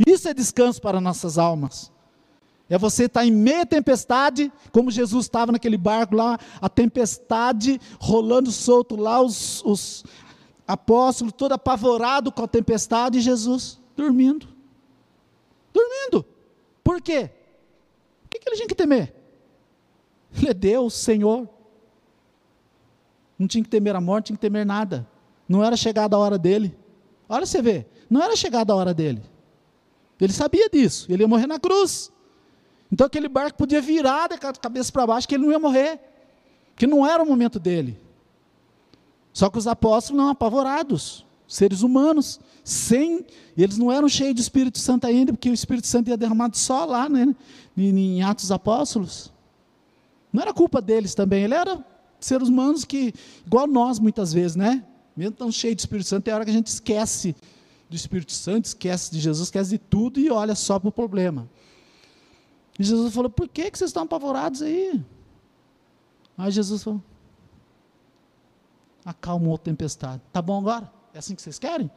Isso 0.08 0.30
é 0.30 0.34
descanso 0.34 0.82
para 0.82 1.02
nossas 1.02 1.38
almas. 1.38 1.92
É 2.72 2.78
você 2.78 3.04
estar 3.04 3.26
em 3.26 3.32
meia 3.32 3.66
tempestade, 3.66 4.50
como 4.72 4.90
Jesus 4.90 5.26
estava 5.26 5.52
naquele 5.52 5.76
barco 5.76 6.16
lá, 6.16 6.40
a 6.62 6.70
tempestade 6.70 7.82
rolando 8.00 8.50
solto 8.50 8.96
lá, 8.96 9.22
os, 9.22 9.62
os 9.66 10.06
apóstolos 10.66 11.34
todo 11.36 11.52
apavorado 11.52 12.32
com 12.32 12.42
a 12.42 12.48
tempestade, 12.48 13.18
e 13.18 13.22
Jesus 13.22 13.78
dormindo. 13.94 14.48
Dormindo. 15.74 16.26
Por 16.82 17.02
quê? 17.02 17.30
O 18.24 18.30
que, 18.30 18.40
que 18.40 18.48
ele 18.48 18.56
tinha 18.56 18.68
que 18.70 18.76
temer? 18.76 19.14
Ele 20.34 20.52
é 20.52 20.54
Deus, 20.54 20.94
Senhor. 20.94 21.50
Não 23.38 23.50
tinha 23.50 23.66
que 23.66 23.70
temer 23.70 23.98
a 23.98 24.00
morte, 24.00 24.28
tinha 24.28 24.38
que 24.38 24.42
temer 24.42 24.66
nada. 24.66 25.06
Não 25.46 25.62
era 25.62 25.76
chegada 25.76 26.16
a 26.16 26.20
hora 26.20 26.38
dele. 26.38 26.74
Olha 27.28 27.46
você 27.46 27.62
vê, 27.62 27.86
não 28.10 28.24
era 28.24 28.34
chegada 28.38 28.72
a 28.72 28.78
hora 28.78 28.94
dele. 28.94 29.22
Ele 30.22 30.32
sabia 30.32 30.70
disso, 30.70 31.12
ele 31.12 31.24
ia 31.24 31.28
morrer 31.28 31.48
na 31.48 31.60
cruz. 31.60 32.14
Então 32.92 33.08
aquele 33.08 33.28
barco 33.28 33.58
podia 33.58 33.82
virar 33.82 34.28
de 34.28 34.38
cabeça 34.38 34.92
para 34.92 35.08
baixo, 35.08 35.28
que 35.28 35.36
ele 35.36 35.46
não 35.46 35.52
ia 35.52 35.60
morrer. 35.60 36.00
Que 36.76 36.86
não 36.86 37.06
era 37.06 37.22
o 37.22 37.26
momento 37.26 37.60
dele. 37.60 38.00
Só 39.32 39.50
que 39.50 39.58
os 39.58 39.68
apóstolos 39.68 40.22
não 40.22 40.30
apavorados 40.30 41.26
seres 41.52 41.82
humanos, 41.82 42.40
sem, 42.64 43.26
eles 43.58 43.78
não 43.78 43.92
eram 43.92 44.08
cheios 44.08 44.36
de 44.36 44.42
Espírito 44.42 44.80
Santo 44.80 45.06
ainda, 45.06 45.34
porque 45.34 45.50
o 45.50 45.54
Espírito 45.54 45.86
Santo 45.86 46.08
ia 46.08 46.16
derramado 46.16 46.58
só 46.58 46.86
lá, 46.86 47.10
né, 47.10 47.36
em 47.76 48.24
Atos 48.24 48.54
Apóstolos. 48.54 49.34
Não 50.32 50.42
era 50.42 50.54
culpa 50.54 50.82
deles 50.82 51.14
também, 51.14 51.44
ele 51.44 51.54
era 51.54 51.84
seres 52.22 52.48
humanos 52.48 52.86
que, 52.86 53.14
igual 53.46 53.68
nós 53.68 54.00
muitas 54.00 54.32
vezes, 54.32 54.56
né? 54.56 54.82
Mesmo 55.14 55.36
tão 55.36 55.52
cheio 55.52 55.76
de 55.76 55.82
Espírito 55.82 56.08
Santo, 56.08 56.24
tem 56.24 56.34
hora 56.34 56.46
que 56.46 56.52
a 56.52 56.54
gente 56.54 56.68
esquece 56.68 57.36
do 57.90 57.98
Espírito 57.98 58.32
Santo, 58.32 58.66
esquece 58.66 59.12
de 59.12 59.20
Jesus, 59.20 59.48
esquece 59.48 59.72
de 59.72 59.78
tudo 59.78 60.22
e 60.22 60.30
olha 60.32 60.56
só 60.56 60.80
para 60.80 60.88
o 60.88 60.92
problema. 60.92 61.50
E 62.80 62.84
Jesus 62.84 63.14
falou: 63.14 63.30
Por 63.30 63.48
que, 63.48 63.70
que 63.70 63.78
vocês 63.78 63.90
estão 63.90 64.04
apavorados 64.04 64.62
aí? 64.62 65.04
Aí 66.38 66.52
Jesus 66.52 66.84
falou: 66.84 67.02
Acalmou 69.06 69.56
a 69.56 69.60
tempestade. 69.60 70.22
Tá 70.32 70.42
bom 70.42 70.60
agora? 70.60 70.92
É 71.14 71.20
assim 71.20 71.36
que 71.36 71.42
vocês 71.42 71.60
querem? 71.60 71.90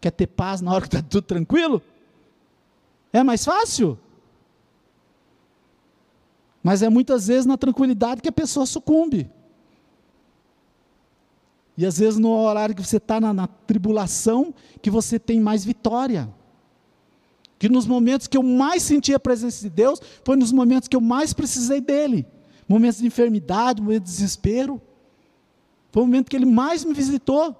Quer 0.00 0.10
ter 0.10 0.26
paz 0.26 0.60
na 0.60 0.72
hora 0.72 0.82
que 0.82 0.94
está 0.94 1.02
tudo 1.02 1.22
tranquilo? 1.22 1.82
É 3.12 3.22
mais 3.22 3.44
fácil? 3.44 3.98
Mas 6.62 6.82
é 6.82 6.88
muitas 6.88 7.26
vezes 7.26 7.46
na 7.46 7.56
tranquilidade 7.56 8.22
que 8.22 8.28
a 8.28 8.32
pessoa 8.32 8.64
sucumbe. 8.64 9.30
E 11.76 11.84
às 11.84 11.98
vezes 11.98 12.18
no 12.18 12.30
horário 12.30 12.74
que 12.74 12.82
você 12.82 12.96
está 12.96 13.20
na, 13.20 13.34
na, 13.34 13.46
tribulação, 13.46 14.54
que 14.80 14.90
você 14.90 15.18
tem 15.18 15.40
mais 15.40 15.64
vitória. 15.64 16.28
Que 17.58 17.68
nos 17.68 17.86
momentos 17.86 18.26
que 18.26 18.36
eu 18.36 18.42
mais 18.42 18.82
senti 18.82 19.14
a 19.14 19.20
presença 19.20 19.62
de 19.62 19.70
Deus, 19.70 20.00
foi 20.24 20.36
nos 20.36 20.52
momentos 20.52 20.88
que 20.88 20.96
eu 20.96 21.00
mais 21.00 21.32
precisei 21.32 21.80
dele. 21.80 22.26
Momentos 22.68 22.98
de 23.00 23.06
enfermidade, 23.06 23.80
momentos 23.80 24.10
de 24.10 24.16
desespero. 24.16 24.80
Foi 25.92 26.02
o 26.02 26.06
momento 26.06 26.28
que 26.28 26.36
ele 26.36 26.46
mais 26.46 26.84
me 26.84 26.92
visitou. 26.92 27.56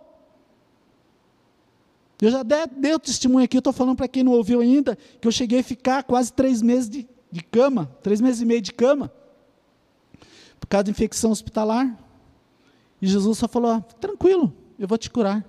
Eu 2.21 2.31
já 2.31 2.43
dei, 2.43 2.67
dei 2.67 2.95
o 2.95 2.99
testemunho 2.99 3.45
aqui, 3.45 3.57
eu 3.57 3.61
estou 3.61 3.73
falando 3.73 3.97
para 3.97 4.09
quem 4.09 4.23
não 4.23 4.33
ouviu 4.33 4.61
ainda, 4.61 4.97
que 5.21 5.27
eu 5.27 5.33
cheguei 5.33 5.61
a 5.61 5.65
ficar 5.65 6.05
quase 6.05 6.33
três 6.33 6.63
meses 6.63 6.89
de, 6.89 7.07
de 7.31 7.43
cama, 7.43 7.91
três 8.03 8.21
meses 8.21 8.41
e 8.41 8.45
meio 8.45 8.63
de 8.63 8.73
cama, 8.73 9.13
por 10.59 10.67
causa 10.67 10.85
de 10.85 10.91
infecção 10.91 11.31
hospitalar. 11.31 11.99
E 13.03 13.07
Jesus 13.07 13.39
só 13.39 13.49
falou: 13.49 13.81
tranquilo, 14.01 14.53
eu 14.79 14.89
vou 14.89 14.97
te 14.97 15.11
curar. 15.11 15.45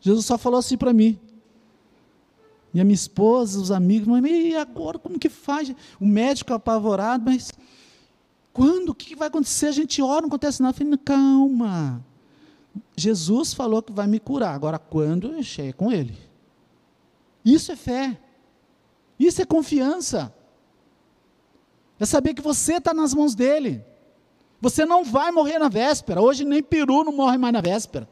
Jesus 0.00 0.26
só 0.26 0.38
falou 0.38 0.58
assim 0.58 0.76
para 0.76 0.92
mim. 0.92 1.18
E 2.74 2.80
a 2.80 2.84
minha 2.84 2.94
esposa, 2.94 3.60
os 3.60 3.70
amigos, 3.70 4.08
mas 4.08 4.24
e 4.24 4.56
agora 4.56 4.98
como 4.98 5.18
que 5.18 5.28
faz? 5.28 5.74
O 6.00 6.06
médico 6.06 6.54
apavorado, 6.54 7.24
mas 7.26 7.52
quando? 8.52 8.90
O 8.90 8.94
que 8.94 9.14
vai 9.14 9.28
acontecer? 9.28 9.66
A 9.66 9.72
gente 9.72 10.00
ora, 10.00 10.22
não 10.22 10.28
acontece 10.28 10.62
nada. 10.62 10.74
Eu 10.74 10.78
falei, 10.78 10.98
calma. 11.04 12.04
Jesus 12.96 13.52
falou 13.52 13.82
que 13.82 13.92
vai 13.92 14.06
me 14.06 14.18
curar. 14.18 14.54
Agora, 14.54 14.78
quando? 14.78 15.42
Cheguei 15.42 15.72
com 15.72 15.92
ele. 15.92 16.16
Isso 17.44 17.72
é 17.72 17.76
fé. 17.76 18.18
Isso 19.18 19.42
é 19.42 19.44
confiança. 19.44 20.34
É 21.98 22.04
saber 22.04 22.34
que 22.34 22.42
você 22.42 22.74
está 22.74 22.92
nas 22.94 23.14
mãos 23.14 23.34
dele. 23.34 23.84
Você 24.60 24.84
não 24.84 25.04
vai 25.04 25.30
morrer 25.30 25.58
na 25.58 25.68
véspera. 25.68 26.20
Hoje 26.20 26.44
nem 26.44 26.62
peru 26.62 27.04
não 27.04 27.12
morre 27.12 27.36
mais 27.36 27.52
na 27.52 27.60
véspera. 27.60 28.08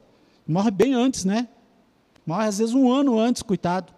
Morre 0.46 0.70
bem 0.70 0.94
antes, 0.94 1.24
né? 1.24 1.48
Morre 2.26 2.46
às 2.46 2.58
vezes 2.58 2.74
um 2.74 2.90
ano 2.90 3.18
antes, 3.18 3.42
coitado. 3.42 3.92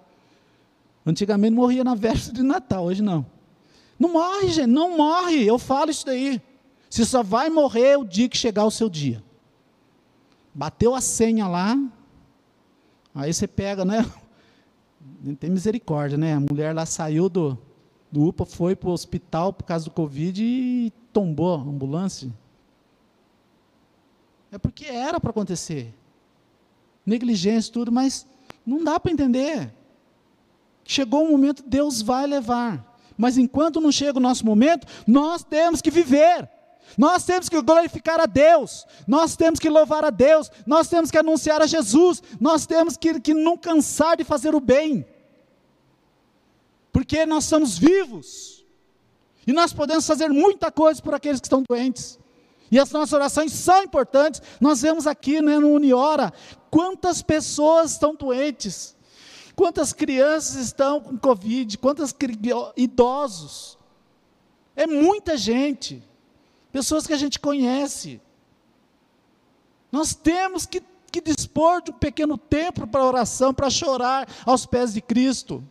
Antigamente 1.05 1.55
morria 1.55 1.83
na 1.83 1.95
véspera 1.95 2.37
de 2.37 2.43
Natal, 2.43 2.85
hoje 2.85 3.03
não. 3.03 3.27
Não 3.99 4.13
morre, 4.13 4.49
gente, 4.49 4.67
não 4.67 4.97
morre. 4.97 5.45
Eu 5.45 5.59
falo 5.59 5.91
isso 5.91 6.07
daí. 6.07 6.41
Você 6.89 7.05
só 7.05 7.23
vai 7.23 7.49
morrer 7.49 7.99
o 7.99 8.05
dia 8.05 8.29
que 8.29 8.37
chegar 8.37 8.65
o 8.65 8.71
seu 8.71 8.89
dia. 8.89 9.23
Bateu 10.55 10.95
a 10.95 11.01
senha 11.01 11.49
lá, 11.49 11.79
aí 13.15 13.33
você 13.33 13.49
pega, 13.49 13.85
né? 13.85 14.05
Tem 15.41 15.51
misericórdia, 15.51 16.19
né? 16.19 16.35
A 16.35 16.41
mulher 16.41 16.75
lá 16.75 16.85
saiu 16.85 17.29
do, 17.29 17.59
do 18.11 18.27
UPA, 18.29 18.45
foi 18.45 18.77
para 18.77 18.91
o 18.91 18.93
hospital 18.93 19.53
por 19.53 19.65
causa 19.65 19.87
do 19.87 19.91
Covid 19.91 20.43
e 20.45 20.93
tombou 21.13 21.55
a 21.55 21.61
ambulância. 21.61 22.31
É 24.51 24.59
porque 24.59 24.85
era 24.85 25.19
para 25.19 25.31
acontecer. 25.31 25.95
Negligência, 27.07 27.73
tudo, 27.73 27.91
mas 27.91 28.27
não 28.67 28.85
dá 28.85 29.01
para 29.01 29.11
entender. 29.11 29.73
Chegou 30.85 31.25
o 31.25 31.31
momento, 31.31 31.63
Deus 31.67 32.03
vai 32.03 32.27
levar. 32.27 32.85
Mas 33.17 33.39
enquanto 33.39 33.81
não 33.81 33.93
chega 33.93 34.19
o 34.19 34.23
nosso 34.23 34.45
momento, 34.45 34.87
nós 35.07 35.45
temos 35.45 35.81
que 35.81 35.91
viver. 35.91 36.49
Nós 36.97 37.25
temos 37.25 37.49
que 37.49 37.61
glorificar 37.63 38.21
a 38.21 38.27
Deus, 38.27 38.87
nós 39.07 39.35
temos 39.35 39.59
que 39.59 39.71
louvar 39.71 40.05
a 40.05 40.11
Deus, 40.11 40.51
nós 40.67 40.89
temos 40.89 41.11
que 41.11 41.17
anunciar 41.17 41.63
a 41.63 41.67
Jesus, 41.67 42.23
nós 42.39 42.67
temos 42.67 42.99
que, 42.99 43.19
que 43.19 43.33
não 43.33 43.57
cansar 43.57 44.17
de 44.17 44.25
fazer 44.25 44.55
o 44.55 44.61
bem, 44.61 45.07
porque 46.93 47.25
nós 47.25 47.45
somos 47.45 47.79
vivos, 47.79 48.63
e 49.47 49.53
nós 49.53 49.73
podemos 49.73 50.07
fazer 50.07 50.29
muita 50.29 50.71
coisa 50.71 51.01
por 51.01 51.15
aqueles 51.15 51.41
que 51.41 51.47
estão 51.47 51.63
doentes. 51.63 52.19
E 52.71 52.79
as 52.79 52.91
nossas 52.91 53.13
orações 53.13 53.53
são 53.53 53.83
importantes. 53.83 54.41
Nós 54.61 54.81
vemos 54.81 55.07
aqui 55.07 55.43
né, 55.43 55.59
no 55.59 55.73
Uniora 55.73 56.33
quantas 56.71 57.21
pessoas 57.21 57.93
estão 57.93 58.15
doentes, 58.15 58.97
quantas 59.55 59.93
crianças 59.93 60.57
estão 60.57 61.01
com 61.01 61.19
Covid, 61.19 61.79
quantos 61.79 62.15
idosos. 62.77 63.79
É 64.75 64.87
muita 64.87 65.37
gente, 65.37 66.03
pessoas 66.71 67.07
que 67.07 67.13
a 67.13 67.17
gente 67.17 67.39
conhece. 67.39 68.21
Nós 69.91 70.15
temos 70.15 70.65
que, 70.65 70.83
que 71.11 71.21
dispor 71.21 71.83
de 71.83 71.91
um 71.91 71.95
pequeno 71.95 72.39
tempo 72.39 72.87
para 72.87 73.05
oração, 73.05 73.53
para 73.53 73.69
chorar 73.69 74.29
aos 74.47 74.65
pés 74.65 74.95
de 74.95 75.01
Cristo, 75.01 75.63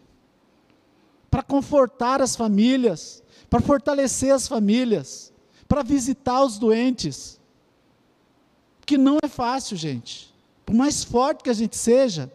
para 1.29 1.41
confortar 1.41 2.21
as 2.21 2.35
famílias, 2.35 3.23
para 3.49 3.59
fortalecer 3.59 4.33
as 4.33 4.47
famílias 4.47 5.31
para 5.71 5.83
visitar 5.83 6.43
os 6.43 6.57
doentes. 6.59 7.39
Que 8.85 8.97
não 8.97 9.19
é 9.23 9.27
fácil, 9.29 9.77
gente. 9.77 10.35
Por 10.65 10.75
mais 10.75 11.01
forte 11.01 11.45
que 11.45 11.49
a 11.49 11.53
gente 11.53 11.77
seja, 11.77 12.29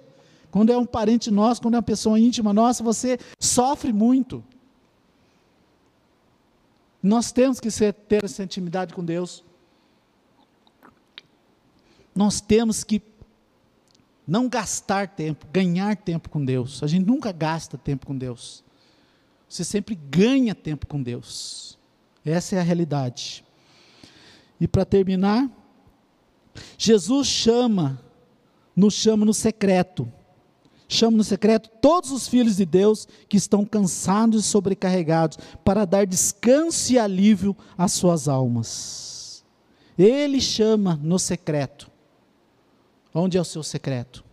quando 0.57 0.73
é 0.73 0.79
um 0.79 0.87
parente 0.87 1.31
nosso, 1.31 1.61
quando 1.61 1.75
é 1.75 1.77
uma 1.77 1.83
pessoa 1.83 2.19
íntima 2.19 2.51
nossa, 2.51 2.83
você 2.83 3.19
sofre 3.39 3.93
muito. 3.93 4.43
Nós 7.03 7.31
temos 7.31 7.61
que 7.61 7.71
ser, 7.71 7.93
ter 7.93 8.25
essa 8.25 8.43
intimidade 8.43 8.95
com 8.95 9.05
Deus. 9.05 9.45
Nós 12.15 12.41
temos 12.41 12.83
que 12.83 13.03
não 14.27 14.49
gastar 14.49 15.09
tempo, 15.09 15.47
ganhar 15.53 15.95
tempo 15.95 16.31
com 16.31 16.43
Deus. 16.43 16.83
A 16.83 16.87
gente 16.87 17.05
nunca 17.05 17.33
gasta 17.33 17.77
tempo 17.77 18.07
com 18.07 18.17
Deus. 18.17 18.65
Você 19.47 19.63
sempre 19.63 19.95
ganha 19.95 20.55
tempo 20.55 20.87
com 20.87 21.03
Deus. 21.03 21.79
Essa 22.25 22.57
é 22.57 22.61
a 22.61 22.63
realidade. 22.63 23.45
E 24.59 24.67
para 24.67 24.87
terminar, 24.87 25.51
Jesus 26.79 27.27
chama, 27.29 28.03
nos 28.75 28.95
chama 28.95 29.27
no 29.27 29.35
secreto. 29.35 30.11
Chama 30.89 31.17
no 31.17 31.25
secreto 31.25 31.69
todos 31.81 32.13
os 32.13 32.29
filhos 32.29 32.57
de 32.57 32.65
Deus 32.65 33.09
que 33.29 33.37
estão 33.37 33.65
cansados 33.65 34.45
e 34.45 34.49
sobrecarregados, 34.49 35.39
para 35.65 35.85
dar 35.85 36.07
descanso 36.07 36.93
e 36.93 36.99
alívio 36.99 37.57
às 37.77 37.93
suas 37.93 38.29
almas. 38.29 39.45
Ele 39.99 40.41
chama 40.41 40.99
no 41.03 41.19
secreto. 41.19 41.91
Onde 43.13 43.39
é 43.39 43.41
o 43.41 43.45
seu 43.45 43.63
secreto? 43.63 44.25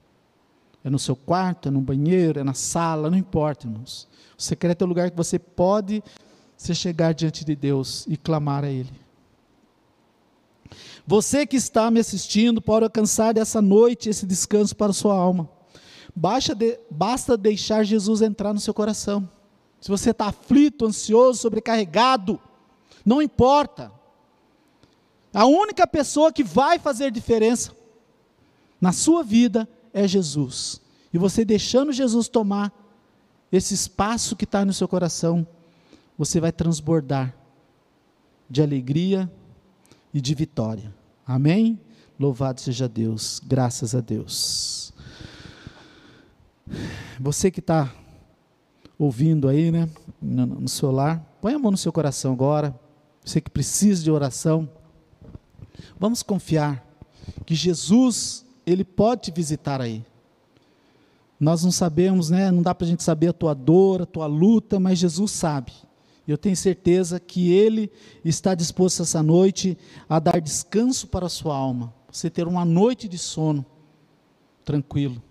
É 0.84 0.90
no 0.90 1.00
seu 1.00 1.16
quarto, 1.16 1.70
é 1.70 1.72
no 1.72 1.80
banheiro, 1.80 2.40
é 2.40 2.44
na 2.44 2.54
sala, 2.54 3.10
não 3.10 3.18
importa, 3.18 3.66
irmãos. 3.66 4.08
O 4.38 4.42
secreto 4.42 4.82
é 4.82 4.86
o 4.86 4.90
lugar 4.90 5.10
que 5.10 5.18
você 5.18 5.40
pode 5.40 6.04
você 6.58 6.74
chegar 6.74 7.14
diante 7.14 7.44
de 7.44 7.56
Deus 7.56 8.06
e 8.08 8.16
clamar 8.16 8.64
a 8.64 8.70
Ele. 8.70 8.92
Você 11.06 11.46
que 11.46 11.58
está 11.58 11.92
me 11.92 12.00
assistindo 12.00 12.62
pode 12.62 12.86
alcançar 12.86 13.38
essa 13.38 13.62
noite 13.62 14.10
esse 14.10 14.26
descanso 14.26 14.76
para 14.76 14.92
a 14.92 14.94
sua 14.94 15.16
alma. 15.16 15.50
Basta, 16.16 16.54
de, 16.54 16.80
basta 16.90 17.36
deixar 17.36 17.84
Jesus 17.84 18.22
entrar 18.22 18.54
no 18.54 18.60
seu 18.60 18.74
coração. 18.74 19.28
Se 19.82 19.90
você 19.90 20.12
está 20.12 20.28
aflito, 20.28 20.86
ansioso, 20.86 21.40
sobrecarregado, 21.40 22.40
não 23.06 23.22
importa. 23.22 23.92
A 25.34 25.46
única 25.46 25.86
pessoa 25.88 26.32
que 26.32 26.44
vai 26.44 26.78
fazer 26.80 27.12
diferença 27.12 27.72
na 28.80 28.92
sua 28.92 29.24
vida 29.24 29.68
é 29.94 30.08
Jesus. 30.08 30.80
E 31.14 31.18
você 31.18 31.46
deixando 31.46 31.92
Jesus 31.92 32.28
tomar 32.28 32.72
esse 33.52 33.74
espaço 33.74 34.36
que 34.36 34.46
está 34.46 34.66
no 34.66 34.74
seu 34.74 34.88
coração, 34.88 35.46
você 36.18 36.40
vai 36.40 36.52
transbordar 36.52 37.36
de 38.50 38.62
alegria 38.62 39.32
e 40.14 40.20
de 40.20 40.34
vitória. 40.34 40.94
Amém? 41.26 41.80
Louvado 42.20 42.62
seja 42.62 42.88
Deus, 42.88 43.42
graças 43.46 43.94
a 43.96 44.02
Deus. 44.02 44.83
Você 47.20 47.52
que 47.52 47.60
está 47.60 47.94
ouvindo 48.98 49.48
aí, 49.48 49.72
né, 49.72 49.90
no, 50.22 50.46
no 50.46 50.70
seu 50.70 50.92
lar, 50.92 51.24
põe 51.42 51.54
a 51.54 51.60
mão 51.60 51.72
no 51.72 51.78
seu 51.78 51.92
coração 51.92 52.34
agora. 52.34 52.78
Você 53.24 53.40
que 53.40 53.50
precisa 53.50 54.04
de 54.04 54.12
oração, 54.12 54.70
vamos 56.00 56.22
confiar 56.22 56.86
que 57.46 57.56
Jesus, 57.56 58.46
Ele 58.66 58.84
pode 58.84 59.24
te 59.24 59.32
visitar 59.32 59.82
aí. 59.82 60.04
Nós 61.40 61.64
não 61.64 61.72
sabemos, 61.72 62.30
né? 62.30 62.52
Não 62.52 62.62
dá 62.62 62.74
para 62.74 62.86
a 62.86 62.90
gente 62.90 63.04
saber 63.04 63.28
a 63.28 63.34
tua 63.34 63.54
dor, 63.54 64.02
a 64.02 64.06
tua 64.06 64.26
luta, 64.26 64.80
mas 64.80 65.00
Jesus 65.00 65.32
sabe. 65.32 65.74
Eu 66.28 66.38
tenho 66.38 66.56
certeza 66.56 67.20
que 67.20 67.52
Ele 67.52 67.92
está 68.24 68.56
disposto 68.56 69.02
essa 69.02 69.22
noite 69.22 69.78
a 70.08 70.20
dar 70.20 70.40
descanso 70.40 71.08
para 71.08 71.26
a 71.26 71.30
sua 71.30 71.56
alma. 71.56 71.94
Você 72.10 72.30
ter 72.30 72.48
uma 72.48 72.64
noite 72.64 73.08
de 73.10 73.18
sono 73.18 73.66
tranquilo, 74.64 75.22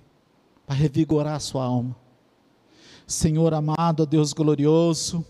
para 0.66 0.74
revigorar 0.74 1.34
a 1.34 1.40
sua 1.40 1.64
alma. 1.64 1.96
Senhor 3.06 3.52
amado, 3.52 4.06
Deus 4.06 4.32
glorioso, 4.32 5.24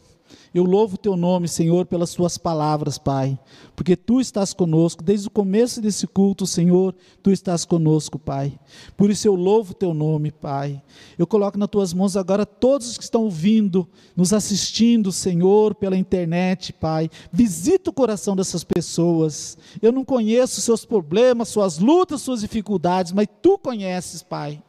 eu 0.54 0.64
louvo 0.64 0.96
o 0.96 0.98
teu 0.98 1.16
nome, 1.16 1.48
Senhor, 1.48 1.86
pelas 1.86 2.12
tuas 2.12 2.36
palavras, 2.36 2.98
Pai, 2.98 3.38
porque 3.74 3.96
tu 3.96 4.20
estás 4.20 4.52
conosco, 4.52 5.02
desde 5.02 5.28
o 5.28 5.30
começo 5.30 5.80
desse 5.80 6.06
culto, 6.06 6.46
Senhor, 6.46 6.94
tu 7.22 7.30
estás 7.30 7.64
conosco, 7.64 8.18
Pai. 8.18 8.58
Por 8.94 9.10
isso 9.10 9.26
eu 9.26 9.34
louvo 9.34 9.70
o 9.70 9.74
teu 9.74 9.94
nome, 9.94 10.30
Pai. 10.30 10.82
Eu 11.18 11.26
coloco 11.26 11.56
nas 11.56 11.70
tuas 11.70 11.94
mãos 11.94 12.18
agora 12.18 12.44
todos 12.44 12.90
os 12.90 12.98
que 12.98 13.04
estão 13.04 13.24
ouvindo, 13.24 13.88
nos 14.14 14.34
assistindo, 14.34 15.10
Senhor, 15.10 15.74
pela 15.74 15.96
internet, 15.96 16.70
Pai. 16.74 17.08
Visita 17.32 17.88
o 17.88 17.94
coração 17.94 18.36
dessas 18.36 18.62
pessoas. 18.62 19.56
Eu 19.80 19.90
não 19.90 20.04
conheço 20.04 20.60
seus 20.60 20.84
problemas, 20.84 21.48
suas 21.48 21.78
lutas, 21.78 22.20
suas 22.20 22.42
dificuldades, 22.42 23.12
mas 23.12 23.26
tu 23.40 23.56
conheces, 23.56 24.22
Pai. 24.22 24.62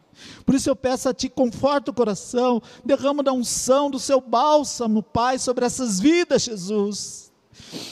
Por 0.45 0.55
isso 0.55 0.69
eu 0.69 0.75
peço 0.75 1.09
a 1.09 1.13
Ti, 1.13 1.29
conforta 1.29 1.91
o 1.91 1.93
coração, 1.93 2.61
derrama 2.83 3.23
da 3.23 3.33
unção 3.33 3.89
do 3.89 3.99
Seu 3.99 4.21
bálsamo, 4.21 5.03
Pai, 5.03 5.39
sobre 5.39 5.65
essas 5.65 5.99
vidas, 5.99 6.43
Jesus. 6.43 7.31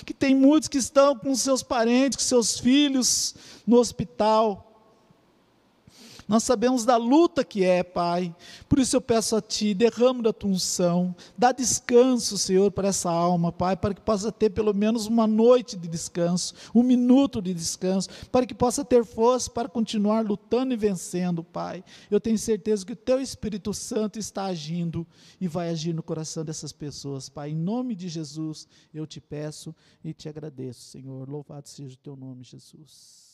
Que 0.05 0.13
tem 0.13 0.35
muitos 0.35 0.67
que 0.67 0.77
estão 0.77 1.15
com 1.15 1.33
seus 1.35 1.61
parentes, 1.63 2.17
com 2.17 2.23
seus 2.23 2.59
filhos 2.59 3.35
no 3.65 3.77
hospital, 3.77 4.70
nós 6.31 6.43
sabemos 6.43 6.85
da 6.85 6.95
luta 6.95 7.43
que 7.43 7.61
é, 7.61 7.83
Pai. 7.83 8.33
Por 8.69 8.79
isso 8.79 8.95
eu 8.95 9.01
peço 9.01 9.35
a 9.35 9.41
Ti, 9.41 9.73
derrama 9.73 10.23
da 10.23 10.31
tua 10.31 10.49
unção, 10.49 11.13
dá 11.37 11.51
descanso, 11.51 12.37
Senhor, 12.37 12.71
para 12.71 12.87
essa 12.87 13.11
alma, 13.11 13.51
Pai, 13.51 13.75
para 13.75 13.93
que 13.93 13.99
possa 13.99 14.31
ter 14.31 14.49
pelo 14.49 14.73
menos 14.73 15.07
uma 15.07 15.27
noite 15.27 15.75
de 15.75 15.89
descanso, 15.89 16.53
um 16.73 16.83
minuto 16.83 17.41
de 17.41 17.53
descanso, 17.53 18.07
para 18.31 18.45
que 18.45 18.53
possa 18.53 18.85
ter 18.85 19.03
força 19.03 19.51
para 19.51 19.67
continuar 19.67 20.23
lutando 20.25 20.73
e 20.73 20.77
vencendo, 20.77 21.43
Pai. 21.43 21.83
Eu 22.09 22.21
tenho 22.21 22.37
certeza 22.37 22.85
que 22.85 22.93
o 22.93 22.95
Teu 22.95 23.19
Espírito 23.19 23.73
Santo 23.73 24.17
está 24.17 24.45
agindo 24.45 25.05
e 25.37 25.49
vai 25.49 25.67
agir 25.67 25.93
no 25.93 26.01
coração 26.01 26.45
dessas 26.45 26.71
pessoas, 26.71 27.27
Pai. 27.27 27.49
Em 27.49 27.57
nome 27.57 27.93
de 27.93 28.07
Jesus, 28.07 28.69
eu 28.93 29.05
te 29.05 29.19
peço 29.19 29.75
e 30.01 30.13
te 30.13 30.29
agradeço, 30.29 30.79
Senhor. 30.79 31.27
Louvado 31.27 31.67
seja 31.67 31.93
o 31.93 31.97
Teu 31.97 32.15
nome, 32.15 32.45
Jesus. 32.45 33.30